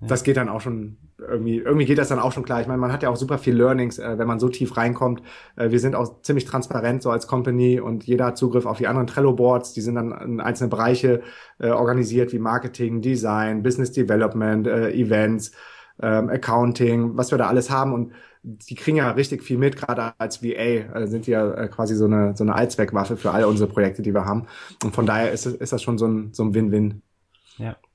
ja. 0.00 0.06
das 0.06 0.22
geht 0.22 0.36
dann 0.36 0.48
auch 0.48 0.60
schon 0.60 0.96
irgendwie, 1.18 1.58
irgendwie 1.58 1.86
geht 1.86 1.98
das 1.98 2.08
dann 2.08 2.18
auch 2.18 2.32
schon 2.32 2.44
klar. 2.44 2.60
Ich 2.60 2.66
meine, 2.66 2.78
man 2.78 2.92
hat 2.92 3.02
ja 3.02 3.10
auch 3.10 3.16
super 3.16 3.38
viel 3.38 3.56
Learnings, 3.56 3.98
äh, 3.98 4.18
wenn 4.18 4.28
man 4.28 4.38
so 4.38 4.48
tief 4.48 4.76
reinkommt. 4.76 5.22
Äh, 5.56 5.70
wir 5.70 5.80
sind 5.80 5.94
auch 5.94 6.22
ziemlich 6.22 6.44
transparent 6.44 7.02
so 7.02 7.10
als 7.10 7.26
Company 7.26 7.80
und 7.80 8.04
jeder 8.04 8.26
hat 8.26 8.38
Zugriff 8.38 8.66
auf 8.66 8.78
die 8.78 8.86
anderen 8.86 9.06
Trello-Boards. 9.06 9.72
Die 9.72 9.80
sind 9.80 9.96
dann 9.96 10.12
in 10.12 10.40
einzelne 10.40 10.70
Bereiche 10.70 11.22
äh, 11.58 11.70
organisiert 11.70 12.32
wie 12.32 12.38
Marketing, 12.38 13.00
Design, 13.00 13.62
Business 13.62 13.92
Development, 13.92 14.66
äh, 14.66 14.90
Events, 14.92 15.52
ähm, 16.00 16.28
Accounting, 16.28 17.16
was 17.16 17.30
wir 17.32 17.38
da 17.38 17.48
alles 17.48 17.70
haben 17.70 17.92
und 17.92 18.12
die 18.42 18.74
kriegen 18.74 18.96
ja 18.96 19.10
richtig 19.10 19.42
viel 19.42 19.58
mit, 19.58 19.76
gerade 19.76 20.12
als 20.18 20.42
VA 20.42 20.92
also 20.92 21.10
sind 21.10 21.26
die 21.26 21.32
ja 21.32 21.52
äh, 21.54 21.68
quasi 21.68 21.96
so 21.96 22.04
eine, 22.04 22.36
so 22.36 22.44
eine 22.44 22.54
Allzweckwaffe 22.54 23.16
für 23.16 23.32
all 23.32 23.44
unsere 23.44 23.68
Projekte, 23.68 24.00
die 24.02 24.14
wir 24.14 24.24
haben. 24.24 24.46
Und 24.84 24.94
von 24.94 25.06
daher 25.06 25.32
ist, 25.32 25.46
ist 25.46 25.72
das 25.72 25.82
schon 25.82 25.98
so 25.98 26.06
ein, 26.06 26.32
so 26.32 26.44
ein 26.44 26.54
Win-Win. 26.54 27.02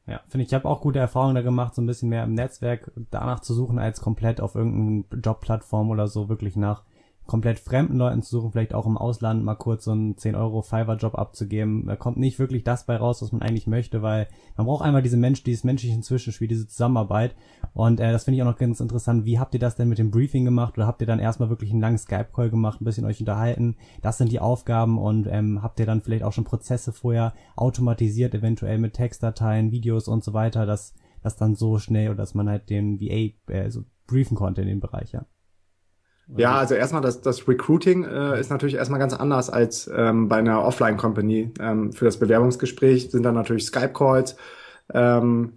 Ja. 0.05 0.19
Finde 0.27 0.43
ich, 0.43 0.49
ich 0.49 0.53
habe 0.53 0.67
auch 0.67 0.81
gute 0.81 0.99
Erfahrungen 0.99 1.35
da 1.35 1.41
gemacht, 1.41 1.75
so 1.75 1.81
ein 1.81 1.85
bisschen 1.85 2.09
mehr 2.09 2.23
im 2.23 2.33
Netzwerk 2.33 2.91
danach 3.09 3.39
zu 3.39 3.53
suchen, 3.53 3.79
als 3.79 4.01
komplett 4.01 4.41
auf 4.41 4.55
irgendeine 4.55 5.21
Jobplattform 5.21 5.89
oder 5.89 6.07
so 6.07 6.27
wirklich 6.27 6.55
nach 6.55 6.83
komplett 7.25 7.59
fremden 7.59 7.97
Leuten 7.97 8.21
zu 8.21 8.31
suchen, 8.31 8.51
vielleicht 8.51 8.73
auch 8.73 8.85
im 8.85 8.97
Ausland 8.97 9.43
mal 9.43 9.55
kurz 9.55 9.85
so 9.85 9.91
einen 9.91 10.17
10 10.17 10.35
Euro 10.35 10.61
Fiverr-Job 10.61 11.15
abzugeben. 11.15 11.85
Da 11.85 11.95
kommt 11.95 12.17
nicht 12.17 12.37
wirklich 12.37 12.63
das 12.63 12.85
bei 12.85 12.97
raus, 12.97 13.21
was 13.21 13.31
man 13.31 13.41
eigentlich 13.41 13.67
möchte, 13.67 14.01
weil 14.01 14.27
man 14.57 14.67
braucht 14.67 14.83
einmal 14.83 15.01
diese 15.01 15.17
Mensch, 15.17 15.43
dieses 15.43 15.63
menschliche 15.63 15.99
Zwischenspiel, 16.01 16.47
diese 16.47 16.67
Zusammenarbeit. 16.67 17.35
Und 17.73 17.99
äh, 17.99 18.11
das 18.11 18.25
finde 18.25 18.37
ich 18.37 18.43
auch 18.43 18.47
noch 18.47 18.57
ganz 18.57 18.79
interessant. 18.79 19.25
Wie 19.25 19.39
habt 19.39 19.53
ihr 19.53 19.59
das 19.59 19.75
denn 19.75 19.89
mit 19.89 19.99
dem 19.99 20.11
Briefing 20.11 20.43
gemacht? 20.43 20.77
Oder 20.77 20.85
habt 20.85 21.01
ihr 21.01 21.07
dann 21.07 21.19
erstmal 21.19 21.49
wirklich 21.49 21.71
einen 21.71 21.81
langen 21.81 21.97
Skype-Call 21.97 22.49
gemacht, 22.49 22.81
ein 22.81 22.85
bisschen 22.85 23.05
euch 23.05 23.19
unterhalten? 23.19 23.77
Das 24.01 24.17
sind 24.17 24.31
die 24.31 24.39
Aufgaben 24.41 24.97
und 24.97 25.27
ähm, 25.27 25.63
habt 25.63 25.79
ihr 25.79 25.85
dann 25.85 26.01
vielleicht 26.01 26.23
auch 26.23 26.33
schon 26.33 26.43
Prozesse 26.43 26.91
vorher 26.91 27.33
automatisiert, 27.55 28.35
eventuell 28.35 28.79
mit 28.79 28.93
Textdateien, 28.93 29.71
Videos 29.71 30.07
und 30.07 30.23
so 30.23 30.33
weiter, 30.33 30.65
dass 30.65 30.93
das 31.21 31.37
dann 31.37 31.55
so 31.55 31.79
schnell 31.79 32.09
oder 32.09 32.17
dass 32.17 32.35
man 32.35 32.49
halt 32.49 32.69
den 32.69 32.99
VA 32.99 33.31
äh, 33.51 33.69
so 33.69 33.85
briefen 34.07 34.35
konnte 34.35 34.61
in 34.61 34.67
dem 34.67 34.81
Bereich, 34.81 35.13
ja? 35.13 35.25
Ja, 36.35 36.55
also 36.55 36.75
erstmal 36.75 37.01
das, 37.01 37.21
das 37.21 37.47
Recruiting 37.47 38.03
äh, 38.05 38.39
ist 38.39 38.49
natürlich 38.49 38.75
erstmal 38.75 38.99
ganz 38.99 39.13
anders 39.13 39.49
als 39.49 39.89
ähm, 39.93 40.29
bei 40.29 40.37
einer 40.37 40.63
Offline-Company. 40.63 41.53
Ähm, 41.59 41.91
für 41.91 42.05
das 42.05 42.17
Bewerbungsgespräch 42.17 43.11
sind 43.11 43.23
dann 43.23 43.35
natürlich 43.35 43.65
Skype-Calls. 43.65 44.35
Ähm, 44.93 45.53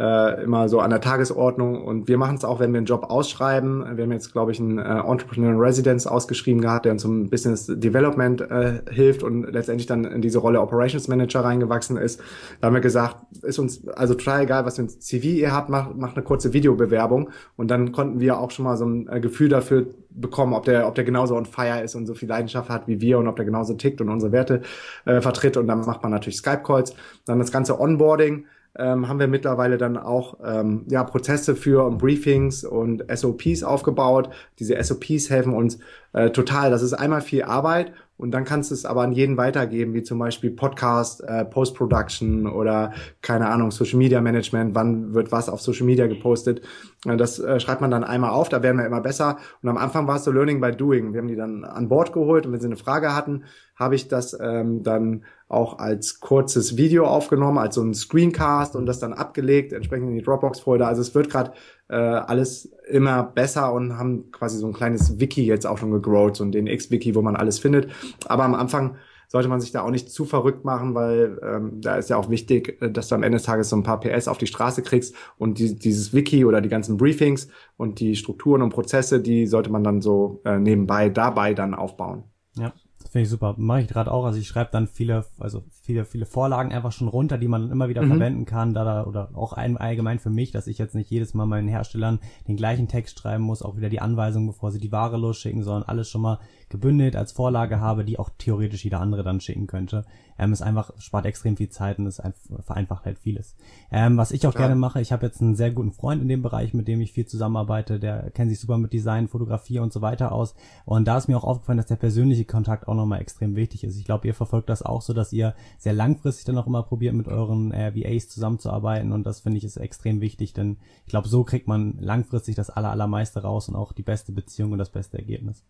äh, 0.00 0.42
immer 0.42 0.68
so 0.68 0.80
an 0.80 0.90
der 0.90 1.00
Tagesordnung. 1.00 1.84
Und 1.84 2.08
wir 2.08 2.18
machen 2.18 2.36
es 2.36 2.44
auch, 2.44 2.58
wenn 2.58 2.72
wir 2.72 2.78
einen 2.78 2.86
Job 2.86 3.04
ausschreiben. 3.08 3.84
Wir 3.96 4.04
haben 4.04 4.12
jetzt, 4.12 4.32
glaube 4.32 4.52
ich, 4.52 4.58
einen 4.58 4.78
äh, 4.78 4.82
Entrepreneur 4.82 5.60
Residence 5.60 6.06
ausgeschrieben 6.06 6.60
gehabt, 6.60 6.84
der 6.84 6.92
uns 6.92 7.02
zum 7.02 7.30
Business 7.30 7.66
Development 7.66 8.40
äh, 8.40 8.80
hilft 8.90 9.22
und 9.22 9.44
letztendlich 9.52 9.86
dann 9.86 10.04
in 10.04 10.20
diese 10.20 10.38
Rolle 10.38 10.60
Operations 10.60 11.06
Manager 11.06 11.44
reingewachsen 11.44 11.96
ist. 11.96 12.20
Da 12.60 12.66
haben 12.66 12.74
wir 12.74 12.80
gesagt, 12.80 13.16
ist 13.42 13.58
uns 13.58 13.86
also 13.88 14.14
total 14.14 14.42
egal, 14.42 14.64
was 14.64 14.76
für 14.76 14.82
ein 14.82 14.88
CV 14.88 15.26
ihr 15.26 15.52
habt, 15.52 15.68
macht, 15.68 15.96
macht 15.96 16.16
eine 16.16 16.24
kurze 16.24 16.52
Videobewerbung. 16.52 17.30
Und 17.56 17.70
dann 17.70 17.92
konnten 17.92 18.18
wir 18.20 18.38
auch 18.38 18.50
schon 18.50 18.64
mal 18.64 18.76
so 18.76 18.86
ein 18.86 19.08
äh, 19.08 19.20
Gefühl 19.20 19.48
dafür 19.48 19.86
bekommen, 20.10 20.54
ob 20.54 20.64
der, 20.64 20.88
ob 20.88 20.94
der 20.94 21.04
genauso 21.04 21.36
on 21.36 21.46
fire 21.46 21.82
ist 21.82 21.94
und 21.94 22.06
so 22.06 22.14
viel 22.14 22.28
Leidenschaft 22.28 22.68
hat 22.68 22.86
wie 22.88 23.00
wir 23.00 23.18
und 23.18 23.28
ob 23.28 23.36
der 23.36 23.44
genauso 23.44 23.74
tickt 23.74 24.00
und 24.00 24.08
unsere 24.08 24.32
Werte 24.32 24.62
äh, 25.04 25.20
vertritt. 25.20 25.56
Und 25.56 25.68
dann 25.68 25.80
macht 25.80 26.02
man 26.02 26.10
natürlich 26.10 26.38
Skype-Calls. 26.38 26.94
Dann 27.26 27.38
das 27.38 27.52
ganze 27.52 27.78
Onboarding 27.78 28.46
ähm, 28.76 29.08
haben 29.08 29.18
wir 29.18 29.28
mittlerweile 29.28 29.78
dann 29.78 29.96
auch 29.96 30.38
ähm, 30.44 30.84
ja, 30.88 31.04
Prozesse 31.04 31.54
für 31.54 31.84
und 31.84 31.98
Briefings 31.98 32.64
und 32.64 33.04
SOPs 33.12 33.62
aufgebaut. 33.62 34.30
Diese 34.58 34.82
SOPs 34.82 35.30
helfen 35.30 35.54
uns 35.54 35.78
äh, 36.12 36.30
total. 36.30 36.70
Das 36.70 36.82
ist 36.82 36.92
einmal 36.92 37.20
viel 37.20 37.42
Arbeit 37.42 37.92
und 38.16 38.30
dann 38.30 38.44
kannst 38.44 38.70
du 38.70 38.74
es 38.74 38.84
aber 38.84 39.02
an 39.02 39.12
jeden 39.12 39.36
weitergeben, 39.36 39.92
wie 39.92 40.02
zum 40.02 40.18
Beispiel 40.20 40.50
Podcast, 40.50 41.22
äh, 41.22 41.44
Post-Production 41.44 42.46
oder 42.46 42.92
keine 43.22 43.48
Ahnung, 43.48 43.72
Social 43.72 43.98
Media 43.98 44.20
Management, 44.20 44.74
wann 44.74 45.14
wird 45.14 45.32
was 45.32 45.48
auf 45.48 45.60
Social 45.60 45.86
Media 45.86 46.06
gepostet. 46.06 46.62
Äh, 47.06 47.16
das 47.16 47.40
äh, 47.40 47.58
schreibt 47.58 47.80
man 47.80 47.90
dann 47.90 48.04
einmal 48.04 48.30
auf, 48.30 48.48
da 48.48 48.62
werden 48.62 48.78
wir 48.78 48.86
immer 48.86 49.00
besser. 49.00 49.38
Und 49.62 49.68
am 49.68 49.76
Anfang 49.76 50.06
war 50.06 50.16
es 50.16 50.24
so 50.24 50.30
Learning 50.30 50.60
by 50.60 50.70
Doing. 50.70 51.12
Wir 51.12 51.20
haben 51.20 51.28
die 51.28 51.36
dann 51.36 51.64
an 51.64 51.88
Bord 51.88 52.12
geholt 52.12 52.46
und 52.46 52.52
wenn 52.52 52.60
sie 52.60 52.66
eine 52.66 52.76
Frage 52.76 53.16
hatten, 53.16 53.44
habe 53.76 53.94
ich 53.94 54.08
das 54.08 54.38
ähm, 54.40 54.82
dann 54.82 55.24
auch 55.48 55.78
als 55.78 56.20
kurzes 56.20 56.76
Video 56.76 57.06
aufgenommen, 57.06 57.58
als 57.58 57.74
so 57.74 57.82
ein 57.82 57.94
Screencast 57.94 58.76
und 58.76 58.86
das 58.86 58.98
dann 58.98 59.12
abgelegt, 59.12 59.72
entsprechend 59.72 60.08
in 60.08 60.16
die 60.16 60.22
Dropbox-Folder. 60.22 60.86
Also 60.86 61.02
es 61.02 61.14
wird 61.14 61.30
gerade 61.30 61.52
äh, 61.88 61.96
alles 61.96 62.72
immer 62.88 63.22
besser 63.22 63.72
und 63.72 63.98
haben 63.98 64.30
quasi 64.30 64.58
so 64.58 64.66
ein 64.66 64.72
kleines 64.72 65.20
Wiki 65.20 65.44
jetzt 65.44 65.66
auch 65.66 65.78
schon 65.78 65.90
gegrowt, 65.90 66.36
so 66.36 66.44
ein 66.44 66.52
DNX-Wiki, 66.52 67.14
wo 67.14 67.22
man 67.22 67.36
alles 67.36 67.58
findet. 67.58 67.88
Aber 68.26 68.44
am 68.44 68.54
Anfang 68.54 68.96
sollte 69.28 69.48
man 69.48 69.60
sich 69.60 69.72
da 69.72 69.82
auch 69.82 69.90
nicht 69.90 70.10
zu 70.10 70.24
verrückt 70.24 70.64
machen, 70.64 70.94
weil 70.94 71.40
ähm, 71.42 71.80
da 71.80 71.96
ist 71.96 72.08
ja 72.08 72.16
auch 72.16 72.30
wichtig, 72.30 72.80
äh, 72.80 72.90
dass 72.90 73.08
du 73.08 73.16
am 73.16 73.22
Ende 73.22 73.38
des 73.38 73.46
Tages 73.46 73.68
so 73.68 73.76
ein 73.76 73.82
paar 73.82 74.00
PS 74.00 74.28
auf 74.28 74.38
die 74.38 74.46
Straße 74.46 74.82
kriegst 74.82 75.14
und 75.38 75.58
die, 75.58 75.74
dieses 75.74 76.14
Wiki 76.14 76.44
oder 76.44 76.60
die 76.60 76.68
ganzen 76.68 76.96
Briefings 76.96 77.48
und 77.76 78.00
die 78.00 78.16
Strukturen 78.16 78.62
und 78.62 78.70
Prozesse, 78.70 79.20
die 79.20 79.46
sollte 79.46 79.70
man 79.70 79.82
dann 79.82 80.00
so 80.00 80.40
äh, 80.44 80.58
nebenbei 80.58 81.08
dabei 81.08 81.52
dann 81.54 81.74
aufbauen. 81.74 82.24
Ja. 82.56 82.72
Finde 83.14 83.26
ich 83.26 83.30
super. 83.30 83.54
Mache 83.58 83.82
ich 83.82 83.86
gerade 83.86 84.10
auch. 84.10 84.24
Also 84.24 84.40
ich 84.40 84.48
schreibe 84.48 84.70
dann 84.72 84.88
viele, 84.88 85.24
also 85.38 85.62
viele, 85.82 86.04
viele 86.04 86.26
Vorlagen 86.26 86.72
einfach 86.72 86.90
schon 86.90 87.06
runter, 87.06 87.38
die 87.38 87.46
man 87.46 87.62
dann 87.62 87.70
immer 87.70 87.88
wieder 87.88 88.02
mhm. 88.02 88.08
verwenden 88.08 88.44
kann, 88.44 88.74
da, 88.74 88.82
da 88.82 89.04
oder 89.04 89.28
auch 89.34 89.52
ein, 89.52 89.76
allgemein 89.76 90.18
für 90.18 90.30
mich, 90.30 90.50
dass 90.50 90.66
ich 90.66 90.78
jetzt 90.78 90.96
nicht 90.96 91.12
jedes 91.12 91.32
Mal 91.32 91.46
meinen 91.46 91.68
Herstellern 91.68 92.18
den 92.48 92.56
gleichen 92.56 92.88
Text 92.88 93.20
schreiben 93.20 93.44
muss, 93.44 93.62
auch 93.62 93.76
wieder 93.76 93.88
die 93.88 94.00
Anweisung, 94.00 94.48
bevor 94.48 94.72
sie 94.72 94.80
die 94.80 94.90
Ware 94.90 95.16
losschicken, 95.16 95.62
sondern 95.62 95.84
alles 95.84 96.10
schon 96.10 96.22
mal 96.22 96.40
gebündelt 96.68 97.16
als 97.16 97.32
Vorlage 97.32 97.80
habe, 97.80 98.04
die 98.04 98.18
auch 98.18 98.30
theoretisch 98.38 98.84
jeder 98.84 99.00
andere 99.00 99.22
dann 99.22 99.40
schicken 99.40 99.66
könnte. 99.66 100.04
Ähm, 100.36 100.52
ist 100.52 100.62
einfach, 100.62 100.90
spart 100.98 101.26
extrem 101.26 101.56
viel 101.56 101.68
Zeit 101.68 101.98
und 101.98 102.06
es 102.06 102.20
vereinfacht 102.64 103.04
halt 103.04 103.18
vieles. 103.18 103.54
Ähm, 103.92 104.16
was 104.16 104.32
ich 104.32 104.46
auch 104.46 104.54
ja. 104.54 104.60
gerne 104.60 104.74
mache, 104.74 105.00
ich 105.00 105.12
habe 105.12 105.26
jetzt 105.26 105.40
einen 105.40 105.54
sehr 105.54 105.70
guten 105.70 105.92
Freund 105.92 106.20
in 106.20 106.28
dem 106.28 106.42
Bereich, 106.42 106.74
mit 106.74 106.88
dem 106.88 107.00
ich 107.00 107.12
viel 107.12 107.26
zusammenarbeite, 107.26 108.00
der 108.00 108.30
kennt 108.30 108.50
sich 108.50 108.58
super 108.58 108.76
mit 108.76 108.92
Design, 108.92 109.28
Fotografie 109.28 109.78
und 109.78 109.92
so 109.92 110.00
weiter 110.00 110.32
aus. 110.32 110.54
Und 110.84 111.06
da 111.06 111.18
ist 111.18 111.28
mir 111.28 111.36
auch 111.36 111.44
aufgefallen, 111.44 111.78
dass 111.78 111.86
der 111.86 111.96
persönliche 111.96 112.44
Kontakt 112.44 112.88
auch 112.88 112.94
nochmal 112.94 113.20
extrem 113.20 113.54
wichtig 113.54 113.84
ist. 113.84 113.96
Ich 113.96 114.04
glaube, 114.04 114.26
ihr 114.26 114.34
verfolgt 114.34 114.68
das 114.68 114.82
auch 114.82 115.02
so, 115.02 115.12
dass 115.12 115.32
ihr 115.32 115.54
sehr 115.78 115.92
langfristig 115.92 116.44
dann 116.46 116.58
auch 116.58 116.66
immer 116.66 116.82
probiert, 116.82 117.14
mit 117.14 117.28
euren 117.28 117.72
äh, 117.72 117.94
VAs 117.94 118.28
zusammenzuarbeiten 118.28 119.12
und 119.12 119.24
das 119.24 119.40
finde 119.40 119.58
ich 119.58 119.64
ist 119.64 119.76
extrem 119.76 120.20
wichtig, 120.20 120.52
denn 120.52 120.78
ich 121.04 121.10
glaube, 121.10 121.28
so 121.28 121.44
kriegt 121.44 121.68
man 121.68 121.96
langfristig 121.98 122.54
das 122.54 122.70
aller, 122.70 122.90
allermeiste 122.90 123.42
raus 123.42 123.68
und 123.68 123.76
auch 123.76 123.92
die 123.92 124.02
beste 124.02 124.32
Beziehung 124.32 124.72
und 124.72 124.78
das 124.78 124.90
beste 124.90 125.18
Ergebnis. 125.18 125.62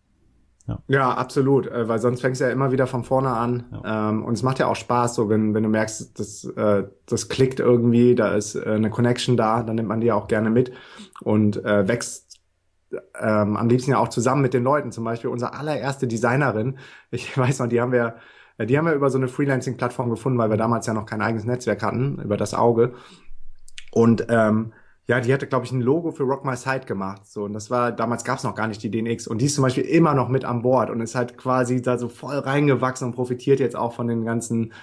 Ja. 0.67 0.79
ja, 0.87 1.11
absolut, 1.11 1.67
äh, 1.67 1.87
weil 1.87 1.99
sonst 1.99 2.21
fängst 2.21 2.41
du 2.41 2.45
ja 2.45 2.51
immer 2.51 2.71
wieder 2.71 2.87
von 2.87 3.03
vorne 3.03 3.29
an. 3.29 3.65
Ja. 3.71 4.09
Ähm, 4.09 4.25
und 4.25 4.33
es 4.33 4.41
macht 4.41 4.57
ja 4.57 4.67
auch 4.67 4.75
Spaß, 4.75 5.13
so 5.13 5.29
wenn, 5.29 5.53
wenn 5.53 5.61
du 5.61 5.69
merkst, 5.69 6.19
das, 6.19 6.43
äh, 6.43 6.85
das 7.05 7.29
klickt 7.29 7.59
irgendwie, 7.59 8.15
da 8.15 8.33
ist 8.33 8.55
äh, 8.55 8.65
eine 8.65 8.89
Connection 8.89 9.37
da, 9.37 9.61
dann 9.61 9.75
nimmt 9.75 9.89
man 9.89 10.01
die 10.01 10.07
ja 10.07 10.15
auch 10.15 10.27
gerne 10.27 10.49
mit 10.49 10.71
und 11.21 11.63
wächst 11.63 12.25
ähm, 13.19 13.57
am 13.57 13.69
liebsten 13.69 13.91
ja 13.91 13.97
auch 13.97 14.09
zusammen 14.09 14.41
mit 14.41 14.53
den 14.53 14.63
Leuten. 14.63 14.91
Zum 14.91 15.03
Beispiel 15.03 15.29
unsere 15.29 15.53
allererste 15.53 16.07
Designerin, 16.07 16.77
ich 17.11 17.37
weiß 17.37 17.59
noch, 17.59 17.67
die 17.67 17.81
haben 17.81 17.91
wir, 17.91 18.15
äh, 18.57 18.65
die 18.65 18.77
haben 18.77 18.85
wir 18.85 18.93
über 18.93 19.09
so 19.09 19.17
eine 19.17 19.27
Freelancing-Plattform 19.27 20.09
gefunden, 20.09 20.37
weil 20.37 20.49
wir 20.49 20.57
damals 20.57 20.87
ja 20.87 20.93
noch 20.93 21.05
kein 21.05 21.21
eigenes 21.21 21.45
Netzwerk 21.45 21.83
hatten, 21.83 22.19
über 22.19 22.37
das 22.37 22.53
Auge. 22.53 22.93
Und 23.91 24.25
ähm, 24.29 24.73
ja, 25.07 25.19
die 25.19 25.33
hatte, 25.33 25.47
glaube 25.47 25.65
ich, 25.65 25.71
ein 25.71 25.81
Logo 25.81 26.11
für 26.11 26.23
Rock 26.23 26.45
My 26.45 26.55
Side 26.55 26.85
gemacht. 26.87 27.27
So, 27.27 27.43
und 27.43 27.53
das 27.53 27.69
war, 27.69 27.91
damals 27.91 28.23
gab 28.23 28.39
es 28.39 28.43
noch 28.43 28.55
gar 28.55 28.67
nicht 28.67 28.81
die 28.81 28.89
DNX. 28.89 29.27
Und 29.27 29.39
die 29.39 29.45
ist 29.45 29.55
zum 29.55 29.63
Beispiel 29.63 29.83
immer 29.83 30.15
noch 30.15 30.29
mit 30.29 30.45
an 30.45 30.63
Bord 30.63 30.89
und 30.89 30.99
ist 31.01 31.15
halt 31.15 31.37
quasi 31.37 31.81
da 31.81 31.97
so 31.97 32.09
voll 32.09 32.39
reingewachsen 32.39 33.07
und 33.07 33.15
profitiert 33.15 33.59
jetzt 33.59 33.75
auch 33.75 33.93
von 33.93 34.07
den 34.07 34.25
ganzen 34.25 34.73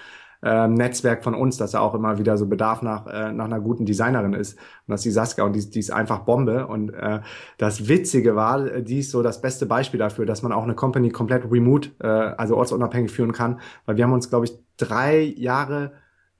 äh, 0.41 0.67
Netzwerk 0.67 1.23
von 1.23 1.35
uns, 1.35 1.57
dass 1.57 1.71
da 1.71 1.79
auch 1.79 1.93
immer 1.93 2.17
wieder 2.19 2.37
so 2.37 2.45
Bedarf 2.47 2.81
nach, 2.81 3.07
äh, 3.07 3.33
nach 3.33 3.45
einer 3.45 3.59
guten 3.59 3.85
Designerin 3.85 4.33
ist. 4.33 4.53
Und 4.53 4.91
das 4.91 5.01
ist 5.01 5.05
die 5.05 5.11
Saskia 5.11 5.43
und 5.43 5.53
die, 5.53 5.69
die 5.69 5.79
ist 5.79 5.91
einfach 5.91 6.19
Bombe. 6.19 6.67
Und 6.67 6.93
äh, 6.93 7.19
das 7.57 7.89
Witzige 7.89 8.35
war, 8.35 8.81
die 8.81 8.99
ist 8.99 9.11
so 9.11 9.23
das 9.23 9.41
beste 9.41 9.65
Beispiel 9.65 9.99
dafür, 9.99 10.25
dass 10.25 10.41
man 10.41 10.53
auch 10.53 10.63
eine 10.63 10.75
Company 10.75 11.09
komplett 11.09 11.49
remote, 11.51 11.91
äh, 11.99 12.07
also 12.07 12.55
ortsunabhängig 12.55 13.11
führen 13.11 13.33
kann. 13.33 13.59
Weil 13.85 13.97
wir 13.97 14.05
haben 14.05 14.13
uns, 14.13 14.29
glaube 14.29 14.45
ich, 14.45 14.53
drei 14.77 15.21
Jahre 15.21 15.91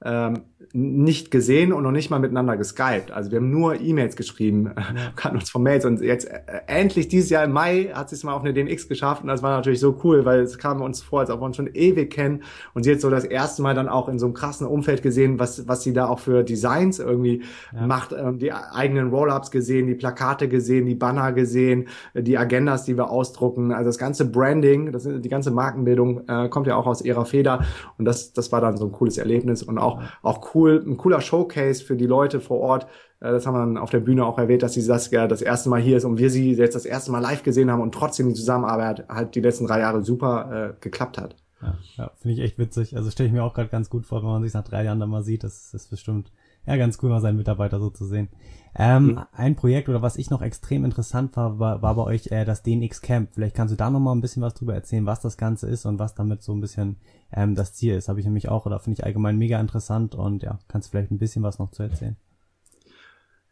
ähm, 0.04 0.42
nicht 0.76 1.30
gesehen 1.30 1.72
und 1.72 1.84
noch 1.84 1.92
nicht 1.92 2.10
mal 2.10 2.18
miteinander 2.18 2.56
geskypt. 2.56 3.12
Also 3.12 3.30
wir 3.30 3.38
haben 3.38 3.48
nur 3.48 3.80
E-Mails 3.80 4.16
geschrieben, 4.16 4.72
ja. 4.76 5.12
kannten 5.14 5.38
uns 5.38 5.48
von 5.48 5.62
Mails 5.62 5.84
und 5.84 6.00
jetzt 6.00 6.24
äh, 6.24 6.40
endlich 6.66 7.06
dieses 7.06 7.30
Jahr 7.30 7.44
im 7.44 7.52
Mai 7.52 7.92
hat 7.94 8.08
sie 8.08 8.16
es 8.16 8.24
mal 8.24 8.32
auf 8.32 8.42
eine 8.42 8.52
DNX 8.52 8.88
geschafft 8.88 9.22
und 9.22 9.28
das 9.28 9.40
war 9.40 9.56
natürlich 9.56 9.78
so 9.78 10.00
cool, 10.02 10.24
weil 10.24 10.40
es 10.40 10.58
kam 10.58 10.82
uns 10.82 11.00
vor, 11.00 11.20
als 11.20 11.30
ob 11.30 11.40
wir 11.40 11.44
uns 11.44 11.54
schon 11.54 11.70
ewig 11.72 12.12
kennen 12.12 12.42
und 12.74 12.82
sie 12.82 12.90
jetzt 12.90 13.02
so 13.02 13.10
das 13.10 13.22
erste 13.22 13.62
Mal 13.62 13.76
dann 13.76 13.88
auch 13.88 14.08
in 14.08 14.18
so 14.18 14.26
einem 14.26 14.34
krassen 14.34 14.66
Umfeld 14.66 15.02
gesehen, 15.02 15.38
was, 15.38 15.68
was 15.68 15.84
sie 15.84 15.92
da 15.92 16.08
auch 16.08 16.18
für 16.18 16.42
Designs 16.42 16.98
irgendwie 16.98 17.44
ja. 17.72 17.86
macht, 17.86 18.12
ähm, 18.12 18.40
die 18.40 18.52
eigenen 18.52 19.10
Roll-Ups 19.10 19.52
gesehen, 19.52 19.86
die 19.86 19.94
Plakate 19.94 20.48
gesehen, 20.48 20.86
die 20.86 20.96
Banner 20.96 21.32
gesehen, 21.32 21.86
die 22.14 22.36
Agendas, 22.36 22.84
die 22.84 22.96
wir 22.96 23.10
ausdrucken, 23.10 23.70
also 23.70 23.88
das 23.88 23.98
ganze 23.98 24.24
Branding, 24.28 24.90
das, 24.90 25.04
die 25.08 25.28
ganze 25.28 25.52
Markenbildung 25.52 26.26
äh, 26.26 26.48
kommt 26.48 26.66
ja 26.66 26.74
auch 26.74 26.88
aus 26.88 27.00
ihrer 27.00 27.26
Feder 27.26 27.64
und 27.96 28.06
das, 28.06 28.32
das 28.32 28.50
war 28.50 28.60
dann 28.60 28.76
so 28.76 28.86
ein 28.86 28.92
cooles 28.92 29.18
Erlebnis 29.18 29.62
und 29.62 29.78
auch, 29.78 30.02
auch 30.22 30.52
cool, 30.56 30.63
ein 30.72 30.96
cooler 30.96 31.20
Showcase 31.20 31.84
für 31.84 31.96
die 31.96 32.06
Leute 32.06 32.40
vor 32.40 32.60
Ort. 32.60 32.84
Äh, 33.20 33.32
das 33.32 33.46
haben 33.46 33.54
wir 33.54 33.60
dann 33.60 33.78
auf 33.78 33.90
der 33.90 34.00
Bühne 34.00 34.24
auch 34.24 34.38
erwähnt, 34.38 34.62
dass 34.62 34.74
sie 34.74 34.80
Saskia 34.80 35.26
das 35.26 35.42
erste 35.42 35.68
Mal 35.68 35.80
hier 35.80 35.96
ist 35.96 36.04
und 36.04 36.18
wir 36.18 36.30
sie 36.30 36.52
jetzt 36.52 36.74
das 36.74 36.86
erste 36.86 37.12
Mal 37.12 37.20
live 37.20 37.42
gesehen 37.42 37.70
haben 37.70 37.82
und 37.82 37.92
trotzdem 37.92 38.28
die 38.28 38.34
Zusammenarbeit 38.34 39.08
halt 39.08 39.34
die 39.34 39.40
letzten 39.40 39.66
drei 39.66 39.80
Jahre 39.80 40.02
super 40.02 40.74
äh, 40.76 40.82
geklappt 40.82 41.18
hat. 41.18 41.36
Ja, 41.62 41.74
ja 41.96 42.10
finde 42.18 42.34
ich 42.34 42.40
echt 42.40 42.58
witzig. 42.58 42.96
Also 42.96 43.10
stelle 43.10 43.28
ich 43.28 43.32
mir 43.32 43.44
auch 43.44 43.54
gerade 43.54 43.68
ganz 43.68 43.90
gut 43.90 44.06
vor, 44.06 44.22
wenn 44.22 44.28
man 44.28 44.42
sich 44.42 44.54
nach 44.54 44.64
drei 44.64 44.84
Jahren 44.84 45.00
dann 45.00 45.10
mal 45.10 45.22
sieht. 45.22 45.44
Das 45.44 45.72
ist 45.72 45.90
bestimmt 45.90 46.30
ja 46.66 46.76
ganz 46.76 46.98
cool, 47.02 47.10
mal 47.10 47.20
seinen 47.20 47.36
Mitarbeiter 47.36 47.78
so 47.80 47.90
zu 47.90 48.06
sehen. 48.06 48.28
Ähm, 48.76 49.06
mhm. 49.06 49.20
Ein 49.32 49.56
Projekt 49.56 49.88
oder 49.88 50.02
was 50.02 50.16
ich 50.16 50.30
noch 50.30 50.42
extrem 50.42 50.84
interessant 50.84 51.36
war, 51.36 51.58
war, 51.58 51.82
war 51.82 51.94
bei 51.94 52.02
euch 52.02 52.32
äh, 52.32 52.44
das 52.44 52.62
DNX 52.62 53.02
Camp. 53.02 53.30
Vielleicht 53.32 53.54
kannst 53.54 53.72
du 53.72 53.76
da 53.76 53.88
noch 53.90 54.00
mal 54.00 54.12
ein 54.12 54.20
bisschen 54.20 54.42
was 54.42 54.54
drüber 54.54 54.74
erzählen, 54.74 55.06
was 55.06 55.20
das 55.20 55.36
Ganze 55.36 55.68
ist 55.68 55.86
und 55.86 55.98
was 55.98 56.14
damit 56.14 56.42
so 56.42 56.52
ein 56.52 56.60
bisschen 56.60 56.96
ähm, 57.32 57.54
das 57.54 57.74
Ziel 57.74 57.94
ist. 57.94 58.08
Habe 58.08 58.18
ich 58.18 58.26
nämlich 58.26 58.48
auch 58.48 58.66
oder 58.66 58.80
finde 58.80 58.98
ich 58.98 59.04
allgemein 59.04 59.38
mega 59.38 59.60
interessant 59.60 60.14
und 60.14 60.42
ja, 60.42 60.58
kannst 60.66 60.88
du 60.88 60.90
vielleicht 60.90 61.12
ein 61.12 61.18
bisschen 61.18 61.44
was 61.44 61.58
noch 61.58 61.70
zu 61.70 61.84
erzählen. 61.84 62.16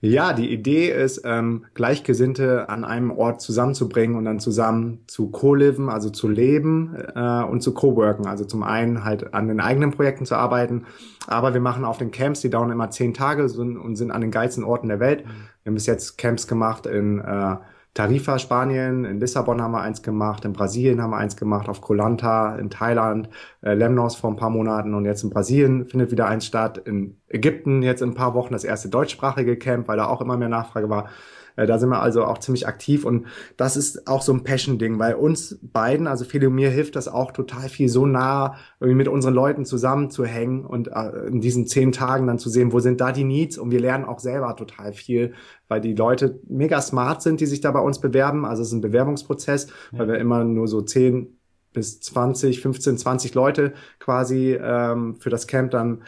Ja, 0.04 0.32
die 0.32 0.52
Idee 0.52 0.90
ist, 0.90 1.22
ähm, 1.24 1.64
Gleichgesinnte 1.74 2.68
an 2.68 2.84
einem 2.84 3.12
Ort 3.12 3.40
zusammenzubringen 3.40 4.16
und 4.16 4.24
dann 4.24 4.40
zusammen 4.40 5.04
zu 5.06 5.30
co-liven, 5.30 5.88
also 5.88 6.10
zu 6.10 6.26
leben 6.28 6.96
äh, 7.14 7.44
und 7.44 7.62
zu 7.62 7.72
co-worken. 7.72 8.26
Also 8.26 8.44
zum 8.44 8.64
einen 8.64 9.04
halt 9.04 9.32
an 9.32 9.46
den 9.46 9.60
eigenen 9.60 9.92
Projekten 9.92 10.26
zu 10.26 10.34
arbeiten, 10.34 10.86
aber 11.28 11.54
wir 11.54 11.60
machen 11.60 11.84
auf 11.84 11.98
den 11.98 12.10
Camps, 12.10 12.40
die 12.40 12.50
dauern 12.50 12.72
immer 12.72 12.90
zehn 12.90 13.14
Tage 13.14 13.44
und 13.44 13.94
sind 13.94 14.10
an 14.10 14.22
den 14.22 14.32
geilsten 14.32 14.64
Orten 14.64 14.88
der 14.88 14.98
Welt. 14.98 15.22
Wir 15.62 15.70
haben 15.70 15.74
bis 15.74 15.86
jetzt 15.86 16.18
Camps 16.18 16.48
gemacht 16.48 16.86
in 16.86 17.20
äh, 17.20 17.56
Tarifa, 17.94 18.38
Spanien, 18.38 19.04
in 19.04 19.20
Lissabon 19.20 19.60
haben 19.60 19.72
wir 19.72 19.82
eins 19.82 20.02
gemacht, 20.02 20.46
in 20.46 20.54
Brasilien 20.54 21.02
haben 21.02 21.10
wir 21.10 21.18
eins 21.18 21.36
gemacht, 21.36 21.68
auf 21.68 21.82
Kolanta, 21.82 22.56
in 22.56 22.70
Thailand, 22.70 23.28
äh, 23.60 23.74
Lemnos 23.74 24.16
vor 24.16 24.30
ein 24.30 24.36
paar 24.36 24.48
Monaten 24.48 24.94
und 24.94 25.04
jetzt 25.04 25.22
in 25.24 25.28
Brasilien 25.30 25.84
findet 25.86 26.10
wieder 26.10 26.26
eins 26.26 26.46
statt, 26.46 26.78
in 26.78 27.18
Ägypten 27.28 27.82
jetzt 27.82 28.00
in 28.00 28.10
ein 28.10 28.14
paar 28.14 28.32
Wochen 28.32 28.54
das 28.54 28.64
erste 28.64 28.88
deutschsprachige 28.88 29.58
Camp, 29.58 29.88
weil 29.88 29.98
da 29.98 30.06
auch 30.06 30.22
immer 30.22 30.38
mehr 30.38 30.48
Nachfrage 30.48 30.88
war. 30.88 31.10
Äh, 31.56 31.66
da 31.66 31.78
sind 31.78 31.90
wir 31.90 32.00
also 32.00 32.24
auch 32.24 32.38
ziemlich 32.38 32.66
aktiv 32.66 33.04
und 33.04 33.26
das 33.56 33.76
ist 33.76 34.06
auch 34.06 34.22
so 34.22 34.32
ein 34.32 34.44
Passion-Ding, 34.44 34.98
weil 34.98 35.14
uns 35.14 35.58
beiden, 35.62 36.06
also 36.06 36.24
Feli 36.24 36.46
und 36.46 36.54
mir, 36.54 36.70
hilft 36.70 36.96
das 36.96 37.08
auch 37.08 37.32
total 37.32 37.68
viel, 37.68 37.88
so 37.88 38.06
nah 38.06 38.56
irgendwie 38.80 38.96
mit 38.96 39.08
unseren 39.08 39.34
Leuten 39.34 39.64
zusammenzuhängen 39.64 40.64
und 40.64 40.88
äh, 40.88 41.26
in 41.26 41.40
diesen 41.40 41.66
zehn 41.66 41.92
Tagen 41.92 42.26
dann 42.26 42.38
zu 42.38 42.48
sehen, 42.48 42.72
wo 42.72 42.80
sind 42.80 43.00
da 43.00 43.12
die 43.12 43.24
Needs 43.24 43.58
und 43.58 43.70
wir 43.70 43.80
lernen 43.80 44.04
auch 44.04 44.18
selber 44.18 44.54
total 44.56 44.92
viel, 44.92 45.34
weil 45.68 45.80
die 45.80 45.94
Leute 45.94 46.40
mega 46.48 46.80
smart 46.80 47.22
sind, 47.22 47.40
die 47.40 47.46
sich 47.46 47.60
da 47.60 47.70
bei 47.70 47.80
uns 47.80 48.00
bewerben. 48.00 48.44
Also 48.44 48.62
es 48.62 48.68
ist 48.68 48.74
ein 48.74 48.80
Bewerbungsprozess, 48.80 49.68
ja. 49.92 49.98
weil 49.98 50.08
wir 50.08 50.18
immer 50.18 50.44
nur 50.44 50.68
so 50.68 50.82
zehn 50.82 51.38
bis 51.72 52.00
20, 52.00 52.60
15, 52.60 52.98
20 52.98 53.34
Leute 53.34 53.72
quasi 53.98 54.52
ähm, 54.60 55.16
für 55.16 55.30
das 55.30 55.46
Camp 55.46 55.70
dann 55.70 56.02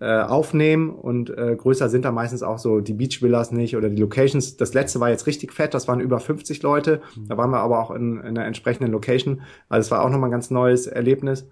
äh, 0.00 0.20
aufnehmen 0.20 0.90
und 0.90 1.30
äh, 1.30 1.56
größer 1.56 1.88
sind 1.88 2.04
da 2.04 2.12
meistens 2.12 2.42
auch 2.42 2.58
so 2.58 2.80
die 2.80 2.92
Beach 2.92 3.22
Villas 3.22 3.52
nicht 3.52 3.76
oder 3.76 3.88
die 3.88 4.00
Locations. 4.00 4.56
Das 4.56 4.74
letzte 4.74 5.00
war 5.00 5.08
jetzt 5.10 5.26
richtig 5.26 5.52
fett, 5.52 5.74
das 5.74 5.88
waren 5.88 6.00
über 6.00 6.20
50 6.20 6.62
Leute. 6.62 7.00
Da 7.26 7.36
waren 7.36 7.50
wir 7.50 7.60
aber 7.60 7.80
auch 7.80 7.90
in, 7.90 8.18
in 8.18 8.26
einer 8.26 8.44
entsprechenden 8.44 8.92
Location. 8.92 9.40
Also 9.68 9.86
es 9.86 9.90
war 9.90 10.04
auch 10.04 10.10
nochmal 10.10 10.28
ein 10.28 10.32
ganz 10.32 10.50
neues 10.50 10.86
Erlebnis. 10.86 11.46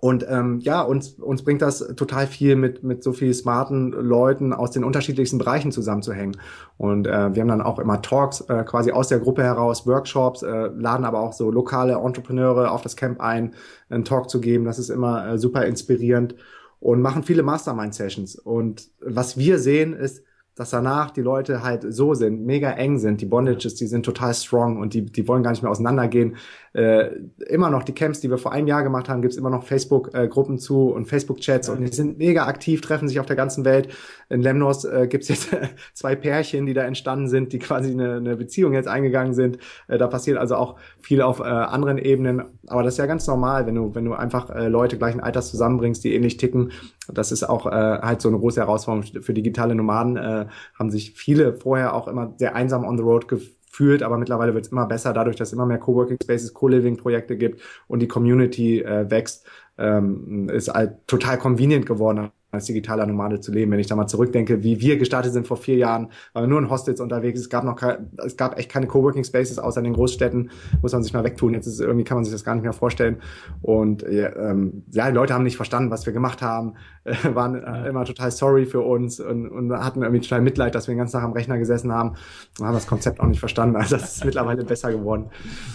Und 0.00 0.24
ähm, 0.28 0.60
ja, 0.60 0.80
uns, 0.80 1.14
uns 1.14 1.42
bringt 1.42 1.60
das 1.60 1.80
total 1.96 2.28
viel, 2.28 2.54
mit, 2.54 2.84
mit 2.84 3.02
so 3.02 3.12
viel 3.12 3.34
smarten 3.34 3.90
Leuten 3.90 4.52
aus 4.52 4.70
den 4.70 4.84
unterschiedlichsten 4.84 5.38
Bereichen 5.38 5.72
zusammenzuhängen. 5.72 6.36
Und 6.76 7.08
äh, 7.08 7.34
wir 7.34 7.42
haben 7.42 7.48
dann 7.48 7.62
auch 7.62 7.80
immer 7.80 8.00
Talks 8.00 8.42
äh, 8.42 8.62
quasi 8.62 8.92
aus 8.92 9.08
der 9.08 9.18
Gruppe 9.18 9.42
heraus, 9.42 9.88
Workshops, 9.88 10.44
äh, 10.44 10.68
laden 10.68 11.04
aber 11.04 11.18
auch 11.18 11.32
so 11.32 11.50
lokale 11.50 11.94
Entrepreneure 11.94 12.70
auf 12.70 12.82
das 12.82 12.94
Camp 12.94 13.20
ein, 13.20 13.54
einen 13.90 14.04
Talk 14.04 14.30
zu 14.30 14.40
geben. 14.40 14.64
Das 14.64 14.78
ist 14.78 14.88
immer 14.88 15.32
äh, 15.32 15.38
super 15.38 15.66
inspirierend 15.66 16.36
und 16.80 17.00
machen 17.00 17.22
viele 17.22 17.42
Mastermind-Sessions. 17.42 18.36
Und 18.36 18.90
was 19.00 19.36
wir 19.36 19.58
sehen, 19.58 19.92
ist, 19.92 20.22
dass 20.54 20.70
danach 20.70 21.12
die 21.12 21.20
Leute 21.20 21.62
halt 21.62 21.86
so 21.88 22.14
sind, 22.14 22.44
mega 22.44 22.70
eng 22.72 22.98
sind, 22.98 23.20
die 23.20 23.26
Bondages, 23.26 23.76
die 23.76 23.86
sind 23.86 24.04
total 24.04 24.34
strong 24.34 24.78
und 24.78 24.92
die, 24.92 25.04
die 25.04 25.26
wollen 25.28 25.44
gar 25.44 25.52
nicht 25.52 25.62
mehr 25.62 25.70
auseinandergehen. 25.70 26.36
Äh, 26.78 27.10
immer 27.48 27.70
noch 27.70 27.82
die 27.82 27.92
Camps, 27.92 28.20
die 28.20 28.30
wir 28.30 28.38
vor 28.38 28.52
einem 28.52 28.68
Jahr 28.68 28.84
gemacht 28.84 29.08
haben, 29.08 29.20
gibt's 29.20 29.36
immer 29.36 29.50
noch 29.50 29.64
Facebook-Gruppen 29.64 30.58
zu 30.58 30.90
und 30.90 31.06
Facebook-Chats 31.06 31.66
ja. 31.66 31.74
und 31.74 31.80
die 31.80 31.92
sind 31.92 32.18
mega 32.18 32.46
aktiv, 32.46 32.82
treffen 32.82 33.08
sich 33.08 33.18
auf 33.18 33.26
der 33.26 33.34
ganzen 33.34 33.64
Welt. 33.64 33.88
In 34.28 34.42
Lemnos 34.42 34.84
äh, 34.84 35.08
gibt's 35.08 35.26
jetzt 35.26 35.48
zwei 35.94 36.14
Pärchen, 36.14 36.66
die 36.66 36.74
da 36.74 36.82
entstanden 36.82 37.26
sind, 37.26 37.52
die 37.52 37.58
quasi 37.58 37.90
eine, 37.90 38.18
eine 38.18 38.36
Beziehung 38.36 38.74
jetzt 38.74 38.86
eingegangen 38.86 39.34
sind. 39.34 39.58
Äh, 39.88 39.98
da 39.98 40.06
passiert 40.06 40.38
also 40.38 40.54
auch 40.54 40.76
viel 41.00 41.20
auf 41.20 41.40
äh, 41.40 41.42
anderen 41.42 41.98
Ebenen. 41.98 42.44
Aber 42.68 42.84
das 42.84 42.94
ist 42.94 42.98
ja 42.98 43.06
ganz 43.06 43.26
normal, 43.26 43.66
wenn 43.66 43.74
du, 43.74 43.96
wenn 43.96 44.04
du 44.04 44.12
einfach 44.12 44.48
äh, 44.50 44.68
Leute 44.68 44.98
gleichen 44.98 45.18
Alters 45.18 45.50
zusammenbringst, 45.50 46.04
die 46.04 46.14
ähnlich 46.14 46.36
ticken. 46.36 46.70
Das 47.12 47.32
ist 47.32 47.42
auch 47.42 47.66
äh, 47.66 47.70
halt 47.70 48.20
so 48.22 48.28
eine 48.28 48.38
große 48.38 48.60
Herausforderung 48.60 49.20
für 49.20 49.34
digitale 49.34 49.74
Nomaden. 49.74 50.16
Äh, 50.16 50.46
haben 50.78 50.90
sich 50.92 51.14
viele 51.14 51.54
vorher 51.54 51.94
auch 51.94 52.06
immer 52.06 52.34
sehr 52.36 52.54
einsam 52.54 52.84
on 52.84 52.96
the 52.96 53.02
road 53.02 53.26
gefühlt, 53.26 53.57
aber 54.02 54.18
mittlerweile 54.18 54.54
wird 54.54 54.66
es 54.66 54.72
immer 54.72 54.86
besser, 54.86 55.12
dadurch, 55.12 55.36
dass 55.36 55.48
es 55.48 55.52
immer 55.52 55.66
mehr 55.66 55.78
Coworking 55.78 56.18
Spaces, 56.22 56.54
Co-Living-Projekte 56.54 57.36
gibt 57.36 57.60
und 57.86 58.00
die 58.00 58.08
Community 58.08 58.80
äh, 58.80 59.10
wächst, 59.10 59.46
ähm, 59.78 60.48
ist 60.48 60.68
halt 60.68 61.06
total 61.06 61.38
convenient 61.38 61.86
geworden 61.86 62.30
als 62.50 62.64
digitaler 62.64 63.06
Nomade 63.06 63.40
zu 63.40 63.52
leben. 63.52 63.70
Wenn 63.72 63.78
ich 63.78 63.86
da 63.86 63.96
mal 63.96 64.06
zurückdenke, 64.06 64.62
wie 64.62 64.80
wir 64.80 64.96
gestartet 64.96 65.32
sind 65.32 65.46
vor 65.46 65.58
vier 65.58 65.76
Jahren, 65.76 66.08
waren 66.32 66.44
wir 66.44 66.48
nur 66.48 66.58
in 66.58 66.70
Hostels 66.70 67.00
unterwegs. 67.00 67.40
Es 67.40 67.50
gab 67.50 67.64
noch 67.64 67.78
es 68.24 68.36
gab 68.36 68.58
echt 68.58 68.70
keine 68.70 68.86
Coworking 68.86 69.24
Spaces 69.24 69.58
außer 69.58 69.80
in 69.80 69.84
den 69.84 69.92
Großstädten. 69.92 70.50
Muss 70.80 70.92
man 70.92 71.02
sich 71.02 71.12
mal 71.12 71.24
wegtun. 71.24 71.52
Jetzt 71.52 71.66
ist 71.66 71.80
irgendwie 71.80 72.04
kann 72.04 72.16
man 72.16 72.24
sich 72.24 72.32
das 72.32 72.44
gar 72.44 72.54
nicht 72.54 72.64
mehr 72.64 72.72
vorstellen. 72.72 73.18
Und 73.60 74.02
ja, 74.02 74.34
ähm, 74.36 74.84
ja 74.92 75.08
die 75.08 75.14
Leute 75.14 75.34
haben 75.34 75.44
nicht 75.44 75.56
verstanden, 75.56 75.90
was 75.90 76.06
wir 76.06 76.14
gemacht 76.14 76.40
haben, 76.40 76.74
äh, 77.04 77.14
waren 77.34 77.54
äh, 77.54 77.88
immer 77.88 78.04
total 78.06 78.30
sorry 78.30 78.64
für 78.64 78.80
uns 78.80 79.20
und, 79.20 79.48
und 79.48 79.72
hatten 79.72 80.02
irgendwie 80.02 80.22
total 80.22 80.40
Mitleid, 80.40 80.74
dass 80.74 80.88
wir 80.88 80.94
den 80.94 80.98
ganzen 80.98 81.14
Tag 81.14 81.24
am 81.24 81.32
Rechner 81.32 81.58
gesessen 81.58 81.92
haben 81.92 82.14
und 82.58 82.66
haben 82.66 82.74
das 82.74 82.86
Konzept 82.86 83.20
auch 83.20 83.26
nicht 83.26 83.40
verstanden. 83.40 83.76
Also 83.76 83.96
das 83.96 84.16
ist 84.16 84.24
mittlerweile 84.24 84.64
besser 84.64 84.90
geworden. 84.90 85.26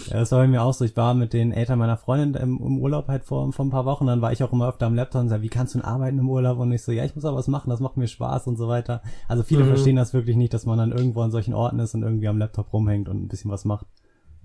Ja, 0.06 0.18
das 0.18 0.32
war 0.32 0.40
bei 0.40 0.48
mir 0.48 0.62
auch 0.62 0.74
so. 0.74 0.84
Ich 0.84 0.96
war 0.96 1.14
mit 1.14 1.32
den 1.32 1.52
Eltern 1.52 1.78
meiner 1.78 1.96
Freundin 1.96 2.34
im, 2.34 2.58
im 2.58 2.78
Urlaub 2.78 3.06
halt 3.08 3.24
vor, 3.24 3.52
vor 3.52 3.64
ein 3.64 3.70
paar 3.70 3.84
Wochen. 3.84 4.06
Dann 4.06 4.20
war 4.20 4.32
ich 4.32 4.42
auch 4.42 4.52
immer 4.52 4.68
öfter 4.68 4.86
am 4.86 4.94
Laptop 4.94 5.22
und 5.22 5.28
sagte, 5.28 5.42
wie 5.42 5.48
kannst 5.48 5.74
du 5.74 5.78
denn 5.78 5.86
arbeiten 5.86 6.18
im 6.18 6.28
Urlaub? 6.28 6.58
Und 6.64 6.72
ich 6.72 6.82
so, 6.82 6.92
ja, 6.92 7.04
ich 7.04 7.14
muss 7.14 7.24
aber 7.24 7.36
was 7.36 7.48
machen, 7.48 7.70
das 7.70 7.80
macht 7.80 7.96
mir 7.96 8.08
Spaß 8.08 8.46
und 8.46 8.56
so 8.56 8.68
weiter. 8.68 9.02
Also 9.28 9.42
viele 9.42 9.64
mhm. 9.64 9.68
verstehen 9.68 9.96
das 9.96 10.14
wirklich 10.14 10.36
nicht, 10.36 10.52
dass 10.54 10.66
man 10.66 10.78
dann 10.78 10.92
irgendwo 10.92 11.22
an 11.22 11.30
solchen 11.30 11.54
Orten 11.54 11.78
ist 11.78 11.94
und 11.94 12.02
irgendwie 12.02 12.28
am 12.28 12.38
Laptop 12.38 12.72
rumhängt 12.72 13.08
und 13.08 13.22
ein 13.22 13.28
bisschen 13.28 13.50
was 13.50 13.64
macht. 13.64 13.86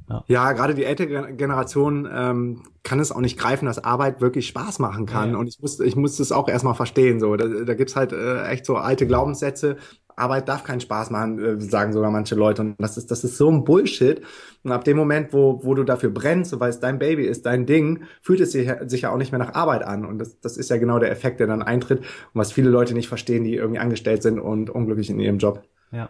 Ja, 0.10 0.24
ja 0.28 0.52
gerade 0.54 0.74
die 0.74 0.84
ältere 0.84 1.34
Generation 1.34 2.10
ähm, 2.12 2.64
kann 2.84 3.00
es 3.00 3.12
auch 3.12 3.22
nicht 3.22 3.38
greifen, 3.38 3.66
dass 3.66 3.84
Arbeit 3.84 4.22
wirklich 4.22 4.48
Spaß 4.48 4.80
machen 4.80 5.06
kann. 5.06 5.34
Ja. 5.34 5.38
Und 5.38 5.48
ich 5.48 5.60
muss, 5.62 5.80
ich 5.80 5.96
muss 5.96 6.18
das 6.18 6.32
auch 6.32 6.50
erstmal 6.50 6.76
verstehen. 6.76 7.20
So, 7.20 7.36
da, 7.36 7.46
da 7.48 7.74
gibt's 7.76 7.96
halt 7.96 8.12
äh, 8.12 8.48
echt 8.48 8.66
so 8.66 8.76
alte 8.76 9.06
Glaubenssätze. 9.08 9.78
Arbeit 10.16 10.50
darf 10.50 10.64
keinen 10.64 10.82
Spaß 10.82 11.12
machen, 11.12 11.40
äh, 11.40 11.62
sagen 11.62 11.94
sogar 11.94 12.12
manche 12.12 12.36
Leute. 12.36 12.62
Und 12.62 12.76
das 12.80 12.98
ist, 12.98 13.10
das 13.10 13.24
ist 13.24 13.38
so 13.38 13.50
ein 13.50 13.64
Bullshit. 13.64 14.22
Und 14.64 14.72
ab 14.72 14.84
dem 14.84 14.98
Moment, 14.98 15.32
wo, 15.32 15.62
wo 15.64 15.74
du 15.76 15.84
dafür 15.84 16.10
brennst, 16.10 16.60
weil 16.60 16.70
es 16.70 16.80
dein 16.80 17.00
Baby 17.00 17.26
ist, 17.26 17.46
dein 17.46 17.66
Ding, 17.66 18.04
fühlt 18.22 18.42
es 18.42 18.52
sich, 18.52 18.70
sich 18.88 19.02
ja 19.02 19.12
auch 19.12 19.18
nicht 19.18 19.32
mehr 19.32 19.40
nach 19.40 19.54
Arbeit 19.54 19.84
an. 19.84 20.06
Und 20.06 20.20
das, 20.20 20.40
das 20.42 20.58
ist 20.58 20.70
ja 20.70 20.78
genau 20.78 21.00
der 21.00 21.12
Effekt, 21.12 21.40
der 21.40 21.48
dann 21.48 21.62
eintritt 21.62 22.00
und 22.00 22.06
was 22.34 22.52
viele 22.52 22.70
Leute 22.70 22.94
nicht 22.94 23.08
verstehen, 23.08 23.44
die 23.44 23.56
irgendwie 23.56 23.80
angestellt 23.80 24.22
sind 24.22 24.40
und 24.40 24.70
unglücklich 24.70 25.10
in 25.10 25.20
ihrem 25.20 25.38
Job. 25.38 25.64
Ja. 25.92 26.10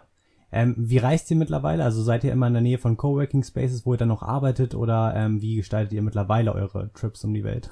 Ähm, 0.52 0.74
wie 0.76 0.98
reist 0.98 1.30
ihr 1.30 1.36
mittlerweile? 1.36 1.84
Also 1.84 2.02
seid 2.02 2.24
ihr 2.24 2.32
immer 2.32 2.46
in 2.46 2.54
der 2.54 2.62
Nähe 2.62 2.78
von 2.78 2.96
Coworking 2.96 3.44
Spaces, 3.44 3.86
wo 3.86 3.94
ihr 3.94 3.98
dann 3.98 4.08
noch 4.08 4.22
arbeitet 4.22 4.74
oder 4.74 5.12
ähm, 5.16 5.40
wie 5.40 5.56
gestaltet 5.56 5.92
ihr 5.92 6.02
mittlerweile 6.02 6.54
eure 6.54 6.90
Trips 6.94 7.24
um 7.24 7.34
die 7.34 7.44
Welt? 7.44 7.70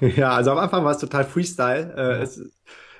ja, 0.00 0.30
also 0.30 0.52
am 0.52 0.58
Anfang 0.58 0.84
war 0.84 0.92
es 0.92 0.98
total 0.98 1.24
Freestyle. 1.24 1.94
Äh, 1.96 2.00
ja. 2.00 2.22
es, 2.22 2.42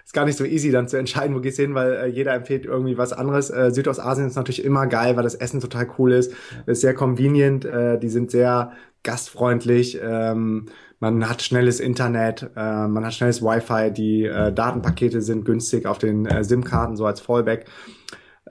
ist 0.05 0.13
gar 0.13 0.25
nicht 0.25 0.37
so 0.37 0.45
easy 0.45 0.71
dann 0.71 0.89
zu 0.89 0.99
entscheiden, 0.99 1.35
wo 1.35 1.41
gehst 1.41 1.59
du 1.59 1.63
hin, 1.63 1.75
weil 1.75 1.93
äh, 1.93 2.07
jeder 2.07 2.35
empfiehlt 2.35 2.67
irgendwie 2.67 2.99
was 2.99 3.13
anderes. 3.13 3.51
Äh, 3.51 3.71
Südostasien 3.71 4.27
ist 4.27 4.37
natürlich 4.37 4.65
immer 4.65 4.87
geil, 4.87 5.17
weil 5.17 5.23
das 5.23 5.35
Essen 5.35 5.61
total 5.61 5.89
cool 5.99 6.13
ist, 6.13 6.33
ja. 6.33 6.73
ist 6.73 6.81
sehr 6.81 6.95
convenient, 6.95 7.65
äh, 7.65 7.99
die 7.99 8.09
sind 8.09 8.31
sehr 8.31 8.73
gastfreundlich. 9.05 10.01
Ähm, 10.03 10.67
man 10.99 11.29
hat 11.29 11.43
schnelles 11.43 11.81
Internet, 11.81 12.51
äh, 12.57 12.87
man 12.89 13.05
hat 13.05 13.15
schnelles 13.15 13.43
Wi-Fi, 13.43 13.93
die 13.93 14.25
äh, 14.25 14.53
Datenpakete 14.53 15.21
sind 15.21 15.45
günstig 15.45 15.87
auf 15.87 15.99
den 15.99 16.27
äh, 16.27 16.45
SIM-Karten 16.45 16.97
so 16.97 17.07
als 17.07 17.21
Fallback. 17.21 17.67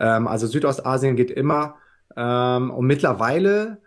Ähm, 0.01 0.27
also 0.27 0.47
Südostasien 0.47 1.15
geht 1.15 1.31
immer. 1.31 1.75
Ähm, 2.17 2.71
und 2.71 2.87
mittlerweile 2.87 3.77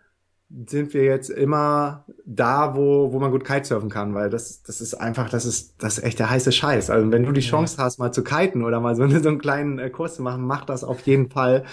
sind 0.69 0.95
wir 0.95 1.05
jetzt 1.05 1.31
immer 1.31 2.05
da, 2.25 2.77
wo, 2.77 3.13
wo 3.13 3.19
man 3.19 3.33
gut 3.33 3.45
Kitesurfen 3.45 3.91
kann, 3.91 4.15
weil 4.15 4.31
das, 4.31 4.63
das 4.63 4.81
ist 4.81 4.95
einfach, 4.95 5.29
das 5.29 5.45
ist, 5.45 5.83
das 5.83 5.99
ist 5.99 6.05
echt 6.05 6.19
der 6.21 6.31
heiße 6.31 6.53
Scheiß. 6.53 6.91
Also 6.91 7.11
wenn 7.11 7.25
du 7.25 7.33
die 7.33 7.41
Chance 7.41 7.83
hast, 7.83 7.99
mal 7.99 8.13
zu 8.13 8.23
kiten 8.23 8.63
oder 8.63 8.81
mal 8.81 8.95
so, 8.95 9.07
so 9.09 9.29
einen 9.29 9.39
kleinen 9.39 9.79
äh, 9.79 9.91
Kurs 9.91 10.15
zu 10.15 10.23
machen, 10.23 10.47
mach 10.47 10.65
das 10.65 10.85
auf 10.85 11.01
jeden 11.01 11.31
Fall. 11.31 11.65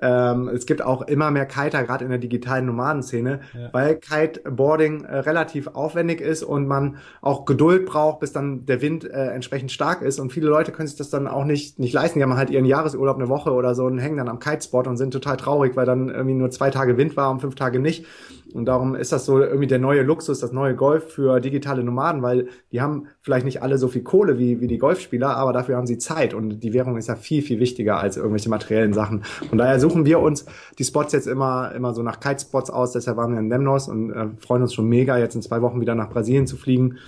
Ähm, 0.00 0.48
es 0.48 0.66
gibt 0.66 0.82
auch 0.82 1.02
immer 1.02 1.30
mehr 1.30 1.46
Kiter, 1.46 1.82
gerade 1.84 2.04
in 2.04 2.10
der 2.10 2.18
digitalen 2.18 2.66
Nomadenszene, 2.66 3.40
ja. 3.54 3.68
weil 3.72 3.96
Kiteboarding 3.96 5.04
äh, 5.04 5.18
relativ 5.18 5.68
aufwendig 5.68 6.20
ist 6.20 6.42
und 6.42 6.66
man 6.66 6.98
auch 7.20 7.44
Geduld 7.44 7.86
braucht, 7.86 8.20
bis 8.20 8.32
dann 8.32 8.66
der 8.66 8.80
Wind 8.82 9.04
äh, 9.04 9.28
entsprechend 9.28 9.72
stark 9.72 10.02
ist. 10.02 10.18
Und 10.18 10.32
viele 10.32 10.48
Leute 10.48 10.72
können 10.72 10.88
sich 10.88 10.96
das 10.96 11.10
dann 11.10 11.26
auch 11.26 11.44
nicht, 11.44 11.78
nicht 11.78 11.92
leisten. 11.92 12.18
Die 12.18 12.22
haben 12.22 12.36
halt 12.36 12.50
ihren 12.50 12.64
Jahresurlaub 12.64 13.16
eine 13.16 13.28
Woche 13.28 13.52
oder 13.52 13.74
so 13.74 13.84
und 13.84 13.98
hängen 13.98 14.16
dann 14.16 14.28
am 14.28 14.38
Kitespot 14.38 14.86
und 14.86 14.96
sind 14.96 15.12
total 15.12 15.36
traurig, 15.36 15.76
weil 15.76 15.86
dann 15.86 16.08
irgendwie 16.08 16.34
nur 16.34 16.50
zwei 16.50 16.70
Tage 16.70 16.96
Wind 16.96 17.16
war 17.16 17.30
und 17.30 17.40
fünf 17.40 17.54
Tage 17.54 17.78
nicht. 17.78 18.06
Und 18.54 18.66
darum 18.66 18.94
ist 18.94 19.12
das 19.12 19.24
so 19.24 19.40
irgendwie 19.40 19.66
der 19.66 19.78
neue 19.78 20.02
Luxus, 20.02 20.40
das 20.40 20.52
neue 20.52 20.74
Golf 20.74 21.12
für 21.12 21.40
digitale 21.40 21.82
Nomaden, 21.84 22.22
weil 22.22 22.48
die 22.72 22.80
haben 22.80 23.06
vielleicht 23.20 23.44
nicht 23.44 23.62
alle 23.62 23.78
so 23.78 23.88
viel 23.88 24.02
Kohle 24.02 24.38
wie, 24.38 24.60
wie 24.60 24.66
die 24.66 24.78
Golfspieler, 24.78 25.36
aber 25.36 25.52
dafür 25.52 25.76
haben 25.76 25.86
sie 25.86 25.98
Zeit 25.98 26.34
und 26.34 26.60
die 26.60 26.72
Währung 26.72 26.96
ist 26.96 27.08
ja 27.08 27.16
viel, 27.16 27.42
viel 27.42 27.60
wichtiger 27.60 27.98
als 27.98 28.16
irgendwelche 28.16 28.48
materiellen 28.48 28.92
Sachen. 28.92 29.22
Von 29.48 29.58
daher 29.58 29.78
suchen 29.80 30.06
wir 30.06 30.20
uns 30.20 30.46
die 30.78 30.84
Spots 30.84 31.12
jetzt 31.12 31.26
immer, 31.26 31.72
immer 31.74 31.94
so 31.94 32.02
nach 32.02 32.20
Kitespots 32.20 32.70
aus, 32.70 32.92
deshalb 32.92 33.16
waren 33.16 33.32
wir 33.32 33.38
in 33.38 33.50
Lemnos 33.50 33.88
und 33.88 34.10
äh, 34.10 34.28
freuen 34.38 34.62
uns 34.62 34.74
schon 34.74 34.88
mega, 34.88 35.18
jetzt 35.18 35.34
in 35.34 35.42
zwei 35.42 35.62
Wochen 35.62 35.80
wieder 35.80 35.94
nach 35.94 36.10
Brasilien 36.10 36.46
zu 36.46 36.56
fliegen. 36.56 36.98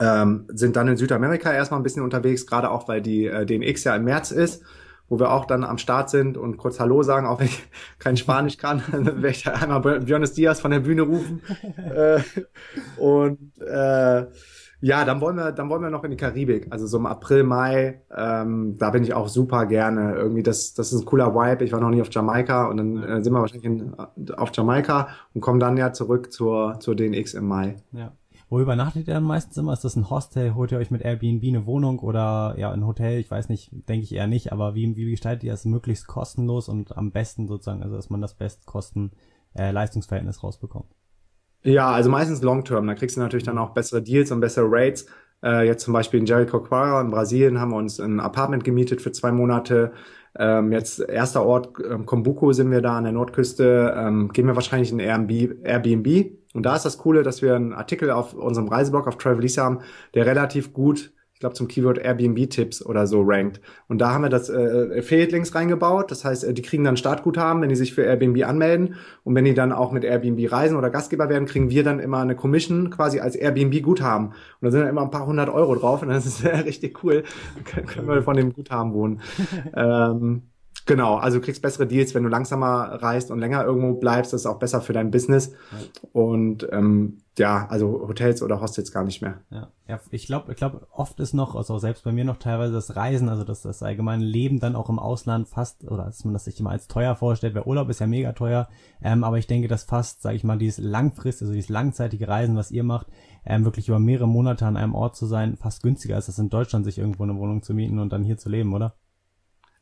Ähm, 0.00 0.44
sind 0.48 0.76
dann 0.76 0.86
in 0.86 0.96
Südamerika 0.96 1.52
erstmal 1.52 1.80
ein 1.80 1.82
bisschen 1.82 2.04
unterwegs, 2.04 2.46
gerade 2.46 2.70
auch 2.70 2.86
weil 2.86 3.02
die 3.02 3.26
äh, 3.26 3.44
DNX 3.44 3.82
ja 3.84 3.96
im 3.96 4.04
März 4.04 4.30
ist 4.30 4.62
wo 5.08 5.18
wir 5.18 5.32
auch 5.32 5.44
dann 5.44 5.64
am 5.64 5.78
Start 5.78 6.10
sind 6.10 6.36
und 6.36 6.56
kurz 6.58 6.80
Hallo 6.80 7.02
sagen, 7.02 7.26
auch 7.26 7.40
wenn 7.40 7.46
ich 7.46 7.62
kein 7.98 8.16
Spanisch 8.16 8.58
kann, 8.58 8.82
dann 8.92 9.04
werde 9.04 9.30
ich 9.30 9.42
da 9.44 9.52
einmal 9.52 9.80
Buenos 9.80 10.32
Dias 10.32 10.60
von 10.60 10.70
der 10.70 10.80
Bühne 10.80 11.02
rufen. 11.02 11.42
äh, 11.94 12.20
und 12.98 13.58
äh, 13.60 14.26
ja, 14.80 15.04
dann 15.04 15.20
wollen 15.20 15.34
wir, 15.36 15.50
dann 15.50 15.68
wollen 15.70 15.82
wir 15.82 15.90
noch 15.90 16.04
in 16.04 16.12
die 16.12 16.16
Karibik. 16.16 16.68
Also 16.70 16.86
so 16.86 16.98
im 16.98 17.06
April, 17.06 17.42
Mai, 17.42 18.02
ähm, 18.16 18.76
da 18.78 18.90
bin 18.90 19.02
ich 19.02 19.12
auch 19.12 19.28
super 19.28 19.66
gerne. 19.66 20.14
Irgendwie, 20.14 20.44
das, 20.44 20.72
das 20.74 20.92
ist 20.92 21.00
ein 21.00 21.04
cooler 21.04 21.34
Vibe. 21.34 21.64
Ich 21.64 21.72
war 21.72 21.80
noch 21.80 21.90
nie 21.90 22.00
auf 22.00 22.12
Jamaika 22.12 22.66
und 22.66 22.76
dann 22.76 23.02
äh, 23.02 23.22
sind 23.24 23.32
wir 23.32 23.40
wahrscheinlich 23.40 23.64
in, 23.64 23.94
auf 24.36 24.50
Jamaika 24.52 25.08
und 25.34 25.40
kommen 25.40 25.58
dann 25.58 25.76
ja 25.76 25.92
zurück 25.92 26.32
zur, 26.32 26.78
zur 26.78 26.94
DNX 26.94 27.34
im 27.34 27.48
Mai. 27.48 27.76
Ja. 27.90 28.12
Wo 28.50 28.60
übernachtet 28.60 29.08
ihr 29.08 29.14
dann 29.14 29.24
meistens 29.24 29.58
immer? 29.58 29.74
Ist 29.74 29.84
das 29.84 29.96
ein 29.96 30.08
Hostel? 30.08 30.54
Holt 30.54 30.72
ihr 30.72 30.78
euch 30.78 30.90
mit 30.90 31.02
Airbnb 31.02 31.44
eine 31.44 31.66
Wohnung 31.66 31.98
oder 31.98 32.54
ja 32.56 32.72
ein 32.72 32.86
Hotel? 32.86 33.18
Ich 33.18 33.30
weiß 33.30 33.50
nicht, 33.50 33.70
denke 33.88 34.04
ich 34.04 34.14
eher 34.14 34.26
nicht, 34.26 34.52
aber 34.52 34.74
wie, 34.74 34.96
wie 34.96 35.10
gestaltet 35.10 35.44
ihr 35.44 35.52
das 35.52 35.66
möglichst 35.66 36.06
kostenlos 36.06 36.70
und 36.70 36.96
am 36.96 37.12
besten 37.12 37.46
sozusagen, 37.46 37.82
also 37.82 37.96
dass 37.96 38.08
man 38.08 38.22
das 38.22 38.34
Bestkosten-Leistungsverhältnis 38.36 40.38
äh, 40.38 40.40
rausbekommt? 40.40 40.86
Ja, 41.62 41.90
also 41.90 42.08
meistens 42.08 42.40
Long-Term. 42.40 42.86
Da 42.86 42.94
kriegst 42.94 43.16
du 43.16 43.20
natürlich 43.20 43.44
dann 43.44 43.58
auch 43.58 43.70
bessere 43.70 44.00
Deals 44.00 44.30
und 44.30 44.40
bessere 44.40 44.64
Rates. 44.66 45.04
Äh, 45.42 45.66
jetzt 45.66 45.84
zum 45.84 45.92
Beispiel 45.92 46.20
in 46.20 46.26
Jericoacoara 46.26 47.02
in 47.02 47.10
Brasilien 47.10 47.60
haben 47.60 47.72
wir 47.72 47.76
uns 47.76 48.00
ein 48.00 48.18
Apartment 48.18 48.64
gemietet 48.64 49.02
für 49.02 49.12
zwei 49.12 49.30
Monate. 49.30 49.92
Ähm, 50.38 50.72
jetzt 50.72 51.00
erster 51.00 51.44
Ort, 51.44 51.74
ähm, 51.84 52.06
Kombuko 52.06 52.54
sind 52.54 52.70
wir 52.70 52.80
da 52.80 52.96
an 52.96 53.04
der 53.04 53.12
Nordküste. 53.12 53.94
Ähm, 53.94 54.30
gehen 54.30 54.46
wir 54.46 54.54
wahrscheinlich 54.54 54.90
in 54.90 55.00
Airbnb, 55.00 55.66
Airbnb 55.66 56.37
und 56.54 56.64
da 56.64 56.76
ist 56.76 56.84
das 56.84 56.98
Coole, 56.98 57.22
dass 57.22 57.42
wir 57.42 57.54
einen 57.54 57.72
Artikel 57.72 58.10
auf 58.10 58.34
unserem 58.34 58.68
Reiseblog 58.68 59.06
auf 59.06 59.18
Travelisa 59.18 59.64
haben, 59.64 59.80
der 60.14 60.26
relativ 60.26 60.72
gut, 60.72 61.12
ich 61.34 61.40
glaube 61.40 61.54
zum 61.54 61.68
Keyword 61.68 61.98
Airbnb-Tipps 61.98 62.84
oder 62.84 63.06
so 63.06 63.22
rankt. 63.22 63.60
Und 63.86 63.98
da 63.98 64.12
haben 64.12 64.22
wir 64.22 64.28
das 64.28 64.48
äh, 64.48 64.98
Affiliate-Links 64.98 65.54
reingebaut. 65.54 66.10
Das 66.10 66.24
heißt, 66.24 66.42
äh, 66.42 66.52
die 66.52 66.62
kriegen 66.62 66.82
dann 66.82 66.96
Startguthaben, 66.96 67.62
wenn 67.62 67.68
die 67.68 67.76
sich 67.76 67.94
für 67.94 68.02
Airbnb 68.02 68.44
anmelden. 68.44 68.96
Und 69.22 69.36
wenn 69.36 69.44
die 69.44 69.54
dann 69.54 69.70
auch 69.70 69.92
mit 69.92 70.02
Airbnb 70.02 70.50
reisen 70.50 70.76
oder 70.76 70.90
Gastgeber 70.90 71.28
werden, 71.28 71.46
kriegen 71.46 71.70
wir 71.70 71.84
dann 71.84 72.00
immer 72.00 72.18
eine 72.18 72.34
Commission 72.34 72.90
quasi 72.90 73.20
als 73.20 73.36
Airbnb-Guthaben. 73.36 74.28
Und 74.28 74.34
da 74.62 74.72
sind 74.72 74.80
dann 74.80 74.88
immer 74.88 75.02
ein 75.02 75.12
paar 75.12 75.26
hundert 75.26 75.48
Euro 75.48 75.76
drauf. 75.76 76.02
Und 76.02 76.08
das 76.08 76.26
ist 76.26 76.44
richtig 76.66 77.04
cool. 77.04 77.22
Dann 77.72 77.86
können 77.86 78.08
wir 78.08 78.22
von 78.24 78.36
dem 78.36 78.52
Guthaben 78.52 78.92
wohnen. 78.92 79.20
ähm, 79.76 80.42
Genau, 80.88 81.16
also 81.16 81.36
du 81.36 81.44
kriegst 81.44 81.60
bessere 81.60 81.86
Deals, 81.86 82.14
wenn 82.14 82.22
du 82.22 82.30
langsamer 82.30 83.02
reist 83.02 83.30
und 83.30 83.40
länger 83.40 83.62
irgendwo 83.62 84.00
bleibst. 84.00 84.32
Das 84.32 84.40
ist 84.40 84.46
auch 84.46 84.58
besser 84.58 84.80
für 84.80 84.94
dein 84.94 85.10
Business. 85.10 85.52
Ja. 85.70 85.78
Und 86.12 86.66
ähm, 86.72 87.18
ja, 87.36 87.66
also 87.68 88.06
Hotels 88.08 88.42
oder 88.42 88.62
Hostels 88.62 88.90
gar 88.90 89.04
nicht 89.04 89.20
mehr. 89.20 89.42
Ja, 89.50 89.68
ja 89.86 90.00
ich 90.10 90.24
glaube, 90.24 90.50
ich 90.50 90.56
glaube, 90.56 90.86
oft 90.90 91.20
ist 91.20 91.34
noch, 91.34 91.54
also 91.56 91.76
selbst 91.76 92.04
bei 92.04 92.12
mir 92.12 92.24
noch 92.24 92.38
teilweise 92.38 92.72
das 92.72 92.96
Reisen, 92.96 93.28
also 93.28 93.44
das, 93.44 93.60
das 93.60 93.82
allgemeine 93.82 94.24
Leben 94.24 94.60
dann 94.60 94.76
auch 94.76 94.88
im 94.88 94.98
Ausland 94.98 95.46
fast, 95.46 95.84
oder 95.84 96.04
dass 96.04 96.24
man 96.24 96.32
das 96.32 96.46
sich 96.46 96.58
immer 96.58 96.70
als 96.70 96.88
teuer 96.88 97.16
vorstellt, 97.16 97.54
weil 97.54 97.64
Urlaub 97.64 97.90
ist 97.90 98.00
ja 98.00 98.06
mega 98.06 98.32
teuer. 98.32 98.66
Ähm, 99.02 99.24
aber 99.24 99.36
ich 99.36 99.46
denke, 99.46 99.68
dass 99.68 99.84
fast, 99.84 100.22
sage 100.22 100.36
ich 100.36 100.44
mal, 100.44 100.56
dieses 100.56 100.82
langfristige, 100.82 101.48
also 101.48 101.54
dieses 101.54 101.68
langzeitige 101.68 102.28
Reisen, 102.28 102.56
was 102.56 102.70
ihr 102.70 102.82
macht, 102.82 103.08
ähm, 103.44 103.66
wirklich 103.66 103.88
über 103.88 103.98
mehrere 103.98 104.26
Monate 104.26 104.64
an 104.64 104.78
einem 104.78 104.94
Ort 104.94 105.16
zu 105.16 105.26
sein, 105.26 105.58
fast 105.58 105.82
günstiger 105.82 106.16
ist, 106.16 106.30
als 106.30 106.38
in 106.38 106.48
Deutschland 106.48 106.86
sich 106.86 106.96
irgendwo 106.96 107.24
eine 107.24 107.36
Wohnung 107.36 107.62
zu 107.62 107.74
mieten 107.74 107.98
und 107.98 108.10
dann 108.10 108.24
hier 108.24 108.38
zu 108.38 108.48
leben, 108.48 108.72
oder? 108.72 108.94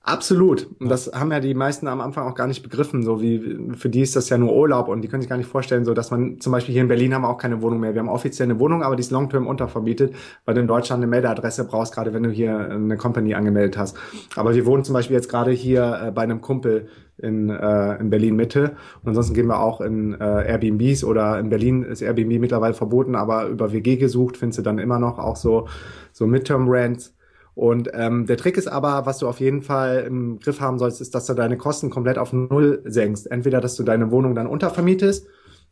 Absolut. 0.09 0.69
Und 0.79 0.89
das 0.89 1.11
haben 1.13 1.33
ja 1.33 1.41
die 1.41 1.53
meisten 1.53 1.89
am 1.89 2.01
Anfang 2.01 2.29
auch 2.29 2.37
gar 2.37 2.47
nicht 2.47 2.63
begriffen. 2.63 3.03
So 3.03 3.21
wie 3.21 3.75
für 3.75 3.89
die 3.89 4.03
ist 4.03 4.15
das 4.15 4.29
ja 4.29 4.39
nur 4.39 4.55
Urlaub 4.55 4.87
und 4.87 5.03
die 5.03 5.09
können 5.09 5.21
sich 5.21 5.29
gar 5.29 5.37
nicht 5.37 5.49
vorstellen, 5.49 5.85
so 5.85 5.95
dass 5.95 6.13
man 6.13 6.39
zum 6.39 6.53
Beispiel 6.53 6.73
hier 6.73 6.83
in 6.83 6.87
Berlin 6.89 7.13
haben 7.13 7.23
wir 7.23 7.29
auch 7.29 7.39
keine 7.39 7.61
Wohnung 7.61 7.81
mehr. 7.81 7.93
Wir 7.93 8.03
haben 8.03 8.09
offiziell 8.09 8.49
eine 8.49 8.61
Wohnung, 8.61 8.85
aber 8.85 8.95
die 8.95 9.01
ist 9.01 9.11
long-term 9.11 9.49
untervermietet, 9.49 10.15
weil 10.45 10.55
du 10.55 10.61
in 10.61 10.69
Deutschland 10.69 11.01
eine 11.01 11.09
Meldeadresse 11.09 11.65
brauchst, 11.65 11.93
gerade 11.93 12.15
wenn 12.15 12.23
du 12.23 12.31
hier 12.31 12.57
eine 12.57 12.97
Company 12.97 13.35
angemeldet 13.35 13.77
hast. 13.77 13.99
Aber 14.37 14.55
wir 14.55 14.65
wohnen 14.65 14.85
zum 14.85 14.93
Beispiel 14.93 15.17
jetzt 15.17 15.29
gerade 15.29 15.51
hier 15.51 16.01
äh, 16.01 16.11
bei 16.13 16.23
einem 16.23 16.41
Kumpel 16.41 16.87
in, 17.19 17.51
äh, 17.51 17.97
in 17.97 18.09
Berlin 18.09 18.37
Mitte. 18.37 18.77
Und 19.03 19.09
ansonsten 19.09 19.35
gehen 19.35 19.49
wir 19.49 19.59
auch 19.59 19.81
in 19.81 20.15
äh, 20.15 20.53
Airbnbs 20.53 21.03
oder 21.03 21.41
in 21.41 21.49
Berlin 21.49 21.83
ist 21.83 22.01
Airbnb 22.01 22.39
mittlerweile 22.39 22.75
verboten, 22.75 23.17
aber 23.17 23.49
über 23.49 23.73
WG 23.73 23.97
gesucht 23.97 24.37
findest 24.37 24.61
du 24.61 24.63
dann 24.63 24.79
immer 24.79 25.01
noch 25.01 25.19
auch 25.19 25.35
so 25.35 25.67
so 26.13 26.29
Midterm 26.29 26.69
Rents. 26.69 27.16
Und 27.57 27.91
ähm, 27.95 28.27
der 28.27 28.37
Trick 28.37 28.59
ist 28.59 28.69
aber, 28.69 29.07
was 29.07 29.17
du 29.17 29.27
auf 29.27 29.41
jeden 29.41 29.63
Fall 29.63 30.05
im 30.07 30.39
Griff 30.41 30.61
haben 30.61 30.79
sollst, 30.79 31.01
ist, 31.01 31.15
dass 31.15 31.25
du 31.25 31.33
deine 31.33 31.57
Kosten 31.57 31.89
komplett 31.89 32.19
auf 32.19 32.35
Null 32.35 32.83
senkst. 32.85 33.31
Entweder, 33.31 33.63
dass 33.63 33.77
du 33.77 33.83
deine 33.83 34.11
Wohnung 34.11 34.35
dann 34.35 34.47
untervermietest 34.47 35.27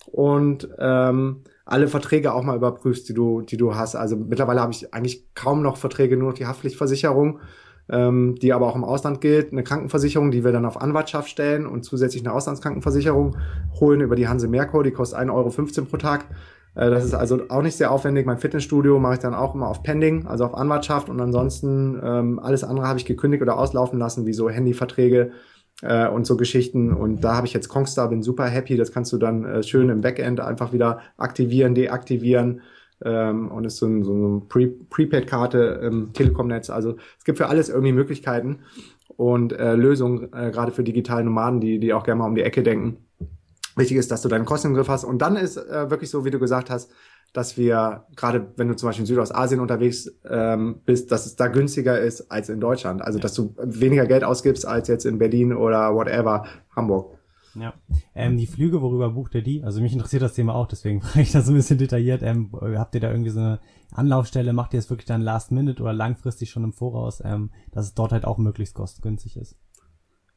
und 0.06 0.66
ähm, 0.78 1.42
alle 1.66 1.86
Verträge 1.88 2.32
auch 2.32 2.42
mal 2.42 2.56
überprüfst, 2.56 3.06
die 3.10 3.12
du, 3.12 3.42
die 3.42 3.58
du 3.58 3.74
hast. 3.74 3.96
Also 3.96 4.16
mittlerweile 4.16 4.62
habe 4.62 4.72
ich 4.72 4.94
eigentlich 4.94 5.26
kaum 5.34 5.60
noch 5.60 5.76
Verträge, 5.76 6.16
nur 6.16 6.30
noch 6.30 6.38
die 6.38 6.46
Haftpflichtversicherung, 6.46 7.40
ähm, 7.90 8.36
die 8.40 8.54
aber 8.54 8.66
auch 8.66 8.76
im 8.76 8.84
Ausland 8.84 9.20
gilt. 9.20 9.52
Eine 9.52 9.62
Krankenversicherung, 9.62 10.30
die 10.30 10.42
wir 10.42 10.52
dann 10.52 10.64
auf 10.64 10.80
Anwartschaft 10.80 11.28
stellen 11.28 11.66
und 11.66 11.84
zusätzlich 11.84 12.24
eine 12.24 12.32
Auslandskrankenversicherung 12.32 13.36
holen 13.78 14.00
über 14.00 14.16
die 14.16 14.26
Hanse 14.26 14.48
Merkur, 14.48 14.84
die 14.84 14.90
kostet 14.90 15.18
1,15 15.18 15.30
Euro 15.34 15.86
pro 15.90 15.96
Tag. 15.98 16.24
Äh, 16.74 16.90
das 16.90 17.04
ist 17.04 17.14
also 17.14 17.40
auch 17.48 17.62
nicht 17.62 17.76
sehr 17.76 17.90
aufwendig. 17.90 18.26
Mein 18.26 18.38
Fitnessstudio 18.38 18.98
mache 18.98 19.14
ich 19.14 19.20
dann 19.20 19.34
auch 19.34 19.54
immer 19.54 19.68
auf 19.68 19.82
Pending, 19.82 20.26
also 20.26 20.44
auf 20.44 20.54
Anwartschaft 20.54 21.08
und 21.08 21.20
ansonsten 21.20 22.00
ähm, 22.02 22.38
alles 22.38 22.64
andere 22.64 22.86
habe 22.86 22.98
ich 22.98 23.04
gekündigt 23.04 23.42
oder 23.42 23.58
auslaufen 23.58 23.98
lassen, 23.98 24.26
wie 24.26 24.32
so 24.32 24.48
Handyverträge 24.50 25.32
äh, 25.82 26.08
und 26.08 26.26
so 26.26 26.36
Geschichten. 26.36 26.92
Und 26.92 27.22
da 27.22 27.36
habe 27.36 27.46
ich 27.46 27.52
jetzt 27.52 27.68
Kongstar, 27.68 28.08
bin 28.08 28.22
super 28.22 28.46
happy. 28.46 28.76
Das 28.76 28.92
kannst 28.92 29.12
du 29.12 29.18
dann 29.18 29.44
äh, 29.44 29.62
schön 29.62 29.88
im 29.88 30.00
Backend 30.00 30.40
einfach 30.40 30.72
wieder 30.72 31.00
aktivieren, 31.16 31.74
deaktivieren. 31.74 32.62
Ähm, 33.04 33.50
und 33.50 33.64
ist 33.64 33.78
so, 33.78 33.86
ein, 33.86 34.04
so 34.04 34.12
eine 34.14 34.40
Pre 34.48 34.68
Prepaid-Karte 34.68 35.80
im 35.82 36.12
Telekom-Netz. 36.12 36.70
Also 36.70 36.96
es 37.18 37.24
gibt 37.24 37.38
für 37.38 37.48
alles 37.48 37.68
irgendwie 37.68 37.92
Möglichkeiten 37.92 38.60
und 39.08 39.52
äh, 39.52 39.74
Lösungen, 39.74 40.32
äh, 40.32 40.50
gerade 40.50 40.72
für 40.72 40.84
digitale 40.84 41.24
Nomaden, 41.24 41.60
die, 41.60 41.78
die 41.78 41.92
auch 41.92 42.04
gerne 42.04 42.20
mal 42.20 42.28
um 42.28 42.34
die 42.34 42.42
Ecke 42.42 42.62
denken. 42.62 42.98
Wichtig 43.76 43.96
ist, 43.96 44.10
dass 44.10 44.22
du 44.22 44.28
deine 44.28 44.44
Kosten 44.44 44.68
im 44.68 44.74
Griff 44.74 44.88
hast. 44.88 45.04
Und 45.04 45.18
dann 45.18 45.36
ist 45.36 45.56
äh, 45.56 45.90
wirklich 45.90 46.10
so, 46.10 46.24
wie 46.24 46.30
du 46.30 46.38
gesagt 46.38 46.70
hast, 46.70 46.90
dass 47.32 47.56
wir, 47.56 48.04
gerade 48.14 48.52
wenn 48.56 48.68
du 48.68 48.76
zum 48.76 48.88
Beispiel 48.88 49.02
in 49.02 49.06
Südostasien 49.06 49.60
unterwegs 49.60 50.08
ähm, 50.28 50.80
bist, 50.84 51.10
dass 51.10 51.26
es 51.26 51.34
da 51.34 51.48
günstiger 51.48 51.98
ist 51.98 52.30
als 52.30 52.48
in 52.48 52.60
Deutschland. 52.60 53.02
Also, 53.02 53.18
dass 53.18 53.34
du 53.34 53.54
weniger 53.58 54.06
Geld 54.06 54.22
ausgibst 54.22 54.66
als 54.66 54.88
jetzt 54.88 55.04
in 55.04 55.18
Berlin 55.18 55.52
oder 55.52 55.94
whatever, 55.94 56.44
Hamburg. 56.74 57.18
Ja. 57.54 57.74
Ähm, 58.14 58.36
die 58.36 58.46
Flüge, 58.46 58.82
worüber 58.82 59.10
bucht 59.10 59.34
ihr 59.34 59.42
die? 59.42 59.62
Also 59.62 59.80
mich 59.80 59.92
interessiert 59.92 60.22
das 60.22 60.34
Thema 60.34 60.54
auch, 60.54 60.66
deswegen 60.66 61.00
frage 61.02 61.22
ich 61.22 61.32
das 61.32 61.46
so 61.46 61.52
ein 61.52 61.56
bisschen 61.56 61.78
detailliert. 61.78 62.22
Ähm, 62.22 62.50
habt 62.52 62.94
ihr 62.94 63.00
da 63.00 63.10
irgendwie 63.10 63.30
so 63.30 63.40
eine 63.40 63.60
Anlaufstelle? 63.92 64.52
Macht 64.52 64.74
ihr 64.74 64.78
es 64.78 64.90
wirklich 64.90 65.06
dann 65.06 65.22
last 65.22 65.52
minute 65.52 65.82
oder 65.82 65.92
langfristig 65.92 66.50
schon 66.50 66.64
im 66.64 66.72
Voraus, 66.72 67.22
ähm, 67.24 67.50
dass 67.72 67.86
es 67.86 67.94
dort 67.94 68.12
halt 68.12 68.24
auch 68.24 68.38
möglichst 68.38 68.74
kostengünstig 68.74 69.36
ist? 69.36 69.56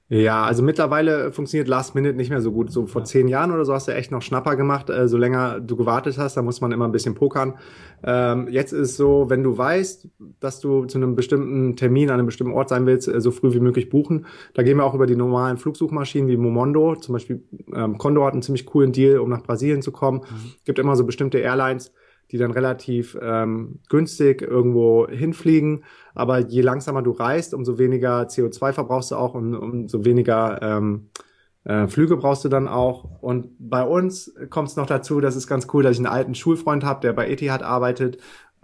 Ja, 0.10 0.46
also 0.46 0.64
mittlerweile 0.64 1.34
funktioniert 1.34 1.68
Last 1.68 1.94
Minute 1.94 2.16
nicht 2.16 2.30
mehr 2.30 2.40
so 2.40 2.54
gut. 2.54 2.72
So 2.72 2.88
vor 2.88 3.04
zehn 3.04 3.28
Jahren 3.28 3.52
oder 3.52 3.66
so 3.66 3.74
hast 3.74 3.90
du 3.90 3.94
echt 3.94 4.10
noch 4.10 4.22
Schnapper 4.22 4.56
gemacht. 4.56 4.90
Äh, 4.90 5.10
so 5.10 5.18
länger 5.18 5.60
du 5.60 5.76
gewartet 5.76 6.18
hast, 6.18 6.38
da 6.38 6.42
muss 6.42 6.62
man 6.62 6.72
immer 6.72 6.86
ein 6.86 6.94
bisschen 6.94 7.14
pokern. 7.14 7.56
Ähm, 8.04 8.48
jetzt 8.48 8.72
ist 8.72 8.92
es 8.92 8.98
so, 8.98 9.26
wenn 9.28 9.44
du 9.44 9.58
weißt, 9.58 10.08
dass 10.40 10.62
du 10.62 10.86
zu 10.86 10.98
einem 10.98 11.16
bestimmten 11.16 11.76
Termin 11.76 12.10
an 12.10 12.16
einem 12.16 12.26
bestimmten 12.28 12.54
Ort 12.54 12.70
sein 12.70 12.86
willst, 12.86 13.10
äh, 13.10 13.20
so 13.20 13.32
früh 13.32 13.54
wie 13.54 13.60
möglich 13.60 13.90
buchen. 13.90 14.28
Da 14.54 14.64
gehen 14.64 14.78
wir 14.78 14.86
auch 14.86 14.94
über 14.94 15.08
die 15.08 15.18
normalen 15.18 15.58
Flugsuchmaschinen 15.58 16.30
wie 16.30 16.38
Momondo. 16.38 16.96
Zum 16.96 17.12
Beispiel 17.12 17.44
ähm, 17.76 17.98
Condor 17.98 18.28
hat 18.28 18.34
einen 18.34 18.44
ziemlich 18.44 18.66
coolen 18.66 18.94
Deal, 18.94 19.20
um 19.20 19.30
nach 19.30 19.44
Brasilien 19.44 19.82
zu 19.82 19.92
kommen. 19.92 20.20
Mhm. 20.20 20.52
Gibt 20.64 20.80
immer 20.80 20.96
so 20.96 21.04
bestimmte 21.04 21.40
Airlines, 21.40 21.92
die 22.32 22.38
dann 22.38 22.52
relativ 22.52 23.18
ähm, 23.22 23.80
günstig 23.90 24.42
irgendwo 24.42 25.08
hinfliegen. 25.08 25.84
Aber 26.14 26.40
je 26.40 26.62
langsamer 26.62 27.02
du 27.02 27.12
reist, 27.12 27.54
umso 27.54 27.78
weniger 27.78 28.24
CO2 28.24 28.74
verbrauchst 28.74 29.12
du 29.12 29.16
auch 29.16 29.34
und 29.34 29.56
umso 29.56 30.04
weniger 30.06 30.62
ähm, 30.62 31.10
äh, 31.64 31.88
Flüge 31.88 32.18
brauchst 32.18 32.46
du 32.46 32.50
dann 32.50 32.68
auch. 32.68 33.06
Und 33.22 33.50
bei 33.60 33.84
uns 33.84 34.34
kommt 34.50 34.70
es 34.70 34.76
noch 34.76 34.86
dazu, 34.86 35.20
das 35.20 35.36
ist 35.36 35.48
ganz 35.48 35.68
cool, 35.74 35.84
dass 35.84 35.94
ich 35.94 36.00
einen 36.00 36.08
alten 36.08 36.36
Schulfreund 36.36 36.84
habe, 36.84 37.02
der 37.02 37.14
bei 37.14 37.30
Etihad 37.30 37.64
arbeitet 37.64 38.18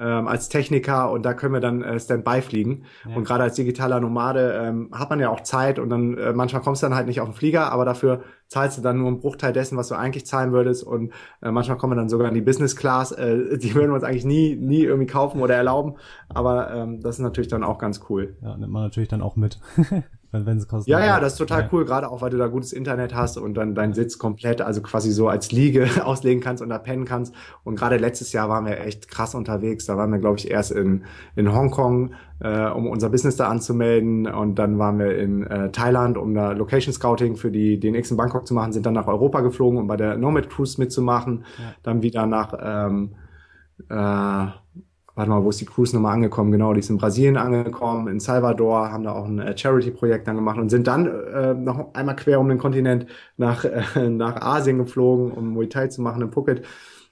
ähm, 0.03 0.27
als 0.27 0.49
Techniker 0.49 1.11
und 1.11 1.23
da 1.23 1.33
können 1.33 1.53
wir 1.53 1.61
dann 1.61 1.81
äh, 1.81 1.99
Standby 1.99 2.41
fliegen. 2.41 2.83
Ja. 3.07 3.15
Und 3.15 3.23
gerade 3.23 3.43
als 3.43 3.55
digitaler 3.55 3.99
Nomade 3.99 4.61
ähm, 4.61 4.89
hat 4.91 5.09
man 5.09 5.19
ja 5.19 5.29
auch 5.29 5.41
Zeit 5.41 5.79
und 5.79 5.89
dann 5.89 6.17
äh, 6.17 6.33
manchmal 6.33 6.61
kommst 6.61 6.83
du 6.83 6.87
dann 6.87 6.95
halt 6.95 7.07
nicht 7.07 7.21
auf 7.21 7.29
den 7.29 7.33
Flieger, 7.33 7.71
aber 7.71 7.85
dafür 7.85 8.23
zahlst 8.47 8.77
du 8.77 8.81
dann 8.81 8.97
nur 8.97 9.07
einen 9.07 9.19
Bruchteil 9.19 9.53
dessen, 9.53 9.77
was 9.77 9.87
du 9.87 9.95
eigentlich 9.95 10.25
zahlen 10.25 10.51
würdest 10.51 10.83
und 10.83 11.13
äh, 11.41 11.51
manchmal 11.51 11.77
kommen 11.77 11.93
wir 11.93 11.97
dann 11.97 12.09
sogar 12.09 12.27
in 12.27 12.33
die 12.33 12.41
Business 12.41 12.75
Class. 12.75 13.11
Äh, 13.11 13.57
die 13.57 13.73
würden 13.75 13.91
wir 13.91 13.95
uns 13.95 14.03
eigentlich 14.03 14.25
nie, 14.25 14.55
nie 14.55 14.83
irgendwie 14.83 15.07
kaufen 15.07 15.41
oder 15.41 15.55
erlauben, 15.55 15.95
aber 16.29 16.73
ähm, 16.73 17.01
das 17.01 17.15
ist 17.15 17.21
natürlich 17.21 17.49
dann 17.49 17.63
auch 17.63 17.77
ganz 17.77 18.01
cool. 18.09 18.35
Ja, 18.41 18.57
nimmt 18.57 18.73
man 18.73 18.83
natürlich 18.83 19.09
dann 19.09 19.21
auch 19.21 19.35
mit. 19.35 19.59
wenn 20.33 20.57
es 20.57 20.67
kostet. 20.67 20.91
Ja, 20.91 21.05
ja, 21.05 21.19
das 21.19 21.33
ist 21.33 21.37
total 21.37 21.61
ja. 21.61 21.69
cool, 21.71 21.85
gerade 21.85 22.09
auch, 22.09 22.21
weil 22.21 22.31
du 22.31 22.37
da 22.37 22.47
gutes 22.47 22.73
Internet 22.73 23.13
hast 23.13 23.37
und 23.37 23.53
dann 23.53 23.75
deinen 23.75 23.93
Sitz 23.93 24.17
komplett, 24.17 24.61
also 24.61 24.81
quasi 24.81 25.11
so 25.11 25.27
als 25.27 25.51
Liege 25.51 25.87
auslegen 26.03 26.41
kannst 26.41 26.63
und 26.63 26.69
da 26.69 26.79
pennen 26.79 27.05
kannst. 27.05 27.33
Und 27.63 27.75
gerade 27.75 27.97
letztes 27.97 28.33
Jahr 28.33 28.49
waren 28.49 28.65
wir 28.65 28.79
echt 28.81 29.07
krass 29.07 29.35
unterwegs. 29.35 29.85
Da 29.85 29.95
waren 29.95 30.11
wir, 30.11 30.19
glaube 30.19 30.39
ich, 30.39 30.49
erst 30.49 30.71
in, 30.71 31.03
in 31.35 31.53
Hongkong, 31.53 32.15
äh, 32.39 32.67
um 32.69 32.87
unser 32.87 33.09
Business 33.09 33.35
da 33.35 33.47
anzumelden. 33.47 34.27
Und 34.27 34.55
dann 34.55 34.79
waren 34.79 34.97
wir 34.97 35.17
in 35.17 35.45
äh, 35.45 35.71
Thailand, 35.71 36.17
um 36.17 36.33
da 36.33 36.51
Location 36.51 36.93
Scouting 36.93 37.35
für 37.35 37.51
die 37.51 37.79
DNX 37.79 38.11
in 38.11 38.17
Bangkok 38.17 38.47
zu 38.47 38.55
machen, 38.55 38.73
sind 38.73 38.85
dann 38.85 38.95
nach 38.95 39.07
Europa 39.07 39.41
geflogen, 39.41 39.77
um 39.77 39.87
bei 39.87 39.97
der 39.97 40.17
Nomad 40.17 40.49
Cruise 40.49 40.81
mitzumachen. 40.81 41.45
Ja. 41.59 41.75
Dann 41.83 42.01
wieder 42.01 42.25
nach 42.25 42.53
ähm, 42.59 43.15
äh, 43.89 44.47
warte 45.15 45.29
mal, 45.29 45.43
wo 45.43 45.49
ist 45.49 45.61
die 45.61 45.65
Cruise 45.65 45.95
nochmal 45.95 46.13
angekommen? 46.13 46.51
Genau, 46.51 46.73
die 46.73 46.79
ist 46.79 46.89
in 46.89 46.97
Brasilien 46.97 47.37
angekommen, 47.37 48.07
in 48.07 48.19
Salvador, 48.19 48.91
haben 48.91 49.03
da 49.03 49.13
auch 49.13 49.25
ein 49.25 49.39
äh, 49.39 49.57
Charity-Projekt 49.57 50.27
dann 50.27 50.35
gemacht 50.35 50.57
und 50.57 50.69
sind 50.69 50.87
dann 50.87 51.05
äh, 51.07 51.53
noch 51.53 51.93
einmal 51.93 52.15
quer 52.15 52.39
um 52.39 52.49
den 52.49 52.57
Kontinent 52.57 53.05
nach, 53.37 53.65
äh, 53.65 54.09
nach 54.09 54.41
Asien 54.41 54.77
geflogen, 54.77 55.31
um 55.31 55.53
Muay 55.53 55.67
Thai 55.67 55.87
zu 55.87 56.01
machen 56.01 56.21
in 56.21 56.31
Phuket. 56.31 56.65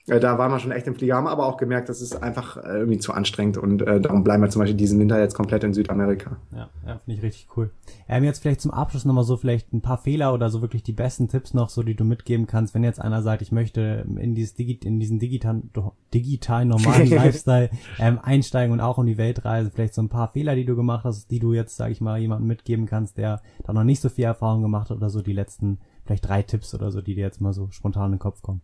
Äh, 0.08 0.18
da 0.18 0.36
waren 0.36 0.50
wir 0.50 0.58
schon 0.58 0.72
echt 0.72 0.86
im 0.88 0.96
Flieger, 0.96 1.14
haben 1.14 1.28
aber 1.28 1.46
auch 1.46 1.56
gemerkt, 1.56 1.88
das 1.88 2.02
ist 2.02 2.22
einfach 2.22 2.56
äh, 2.56 2.78
irgendwie 2.78 2.98
zu 2.98 3.12
anstrengend 3.12 3.56
und 3.56 3.82
äh, 3.82 4.00
darum 4.00 4.24
bleiben 4.24 4.42
wir 4.42 4.50
zum 4.50 4.60
Beispiel 4.60 4.76
diesen 4.76 4.98
Winter 4.98 5.20
jetzt 5.20 5.34
komplett 5.34 5.62
in 5.62 5.72
Südamerika. 5.72 6.38
Ja, 6.50 6.68
ja 6.84 6.98
finde 6.98 7.18
ich 7.18 7.22
richtig 7.22 7.48
cool. 7.56 7.70
Ähm, 8.08 8.24
jetzt 8.24 8.40
vielleicht 8.40 8.60
zum 8.60 8.72
Abschluss 8.72 9.04
nochmal 9.04 9.22
so 9.22 9.36
vielleicht 9.36 9.72
ein 9.72 9.80
paar 9.80 9.98
Fehler 9.98 10.34
oder 10.34 10.50
so 10.50 10.60
wirklich 10.60 10.82
die 10.82 10.92
besten 10.92 11.28
Tipps 11.28 11.54
noch, 11.54 11.68
so 11.68 11.84
die 11.84 11.94
du 11.94 12.04
mitgeben 12.04 12.48
kannst, 12.48 12.74
wenn 12.74 12.82
jetzt 12.82 13.00
einer 13.00 13.22
sagt, 13.22 13.42
ich 13.42 13.52
möchte 13.52 14.04
in, 14.18 14.34
dieses 14.34 14.54
Digi 14.54 14.80
in 14.84 14.98
diesen 14.98 15.20
digitalen, 15.20 15.70
digitalen 16.12 16.68
normalen 16.68 17.06
Lifestyle 17.10 17.70
ähm, 18.00 18.18
einsteigen 18.20 18.72
und 18.72 18.80
auch 18.80 18.98
um 18.98 19.06
die 19.06 19.18
Welt 19.18 19.44
reisen, 19.44 19.70
vielleicht 19.72 19.94
so 19.94 20.02
ein 20.02 20.08
paar 20.08 20.32
Fehler, 20.32 20.56
die 20.56 20.64
du 20.64 20.74
gemacht 20.74 21.04
hast, 21.04 21.30
die 21.30 21.38
du 21.38 21.52
jetzt, 21.52 21.76
sage 21.76 21.92
ich 21.92 22.00
mal, 22.00 22.18
jemandem 22.18 22.48
mitgeben 22.48 22.86
kannst, 22.86 23.18
der 23.18 23.40
da 23.64 23.72
noch 23.72 23.84
nicht 23.84 24.00
so 24.00 24.08
viel 24.08 24.24
Erfahrung 24.24 24.62
gemacht 24.62 24.90
hat 24.90 24.96
oder 24.96 25.10
so 25.10 25.22
die 25.22 25.32
letzten 25.32 25.78
vielleicht 26.04 26.28
drei 26.28 26.42
Tipps 26.42 26.74
oder 26.74 26.90
so, 26.90 27.00
die 27.00 27.14
dir 27.14 27.20
jetzt 27.20 27.40
mal 27.40 27.52
so 27.52 27.70
spontan 27.70 28.06
in 28.06 28.12
den 28.12 28.18
Kopf 28.18 28.42
kommen. 28.42 28.62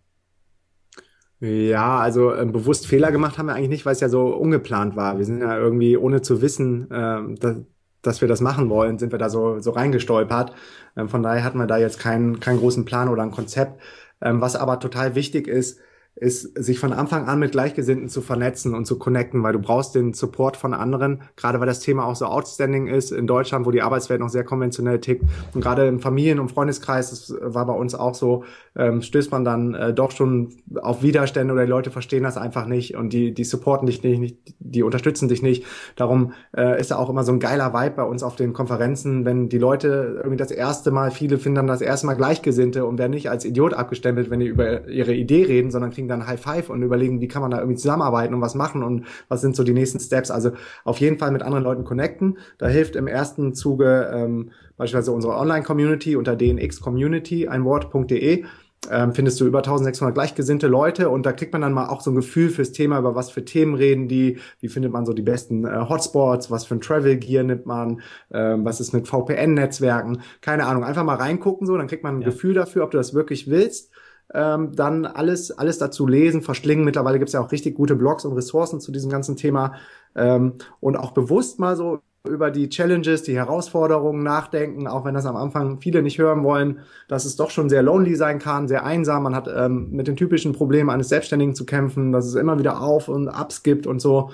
Ja, 1.40 1.98
also 2.00 2.32
äh, 2.34 2.44
bewusst 2.46 2.86
Fehler 2.88 3.12
gemacht 3.12 3.38
haben 3.38 3.46
wir 3.46 3.54
eigentlich 3.54 3.68
nicht, 3.68 3.86
weil 3.86 3.92
es 3.92 4.00
ja 4.00 4.08
so 4.08 4.26
ungeplant 4.34 4.96
war. 4.96 5.18
Wir 5.18 5.24
sind 5.24 5.40
ja 5.40 5.56
irgendwie, 5.56 5.96
ohne 5.96 6.20
zu 6.20 6.42
wissen, 6.42 6.90
äh, 6.90 7.34
dass, 7.38 7.56
dass 8.02 8.20
wir 8.20 8.26
das 8.26 8.40
machen 8.40 8.68
wollen, 8.70 8.98
sind 8.98 9.12
wir 9.12 9.20
da 9.20 9.30
so, 9.30 9.60
so 9.60 9.70
reingestolpert. 9.70 10.52
Ähm, 10.96 11.08
von 11.08 11.22
daher 11.22 11.44
hatten 11.44 11.58
wir 11.58 11.66
da 11.66 11.76
jetzt 11.78 12.00
keinen, 12.00 12.40
keinen 12.40 12.58
großen 12.58 12.84
Plan 12.84 13.08
oder 13.08 13.22
ein 13.22 13.30
Konzept. 13.30 13.80
Ähm, 14.20 14.40
was 14.40 14.56
aber 14.56 14.80
total 14.80 15.14
wichtig 15.14 15.46
ist, 15.46 15.78
ist, 16.20 16.62
sich 16.62 16.78
von 16.78 16.92
Anfang 16.92 17.26
an 17.26 17.38
mit 17.38 17.52
Gleichgesinnten 17.52 18.08
zu 18.08 18.20
vernetzen 18.20 18.74
und 18.74 18.86
zu 18.86 18.98
connecten, 18.98 19.42
weil 19.42 19.52
du 19.52 19.60
brauchst 19.60 19.94
den 19.94 20.14
Support 20.14 20.56
von 20.56 20.74
anderen, 20.74 21.22
gerade 21.36 21.60
weil 21.60 21.66
das 21.66 21.80
Thema 21.80 22.04
auch 22.04 22.16
so 22.16 22.26
outstanding 22.26 22.88
ist 22.88 23.12
in 23.12 23.26
Deutschland, 23.26 23.66
wo 23.66 23.70
die 23.70 23.82
Arbeitswelt 23.82 24.20
noch 24.20 24.28
sehr 24.28 24.44
konventionell 24.44 25.00
tickt. 25.00 25.24
Und 25.54 25.60
gerade 25.60 25.86
im 25.86 26.00
Familien- 26.00 26.40
und 26.40 26.50
Freundeskreis, 26.50 27.10
das 27.10 27.34
war 27.40 27.66
bei 27.66 27.72
uns 27.72 27.94
auch 27.94 28.14
so, 28.14 28.44
ähm, 28.76 29.02
stößt 29.02 29.30
man 29.30 29.44
dann 29.44 29.74
äh, 29.74 29.94
doch 29.94 30.10
schon 30.10 30.54
auf 30.80 31.02
Widerstände 31.02 31.52
oder 31.52 31.64
die 31.64 31.70
Leute 31.70 31.90
verstehen 31.90 32.22
das 32.22 32.36
einfach 32.36 32.66
nicht 32.66 32.96
und 32.96 33.12
die, 33.12 33.32
die 33.32 33.44
supporten 33.44 33.86
dich 33.86 34.02
nicht, 34.02 34.20
nicht 34.20 34.36
die 34.58 34.82
unterstützen 34.82 35.28
dich 35.28 35.42
nicht. 35.42 35.64
Darum 35.96 36.32
äh, 36.56 36.80
ist 36.80 36.90
da 36.90 36.96
auch 36.96 37.10
immer 37.10 37.24
so 37.24 37.32
ein 37.32 37.40
geiler 37.40 37.72
Vibe 37.72 37.96
bei 37.96 38.02
uns 38.04 38.22
auf 38.22 38.36
den 38.36 38.52
Konferenzen, 38.52 39.24
wenn 39.24 39.48
die 39.48 39.58
Leute 39.58 40.16
irgendwie 40.18 40.36
das 40.36 40.50
erste 40.50 40.90
Mal, 40.90 41.10
viele 41.10 41.38
finden 41.38 41.56
dann 41.56 41.66
das 41.66 41.80
erste 41.80 42.06
Mal 42.06 42.14
Gleichgesinnte 42.14 42.84
und 42.86 42.98
werden 42.98 43.12
nicht 43.12 43.30
als 43.30 43.44
Idiot 43.44 43.74
abgestempelt, 43.74 44.30
wenn 44.30 44.40
die 44.40 44.46
über 44.46 44.88
ihre 44.88 45.14
Idee 45.14 45.44
reden, 45.44 45.70
sondern 45.70 45.90
kriegen 45.90 46.07
dann 46.08 46.26
High 46.26 46.40
Five 46.40 46.70
und 46.70 46.82
überlegen, 46.82 47.20
wie 47.20 47.28
kann 47.28 47.42
man 47.42 47.50
da 47.50 47.58
irgendwie 47.58 47.76
zusammenarbeiten 47.76 48.34
und 48.34 48.40
was 48.40 48.54
machen 48.54 48.82
und 48.82 49.06
was 49.28 49.40
sind 49.40 49.56
so 49.56 49.64
die 49.64 49.72
nächsten 49.72 50.00
Steps. 50.00 50.30
Also 50.30 50.52
auf 50.84 50.98
jeden 50.98 51.18
Fall 51.18 51.30
mit 51.30 51.42
anderen 51.42 51.64
Leuten 51.64 51.84
connecten. 51.84 52.38
Da 52.58 52.66
hilft 52.66 52.96
im 52.96 53.06
ersten 53.06 53.54
Zuge 53.54 54.10
ähm, 54.12 54.50
beispielsweise 54.76 55.12
unsere 55.12 55.36
Online-Community 55.36 56.16
unter 56.16 56.36
dnxcommunity, 56.36 57.48
ein 57.48 57.64
Wort.de 57.64 58.44
ähm, 58.90 59.12
findest 59.12 59.40
du 59.40 59.46
über 59.46 59.58
1600 59.58 60.14
gleichgesinnte 60.14 60.66
Leute 60.66 61.10
und 61.10 61.26
da 61.26 61.32
kriegt 61.32 61.52
man 61.52 61.62
dann 61.62 61.72
mal 61.72 61.88
auch 61.88 62.00
so 62.00 62.10
ein 62.10 62.14
Gefühl 62.14 62.48
fürs 62.48 62.72
Thema, 62.72 62.98
über 62.98 63.14
was 63.14 63.30
für 63.30 63.44
Themen 63.44 63.74
reden 63.74 64.08
die, 64.08 64.38
wie 64.60 64.68
findet 64.68 64.92
man 64.92 65.04
so 65.04 65.12
die 65.12 65.22
besten 65.22 65.64
äh, 65.64 65.88
Hotspots, 65.88 66.50
was 66.50 66.64
für 66.64 66.76
ein 66.76 66.80
Travel 66.80 67.16
Gear 67.16 67.42
nimmt 67.42 67.66
man, 67.66 68.00
ähm, 68.32 68.64
was 68.64 68.80
ist 68.80 68.92
mit 68.92 69.08
VPN-Netzwerken, 69.08 70.22
keine 70.40 70.66
Ahnung, 70.66 70.84
einfach 70.84 71.04
mal 71.04 71.16
reingucken 71.16 71.66
so, 71.66 71.76
dann 71.76 71.88
kriegt 71.88 72.04
man 72.04 72.18
ein 72.18 72.22
ja. 72.22 72.28
Gefühl 72.28 72.54
dafür, 72.54 72.84
ob 72.84 72.92
du 72.92 72.98
das 72.98 73.14
wirklich 73.14 73.50
willst 73.50 73.90
ähm, 74.34 74.72
dann 74.74 75.06
alles, 75.06 75.50
alles 75.50 75.78
dazu 75.78 76.06
lesen, 76.06 76.42
verschlingen. 76.42 76.84
Mittlerweile 76.84 77.18
gibt's 77.18 77.32
ja 77.32 77.40
auch 77.40 77.52
richtig 77.52 77.74
gute 77.74 77.96
Blogs 77.96 78.24
und 78.24 78.34
Ressourcen 78.34 78.80
zu 78.80 78.92
diesem 78.92 79.10
ganzen 79.10 79.36
Thema. 79.36 79.74
Ähm, 80.14 80.54
und 80.80 80.96
auch 80.96 81.12
bewusst 81.12 81.58
mal 81.58 81.76
so 81.76 82.00
über 82.28 82.50
die 82.50 82.68
Challenges, 82.68 83.22
die 83.22 83.36
Herausforderungen 83.36 84.22
nachdenken, 84.22 84.86
auch 84.86 85.04
wenn 85.04 85.14
das 85.14 85.24
am 85.24 85.36
Anfang 85.36 85.80
viele 85.80 86.02
nicht 86.02 86.18
hören 86.18 86.44
wollen, 86.44 86.80
dass 87.08 87.24
es 87.24 87.36
doch 87.36 87.50
schon 87.50 87.68
sehr 87.68 87.82
lonely 87.82 88.16
sein 88.16 88.38
kann, 88.38 88.68
sehr 88.68 88.84
einsam. 88.84 89.22
Man 89.22 89.34
hat 89.34 89.48
ähm, 89.54 89.90
mit 89.92 90.08
den 90.08 90.16
typischen 90.16 90.52
Problemen 90.52 90.90
eines 90.90 91.08
Selbstständigen 91.08 91.54
zu 91.54 91.64
kämpfen, 91.64 92.12
dass 92.12 92.26
es 92.26 92.34
immer 92.34 92.58
wieder 92.58 92.82
Auf 92.82 93.08
und 93.08 93.28
Abs 93.28 93.62
gibt 93.62 93.86
und 93.86 94.00
so. 94.00 94.30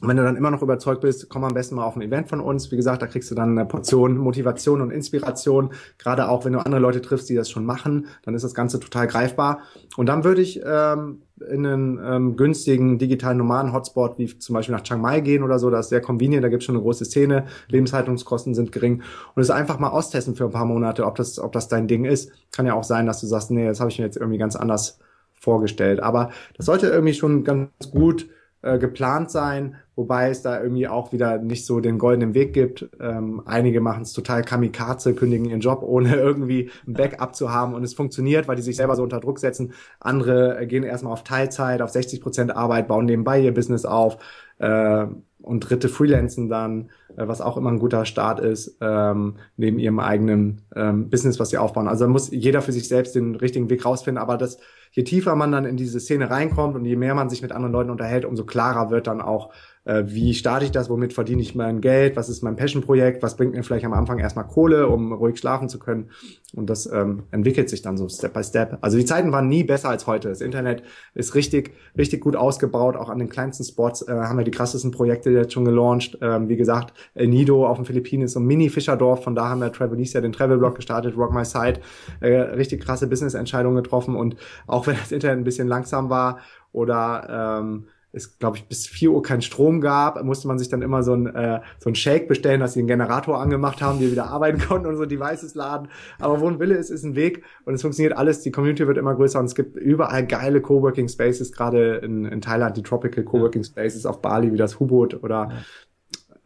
Und 0.00 0.08
wenn 0.08 0.16
du 0.16 0.22
dann 0.22 0.36
immer 0.36 0.50
noch 0.50 0.62
überzeugt 0.62 1.00
bist, 1.00 1.28
komm 1.28 1.44
am 1.44 1.54
besten 1.54 1.74
mal 1.74 1.84
auf 1.84 1.96
ein 1.96 2.02
Event 2.02 2.28
von 2.28 2.40
uns. 2.40 2.70
Wie 2.70 2.76
gesagt, 2.76 3.02
da 3.02 3.06
kriegst 3.06 3.30
du 3.30 3.34
dann 3.34 3.58
eine 3.58 3.66
Portion 3.66 4.16
Motivation 4.16 4.80
und 4.80 4.92
Inspiration. 4.92 5.70
Gerade 5.98 6.28
auch, 6.28 6.44
wenn 6.44 6.52
du 6.52 6.60
andere 6.60 6.80
Leute 6.80 7.02
triffst, 7.02 7.28
die 7.28 7.34
das 7.34 7.50
schon 7.50 7.64
machen, 7.64 8.06
dann 8.22 8.34
ist 8.34 8.42
das 8.42 8.54
Ganze 8.54 8.78
total 8.78 9.08
greifbar. 9.08 9.60
Und 9.96 10.06
dann 10.06 10.22
würde 10.22 10.40
ich 10.40 10.60
ähm, 10.64 11.22
in 11.48 11.66
einen 11.66 12.00
ähm, 12.04 12.36
günstigen 12.36 12.98
digitalen 12.98 13.38
normalen 13.38 13.72
Hotspot, 13.72 14.18
wie 14.18 14.38
zum 14.38 14.54
Beispiel 14.54 14.74
nach 14.74 14.82
Chiang 14.82 15.00
Mai 15.00 15.20
gehen 15.20 15.42
oder 15.42 15.58
so, 15.58 15.70
das 15.70 15.86
ist 15.86 15.90
sehr 15.90 16.00
convenient, 16.00 16.44
da 16.44 16.48
gibt 16.48 16.62
es 16.62 16.66
schon 16.66 16.74
eine 16.74 16.82
große 16.82 17.04
Szene, 17.04 17.46
Lebenshaltungskosten 17.68 18.54
sind 18.54 18.72
gering 18.72 19.02
und 19.34 19.42
es 19.42 19.50
einfach 19.50 19.78
mal 19.78 19.88
austesten 19.88 20.34
für 20.34 20.44
ein 20.44 20.50
paar 20.50 20.64
Monate, 20.64 21.06
ob 21.06 21.16
das, 21.16 21.38
ob 21.38 21.52
das 21.52 21.68
dein 21.68 21.86
Ding 21.88 22.04
ist. 22.04 22.30
Kann 22.52 22.66
ja 22.66 22.74
auch 22.74 22.84
sein, 22.84 23.06
dass 23.06 23.20
du 23.20 23.26
sagst, 23.26 23.50
nee, 23.50 23.66
das 23.66 23.80
habe 23.80 23.90
ich 23.90 23.98
mir 23.98 24.04
jetzt 24.04 24.16
irgendwie 24.16 24.38
ganz 24.38 24.56
anders 24.56 24.98
vorgestellt. 25.34 26.00
Aber 26.00 26.30
das 26.56 26.66
sollte 26.66 26.88
irgendwie 26.88 27.14
schon 27.14 27.44
ganz 27.44 27.70
gut 27.90 28.28
äh, 28.62 28.78
geplant 28.78 29.30
sein, 29.30 29.76
wobei 29.94 30.30
es 30.30 30.42
da 30.42 30.60
irgendwie 30.60 30.88
auch 30.88 31.12
wieder 31.12 31.38
nicht 31.38 31.64
so 31.64 31.80
den 31.80 31.98
goldenen 31.98 32.34
Weg 32.34 32.52
gibt. 32.52 32.88
Ähm, 33.00 33.42
einige 33.46 33.80
machen 33.80 34.02
es 34.02 34.12
total 34.12 34.42
kamikaze, 34.42 35.14
kündigen 35.14 35.48
ihren 35.48 35.60
Job, 35.60 35.82
ohne 35.82 36.16
irgendwie 36.16 36.70
ein 36.86 36.94
Backup 36.94 37.36
zu 37.36 37.52
haben 37.52 37.74
und 37.74 37.84
es 37.84 37.94
funktioniert, 37.94 38.48
weil 38.48 38.56
die 38.56 38.62
sich 38.62 38.76
selber 38.76 38.96
so 38.96 39.02
unter 39.04 39.20
Druck 39.20 39.38
setzen. 39.38 39.74
Andere 40.00 40.58
äh, 40.58 40.66
gehen 40.66 40.82
erstmal 40.82 41.12
auf 41.12 41.24
Teilzeit, 41.24 41.82
auf 41.82 41.90
60 41.90 42.20
Prozent 42.20 42.56
Arbeit, 42.56 42.88
bauen 42.88 43.06
nebenbei 43.06 43.40
ihr 43.40 43.54
Business 43.54 43.84
auf 43.84 44.18
äh, 44.58 45.06
und 45.40 45.60
dritte 45.60 45.88
freelancen 45.88 46.48
dann, 46.48 46.90
äh, 47.16 47.28
was 47.28 47.40
auch 47.40 47.56
immer 47.56 47.70
ein 47.70 47.78
guter 47.78 48.04
Start 48.06 48.40
ist, 48.40 48.76
ähm, 48.80 49.36
neben 49.56 49.78
ihrem 49.78 50.00
eigenen 50.00 50.62
ähm, 50.74 51.10
Business, 51.10 51.38
was 51.38 51.50
sie 51.50 51.58
aufbauen. 51.58 51.88
Also 51.88 52.06
da 52.06 52.10
muss 52.10 52.30
jeder 52.30 52.60
für 52.60 52.72
sich 52.72 52.88
selbst 52.88 53.14
den 53.14 53.36
richtigen 53.36 53.70
Weg 53.70 53.84
rausfinden, 53.84 54.20
aber 54.20 54.36
das 54.36 54.58
je 54.92 55.04
tiefer 55.04 55.34
man 55.36 55.52
dann 55.52 55.64
in 55.64 55.76
diese 55.76 56.00
Szene 56.00 56.30
reinkommt 56.30 56.76
und 56.76 56.84
je 56.84 56.96
mehr 56.96 57.14
man 57.14 57.30
sich 57.30 57.42
mit 57.42 57.52
anderen 57.52 57.72
Leuten 57.72 57.90
unterhält, 57.90 58.24
umso 58.24 58.44
klarer 58.44 58.90
wird 58.90 59.06
dann 59.06 59.20
auch, 59.20 59.52
äh, 59.88 60.04
wie 60.06 60.34
starte 60.34 60.66
ich 60.66 60.70
das, 60.70 60.90
womit 60.90 61.14
verdiene 61.14 61.40
ich 61.40 61.54
mein 61.54 61.80
Geld, 61.80 62.14
was 62.14 62.28
ist 62.28 62.42
mein 62.42 62.56
Passion-Projekt, 62.56 63.22
was 63.22 63.36
bringt 63.36 63.54
mir 63.54 63.62
vielleicht 63.62 63.86
am 63.86 63.94
Anfang 63.94 64.18
erstmal 64.18 64.46
Kohle, 64.46 64.86
um 64.88 65.14
ruhig 65.14 65.38
schlafen 65.38 65.70
zu 65.70 65.78
können. 65.78 66.10
Und 66.54 66.68
das 66.68 66.84
ähm, 66.92 67.22
entwickelt 67.30 67.70
sich 67.70 67.80
dann 67.80 67.96
so 67.96 68.06
Step 68.08 68.34
by 68.34 68.44
Step. 68.44 68.78
Also 68.82 68.98
die 68.98 69.06
Zeiten 69.06 69.32
waren 69.32 69.48
nie 69.48 69.64
besser 69.64 69.88
als 69.88 70.06
heute. 70.06 70.28
Das 70.28 70.42
Internet 70.42 70.82
ist 71.14 71.34
richtig, 71.34 71.72
richtig 71.96 72.20
gut 72.20 72.36
ausgebaut. 72.36 72.96
Auch 72.96 73.08
an 73.08 73.18
den 73.18 73.30
kleinsten 73.30 73.64
Spots 73.64 74.06
äh, 74.06 74.12
haben 74.12 74.36
wir 74.36 74.44
die 74.44 74.50
krassesten 74.50 74.90
Projekte 74.90 75.30
jetzt 75.30 75.54
schon 75.54 75.64
gelauncht. 75.64 76.18
Ähm, 76.20 76.50
wie 76.50 76.56
gesagt, 76.56 76.92
El 77.14 77.28
Nido 77.28 77.66
auf 77.66 77.78
den 77.78 77.86
Philippinen 77.86 78.24
ist 78.24 78.32
so 78.32 78.40
ein 78.40 78.46
Mini-Fischerdorf. 78.46 79.24
Von 79.24 79.34
da 79.34 79.48
haben 79.48 79.60
wir 79.60 79.72
Travelista 79.72 80.20
den 80.20 80.32
Travel-Blog 80.32 80.74
gestartet, 80.74 81.16
Rock 81.16 81.32
My 81.32 81.46
Site, 81.46 81.80
äh, 82.20 82.28
richtig 82.28 82.84
krasse 82.84 83.06
Business-Entscheidungen 83.06 83.76
getroffen. 83.82 84.16
Und 84.16 84.36
auch 84.66 84.86
wenn 84.86 84.96
das 84.96 85.12
Internet 85.12 85.38
ein 85.38 85.44
bisschen 85.44 85.68
langsam 85.68 86.10
war 86.10 86.40
oder 86.72 87.60
ähm, 87.60 87.86
es, 88.12 88.38
glaube 88.38 88.56
ich, 88.56 88.66
bis 88.66 88.86
4 88.86 89.10
Uhr 89.12 89.22
keinen 89.22 89.42
Strom 89.42 89.80
gab, 89.80 90.22
musste 90.24 90.48
man 90.48 90.58
sich 90.58 90.68
dann 90.68 90.80
immer 90.80 91.02
so 91.02 91.12
ein, 91.12 91.26
äh, 91.26 91.60
so 91.78 91.90
ein 91.90 91.94
Shake 91.94 92.26
bestellen, 92.26 92.60
dass 92.60 92.72
sie 92.72 92.80
einen 92.80 92.88
Generator 92.88 93.38
angemacht 93.38 93.82
haben, 93.82 93.98
die 93.98 94.10
wieder 94.10 94.26
arbeiten 94.26 94.58
konnten 94.68 94.86
und 94.86 94.96
so 94.96 95.04
Devices 95.04 95.54
laden. 95.54 95.88
Aber 96.18 96.40
wo 96.40 96.48
ein 96.48 96.58
Wille 96.58 96.76
ist, 96.76 96.90
ist 96.90 97.04
ein 97.04 97.16
Weg 97.16 97.42
und 97.64 97.74
es 97.74 97.82
funktioniert 97.82 98.16
alles. 98.16 98.40
Die 98.40 98.50
Community 98.50 98.86
wird 98.86 98.96
immer 98.96 99.14
größer 99.14 99.38
und 99.38 99.44
es 99.44 99.54
gibt 99.54 99.76
überall 99.76 100.26
geile 100.26 100.60
Coworking 100.62 101.08
Spaces, 101.08 101.52
gerade 101.52 101.96
in, 101.96 102.24
in 102.24 102.40
Thailand 102.40 102.76
die 102.76 102.82
Tropical 102.82 103.24
Coworking 103.24 103.64
Spaces 103.64 104.06
auf 104.06 104.22
Bali 104.22 104.52
wie 104.52 104.58
das 104.58 104.80
Hubot 104.80 105.22
oder 105.22 105.50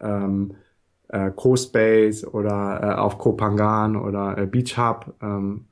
ja. 0.01 0.25
ähm, 0.25 0.55
äh, 1.07 1.31
Co-Space 1.31 2.25
oder 2.25 2.79
äh, 2.81 2.99
auf 2.99 3.17
Koh 3.19 3.37
Phangan 3.37 3.95
oder 3.95 4.37
äh, 4.37 4.47
Beach 4.47 4.77
Hub. 4.77 5.13
Ähm, 5.21 5.67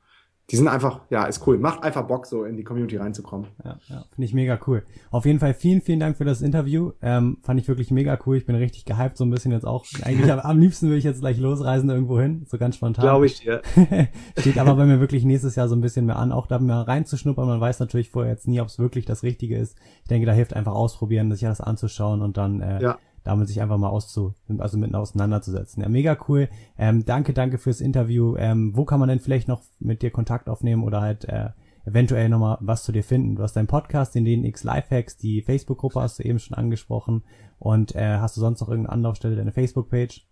die 0.52 0.56
sind 0.58 0.68
einfach, 0.68 1.00
ja, 1.08 1.24
ist 1.24 1.46
cool. 1.46 1.56
Macht 1.56 1.82
einfach 1.82 2.06
Bock, 2.06 2.26
so 2.26 2.44
in 2.44 2.58
die 2.58 2.62
Community 2.62 2.98
reinzukommen. 2.98 3.46
Ja, 3.64 3.78
ja 3.88 4.04
finde 4.14 4.26
ich 4.26 4.34
mega 4.34 4.60
cool. 4.66 4.82
Auf 5.10 5.24
jeden 5.24 5.38
Fall 5.38 5.54
vielen, 5.54 5.80
vielen 5.80 5.98
Dank 5.98 6.18
für 6.18 6.26
das 6.26 6.42
Interview. 6.42 6.92
Ähm, 7.00 7.38
fand 7.40 7.58
ich 7.58 7.68
wirklich 7.68 7.90
mega 7.90 8.18
cool. 8.26 8.36
Ich 8.36 8.44
bin 8.44 8.54
richtig 8.54 8.84
gehypt, 8.84 9.16
so 9.16 9.24
ein 9.24 9.30
bisschen 9.30 9.50
jetzt 9.50 9.66
auch. 9.66 9.86
Eigentlich 10.02 10.30
am 10.30 10.58
liebsten 10.58 10.88
würde 10.88 10.98
ich 10.98 11.04
jetzt 11.04 11.20
gleich 11.20 11.38
losreisen 11.38 11.88
irgendwo 11.88 12.20
hin, 12.20 12.44
so 12.50 12.58
ganz 12.58 12.76
spontan. 12.76 13.02
Glaube 13.02 13.24
ich 13.24 13.40
dir. 13.40 13.62
Steht 14.36 14.58
aber 14.58 14.74
bei 14.74 14.84
mir 14.84 15.00
wirklich 15.00 15.24
nächstes 15.24 15.56
Jahr 15.56 15.68
so 15.68 15.74
ein 15.74 15.80
bisschen 15.80 16.04
mehr 16.04 16.16
an, 16.16 16.32
auch 16.32 16.46
da 16.46 16.58
mal 16.58 16.82
reinzuschnuppern. 16.82 17.48
Man 17.48 17.60
weiß 17.60 17.80
natürlich 17.80 18.10
vorher 18.10 18.32
jetzt 18.32 18.46
nie, 18.46 18.60
ob 18.60 18.68
es 18.68 18.78
wirklich 18.78 19.06
das 19.06 19.22
Richtige 19.22 19.56
ist. 19.56 19.78
Ich 20.02 20.08
denke, 20.08 20.26
da 20.26 20.32
hilft 20.32 20.54
einfach 20.54 20.74
ausprobieren, 20.74 21.32
sich 21.32 21.40
das 21.40 21.62
anzuschauen 21.62 22.20
und 22.20 22.36
dann 22.36 22.60
äh, 22.60 22.82
ja 22.82 22.98
damit 23.24 23.48
sich 23.48 23.60
einfach 23.60 23.78
mal 23.78 23.88
auszu, 23.88 24.34
also 24.58 24.78
mitten 24.78 24.94
auseinanderzusetzen. 24.94 25.82
Ja, 25.82 25.88
mega 25.88 26.16
cool. 26.28 26.48
Ähm, 26.78 27.04
danke, 27.04 27.32
danke 27.32 27.58
fürs 27.58 27.80
Interview. 27.80 28.36
Ähm, 28.36 28.76
wo 28.76 28.84
kann 28.84 29.00
man 29.00 29.08
denn 29.08 29.20
vielleicht 29.20 29.48
noch 29.48 29.62
mit 29.78 30.02
dir 30.02 30.10
Kontakt 30.10 30.48
aufnehmen 30.48 30.84
oder 30.84 31.00
halt 31.00 31.24
äh, 31.26 31.50
eventuell 31.84 32.28
nochmal 32.28 32.58
was 32.60 32.84
zu 32.84 32.92
dir 32.92 33.04
finden? 33.04 33.36
Du 33.36 33.42
hast 33.42 33.54
deinen 33.54 33.66
Podcast, 33.66 34.14
den 34.14 34.24
DNX 34.24 34.64
Lifehacks, 34.64 35.16
die 35.16 35.42
Facebook-Gruppe 35.42 36.00
hast 36.00 36.18
du 36.18 36.24
eben 36.24 36.38
schon 36.38 36.56
angesprochen 36.56 37.22
und 37.58 37.94
äh, 37.94 38.18
hast 38.18 38.36
du 38.36 38.40
sonst 38.40 38.60
noch 38.60 38.68
irgendeine 38.68 38.94
Anlaufstelle, 38.94 39.36
deine 39.36 39.52
Facebook-Page? 39.52 40.26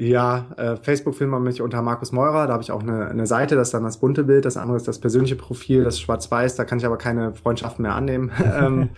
Ja, 0.00 0.46
äh, 0.56 0.76
Facebook 0.76 1.16
findet 1.16 1.32
man 1.32 1.42
mich 1.42 1.60
unter 1.60 1.82
Markus 1.82 2.12
Meurer. 2.12 2.46
Da 2.46 2.52
habe 2.52 2.62
ich 2.62 2.70
auch 2.70 2.84
eine, 2.84 3.08
eine 3.08 3.26
Seite, 3.26 3.56
das 3.56 3.68
ist 3.68 3.74
dann 3.74 3.82
das 3.82 3.98
bunte 3.98 4.22
Bild. 4.22 4.44
Das 4.44 4.56
andere 4.56 4.76
ist 4.76 4.86
das 4.86 5.00
persönliche 5.00 5.34
Profil, 5.34 5.82
das 5.82 5.98
schwarz-weiß. 5.98 6.54
Da 6.54 6.64
kann 6.64 6.78
ich 6.78 6.86
aber 6.86 6.98
keine 6.98 7.34
Freundschaften 7.34 7.82
mehr 7.82 7.96
annehmen. 7.96 8.30
ähm, 8.60 8.90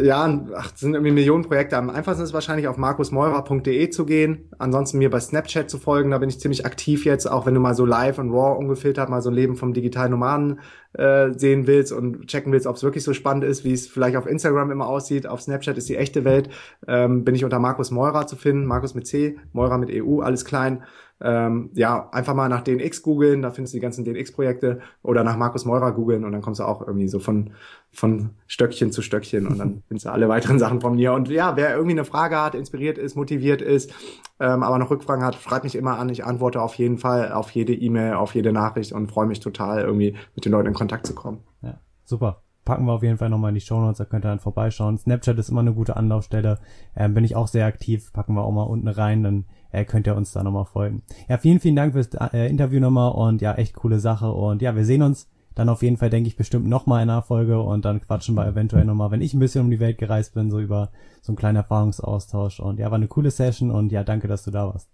ja, 0.00 0.40
ach, 0.54 0.70
sind 0.76 0.94
irgendwie 0.94 1.10
Millionen 1.10 1.42
Projekte. 1.42 1.76
Am 1.76 1.90
einfachsten 1.90 2.22
ist 2.22 2.32
wahrscheinlich 2.32 2.68
auf 2.68 2.76
markusmeurer.de 2.76 3.90
zu 3.90 4.06
gehen. 4.06 4.48
Ansonsten 4.56 4.98
mir 4.98 5.10
bei 5.10 5.18
Snapchat 5.18 5.68
zu 5.68 5.78
folgen. 5.78 6.12
Da 6.12 6.18
bin 6.18 6.28
ich 6.28 6.38
ziemlich 6.38 6.64
aktiv 6.64 7.04
jetzt, 7.04 7.28
auch 7.28 7.44
wenn 7.46 7.54
du 7.54 7.60
mal 7.60 7.74
so 7.74 7.84
live 7.84 8.18
und 8.18 8.30
raw 8.30 8.56
ungefiltert 8.56 9.08
mal 9.08 9.22
so 9.22 9.30
ein 9.30 9.34
Leben 9.34 9.56
vom 9.56 9.72
digitalen 9.72 10.12
Nomaden 10.12 10.60
äh, 10.92 11.30
sehen 11.36 11.66
willst 11.66 11.92
und 11.92 12.26
checken 12.26 12.52
willst, 12.52 12.66
ob 12.66 12.76
es 12.76 12.82
wirklich 12.82 13.04
so 13.04 13.12
spannend 13.12 13.44
ist, 13.44 13.64
wie 13.64 13.72
es 13.72 13.86
vielleicht 13.86 14.16
auf 14.16 14.26
Instagram 14.26 14.70
immer 14.70 14.88
aussieht. 14.88 15.26
Auf 15.26 15.40
Snapchat 15.40 15.78
ist 15.78 15.88
die 15.88 15.96
echte 15.96 16.24
Welt. 16.24 16.50
Ähm, 16.86 17.24
bin 17.24 17.34
ich 17.34 17.44
unter 17.44 17.58
Markus 17.58 17.90
Meurer 17.90 18.26
zu 18.26 18.36
finden. 18.36 18.66
Markus 18.66 18.94
mit 18.94 19.06
C, 19.06 19.38
Meurer 19.52 19.78
mit 19.78 19.90
EU, 19.92 20.20
alles 20.20 20.44
klein. 20.44 20.82
Ähm, 21.22 21.70
ja, 21.74 22.08
einfach 22.12 22.34
mal 22.34 22.48
nach 22.48 22.62
DNX 22.62 23.02
googeln, 23.02 23.42
da 23.42 23.50
findest 23.50 23.74
du 23.74 23.76
die 23.76 23.82
ganzen 23.82 24.04
DNX-Projekte 24.04 24.80
oder 25.02 25.22
nach 25.22 25.36
Markus 25.36 25.66
Meurer 25.66 25.92
googeln 25.92 26.24
und 26.24 26.32
dann 26.32 26.40
kommst 26.40 26.60
du 26.60 26.64
auch 26.64 26.80
irgendwie 26.80 27.08
so 27.08 27.18
von, 27.18 27.50
von 27.92 28.30
Stöckchen 28.46 28.90
zu 28.90 29.02
Stöckchen 29.02 29.46
und 29.46 29.58
dann 29.58 29.82
findest 29.88 30.06
du 30.06 30.12
alle 30.12 30.28
weiteren 30.30 30.58
Sachen 30.58 30.80
von 30.80 30.94
mir. 30.94 31.12
Und 31.12 31.28
ja, 31.28 31.56
wer 31.56 31.74
irgendwie 31.74 31.92
eine 31.92 32.06
Frage 32.06 32.40
hat, 32.40 32.54
inspiriert 32.54 32.96
ist, 32.96 33.16
motiviert 33.16 33.60
ist, 33.60 33.92
ähm, 34.38 34.62
aber 34.62 34.78
noch 34.78 34.90
Rückfragen 34.90 35.24
hat, 35.24 35.34
schreibt 35.34 35.64
mich 35.64 35.74
immer 35.74 35.98
an. 35.98 36.08
Ich 36.08 36.24
antworte 36.24 36.62
auf 36.62 36.74
jeden 36.76 36.96
Fall 36.96 37.32
auf 37.32 37.50
jede 37.50 37.74
E-Mail, 37.74 38.14
auf 38.14 38.34
jede 38.34 38.52
Nachricht 38.52 38.92
und 38.92 39.10
freue 39.10 39.26
mich 39.26 39.40
total, 39.40 39.82
irgendwie 39.82 40.16
mit 40.34 40.46
den 40.46 40.52
Leuten 40.52 40.68
in 40.68 40.74
Kontakt 40.74 41.06
zu 41.06 41.14
kommen. 41.14 41.40
Ja, 41.60 41.80
super 42.04 42.42
packen 42.64 42.84
wir 42.84 42.92
auf 42.92 43.02
jeden 43.02 43.18
Fall 43.18 43.30
nochmal 43.30 43.48
in 43.48 43.56
die 43.56 43.60
Show 43.60 43.80
Notes, 43.80 43.98
da 43.98 44.04
könnt 44.04 44.24
ihr 44.24 44.28
dann 44.28 44.38
vorbeischauen. 44.38 44.96
Snapchat 44.96 45.36
ist 45.38 45.48
immer 45.48 45.60
eine 45.60 45.74
gute 45.74 45.96
Anlaufstelle, 45.96 46.60
ähm, 46.94 47.14
bin 47.14 47.24
ich 47.24 47.34
auch 47.34 47.48
sehr 47.48 47.66
aktiv, 47.66 48.12
packen 48.12 48.34
wir 48.34 48.44
auch 48.44 48.52
mal 48.52 48.62
unten 48.62 48.86
rein, 48.86 49.24
dann 49.24 49.46
äh, 49.72 49.84
könnt 49.84 50.06
ihr 50.06 50.16
uns 50.16 50.32
da 50.32 50.42
nochmal 50.42 50.64
folgen. 50.64 51.02
Ja, 51.28 51.38
vielen, 51.38 51.60
vielen 51.60 51.76
Dank 51.76 51.92
fürs 51.92 52.08
äh, 52.14 52.48
Interview 52.48 52.80
nochmal 52.80 53.12
und 53.12 53.40
ja, 53.42 53.54
echt 53.54 53.74
coole 53.74 54.00
Sache 54.00 54.30
und 54.30 54.62
ja, 54.62 54.74
wir 54.76 54.84
sehen 54.84 55.02
uns 55.02 55.28
dann 55.54 55.68
auf 55.68 55.82
jeden 55.82 55.96
Fall, 55.96 56.10
denke 56.10 56.28
ich, 56.28 56.36
bestimmt 56.36 56.66
nochmal 56.66 57.02
in 57.02 57.10
einer 57.10 57.22
Folge 57.22 57.60
und 57.60 57.84
dann 57.84 58.00
quatschen 58.00 58.34
wir 58.34 58.46
eventuell 58.46 58.84
nochmal, 58.84 59.10
wenn 59.10 59.20
ich 59.20 59.34
ein 59.34 59.40
bisschen 59.40 59.64
um 59.64 59.70
die 59.70 59.80
Welt 59.80 59.98
gereist 59.98 60.34
bin, 60.34 60.50
so 60.50 60.60
über 60.60 60.90
so 61.22 61.32
einen 61.32 61.36
kleinen 61.36 61.56
Erfahrungsaustausch 61.56 62.60
und 62.60 62.78
ja, 62.78 62.90
war 62.90 62.96
eine 62.96 63.08
coole 63.08 63.30
Session 63.30 63.70
und 63.70 63.92
ja, 63.92 64.04
danke, 64.04 64.28
dass 64.28 64.44
du 64.44 64.50
da 64.50 64.66
warst. 64.66 64.88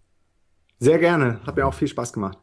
Sehr 0.78 0.98
gerne, 0.98 1.40
hat 1.46 1.56
mir 1.56 1.66
auch 1.66 1.74
viel 1.74 1.88
Spaß 1.88 2.12
gemacht. 2.12 2.38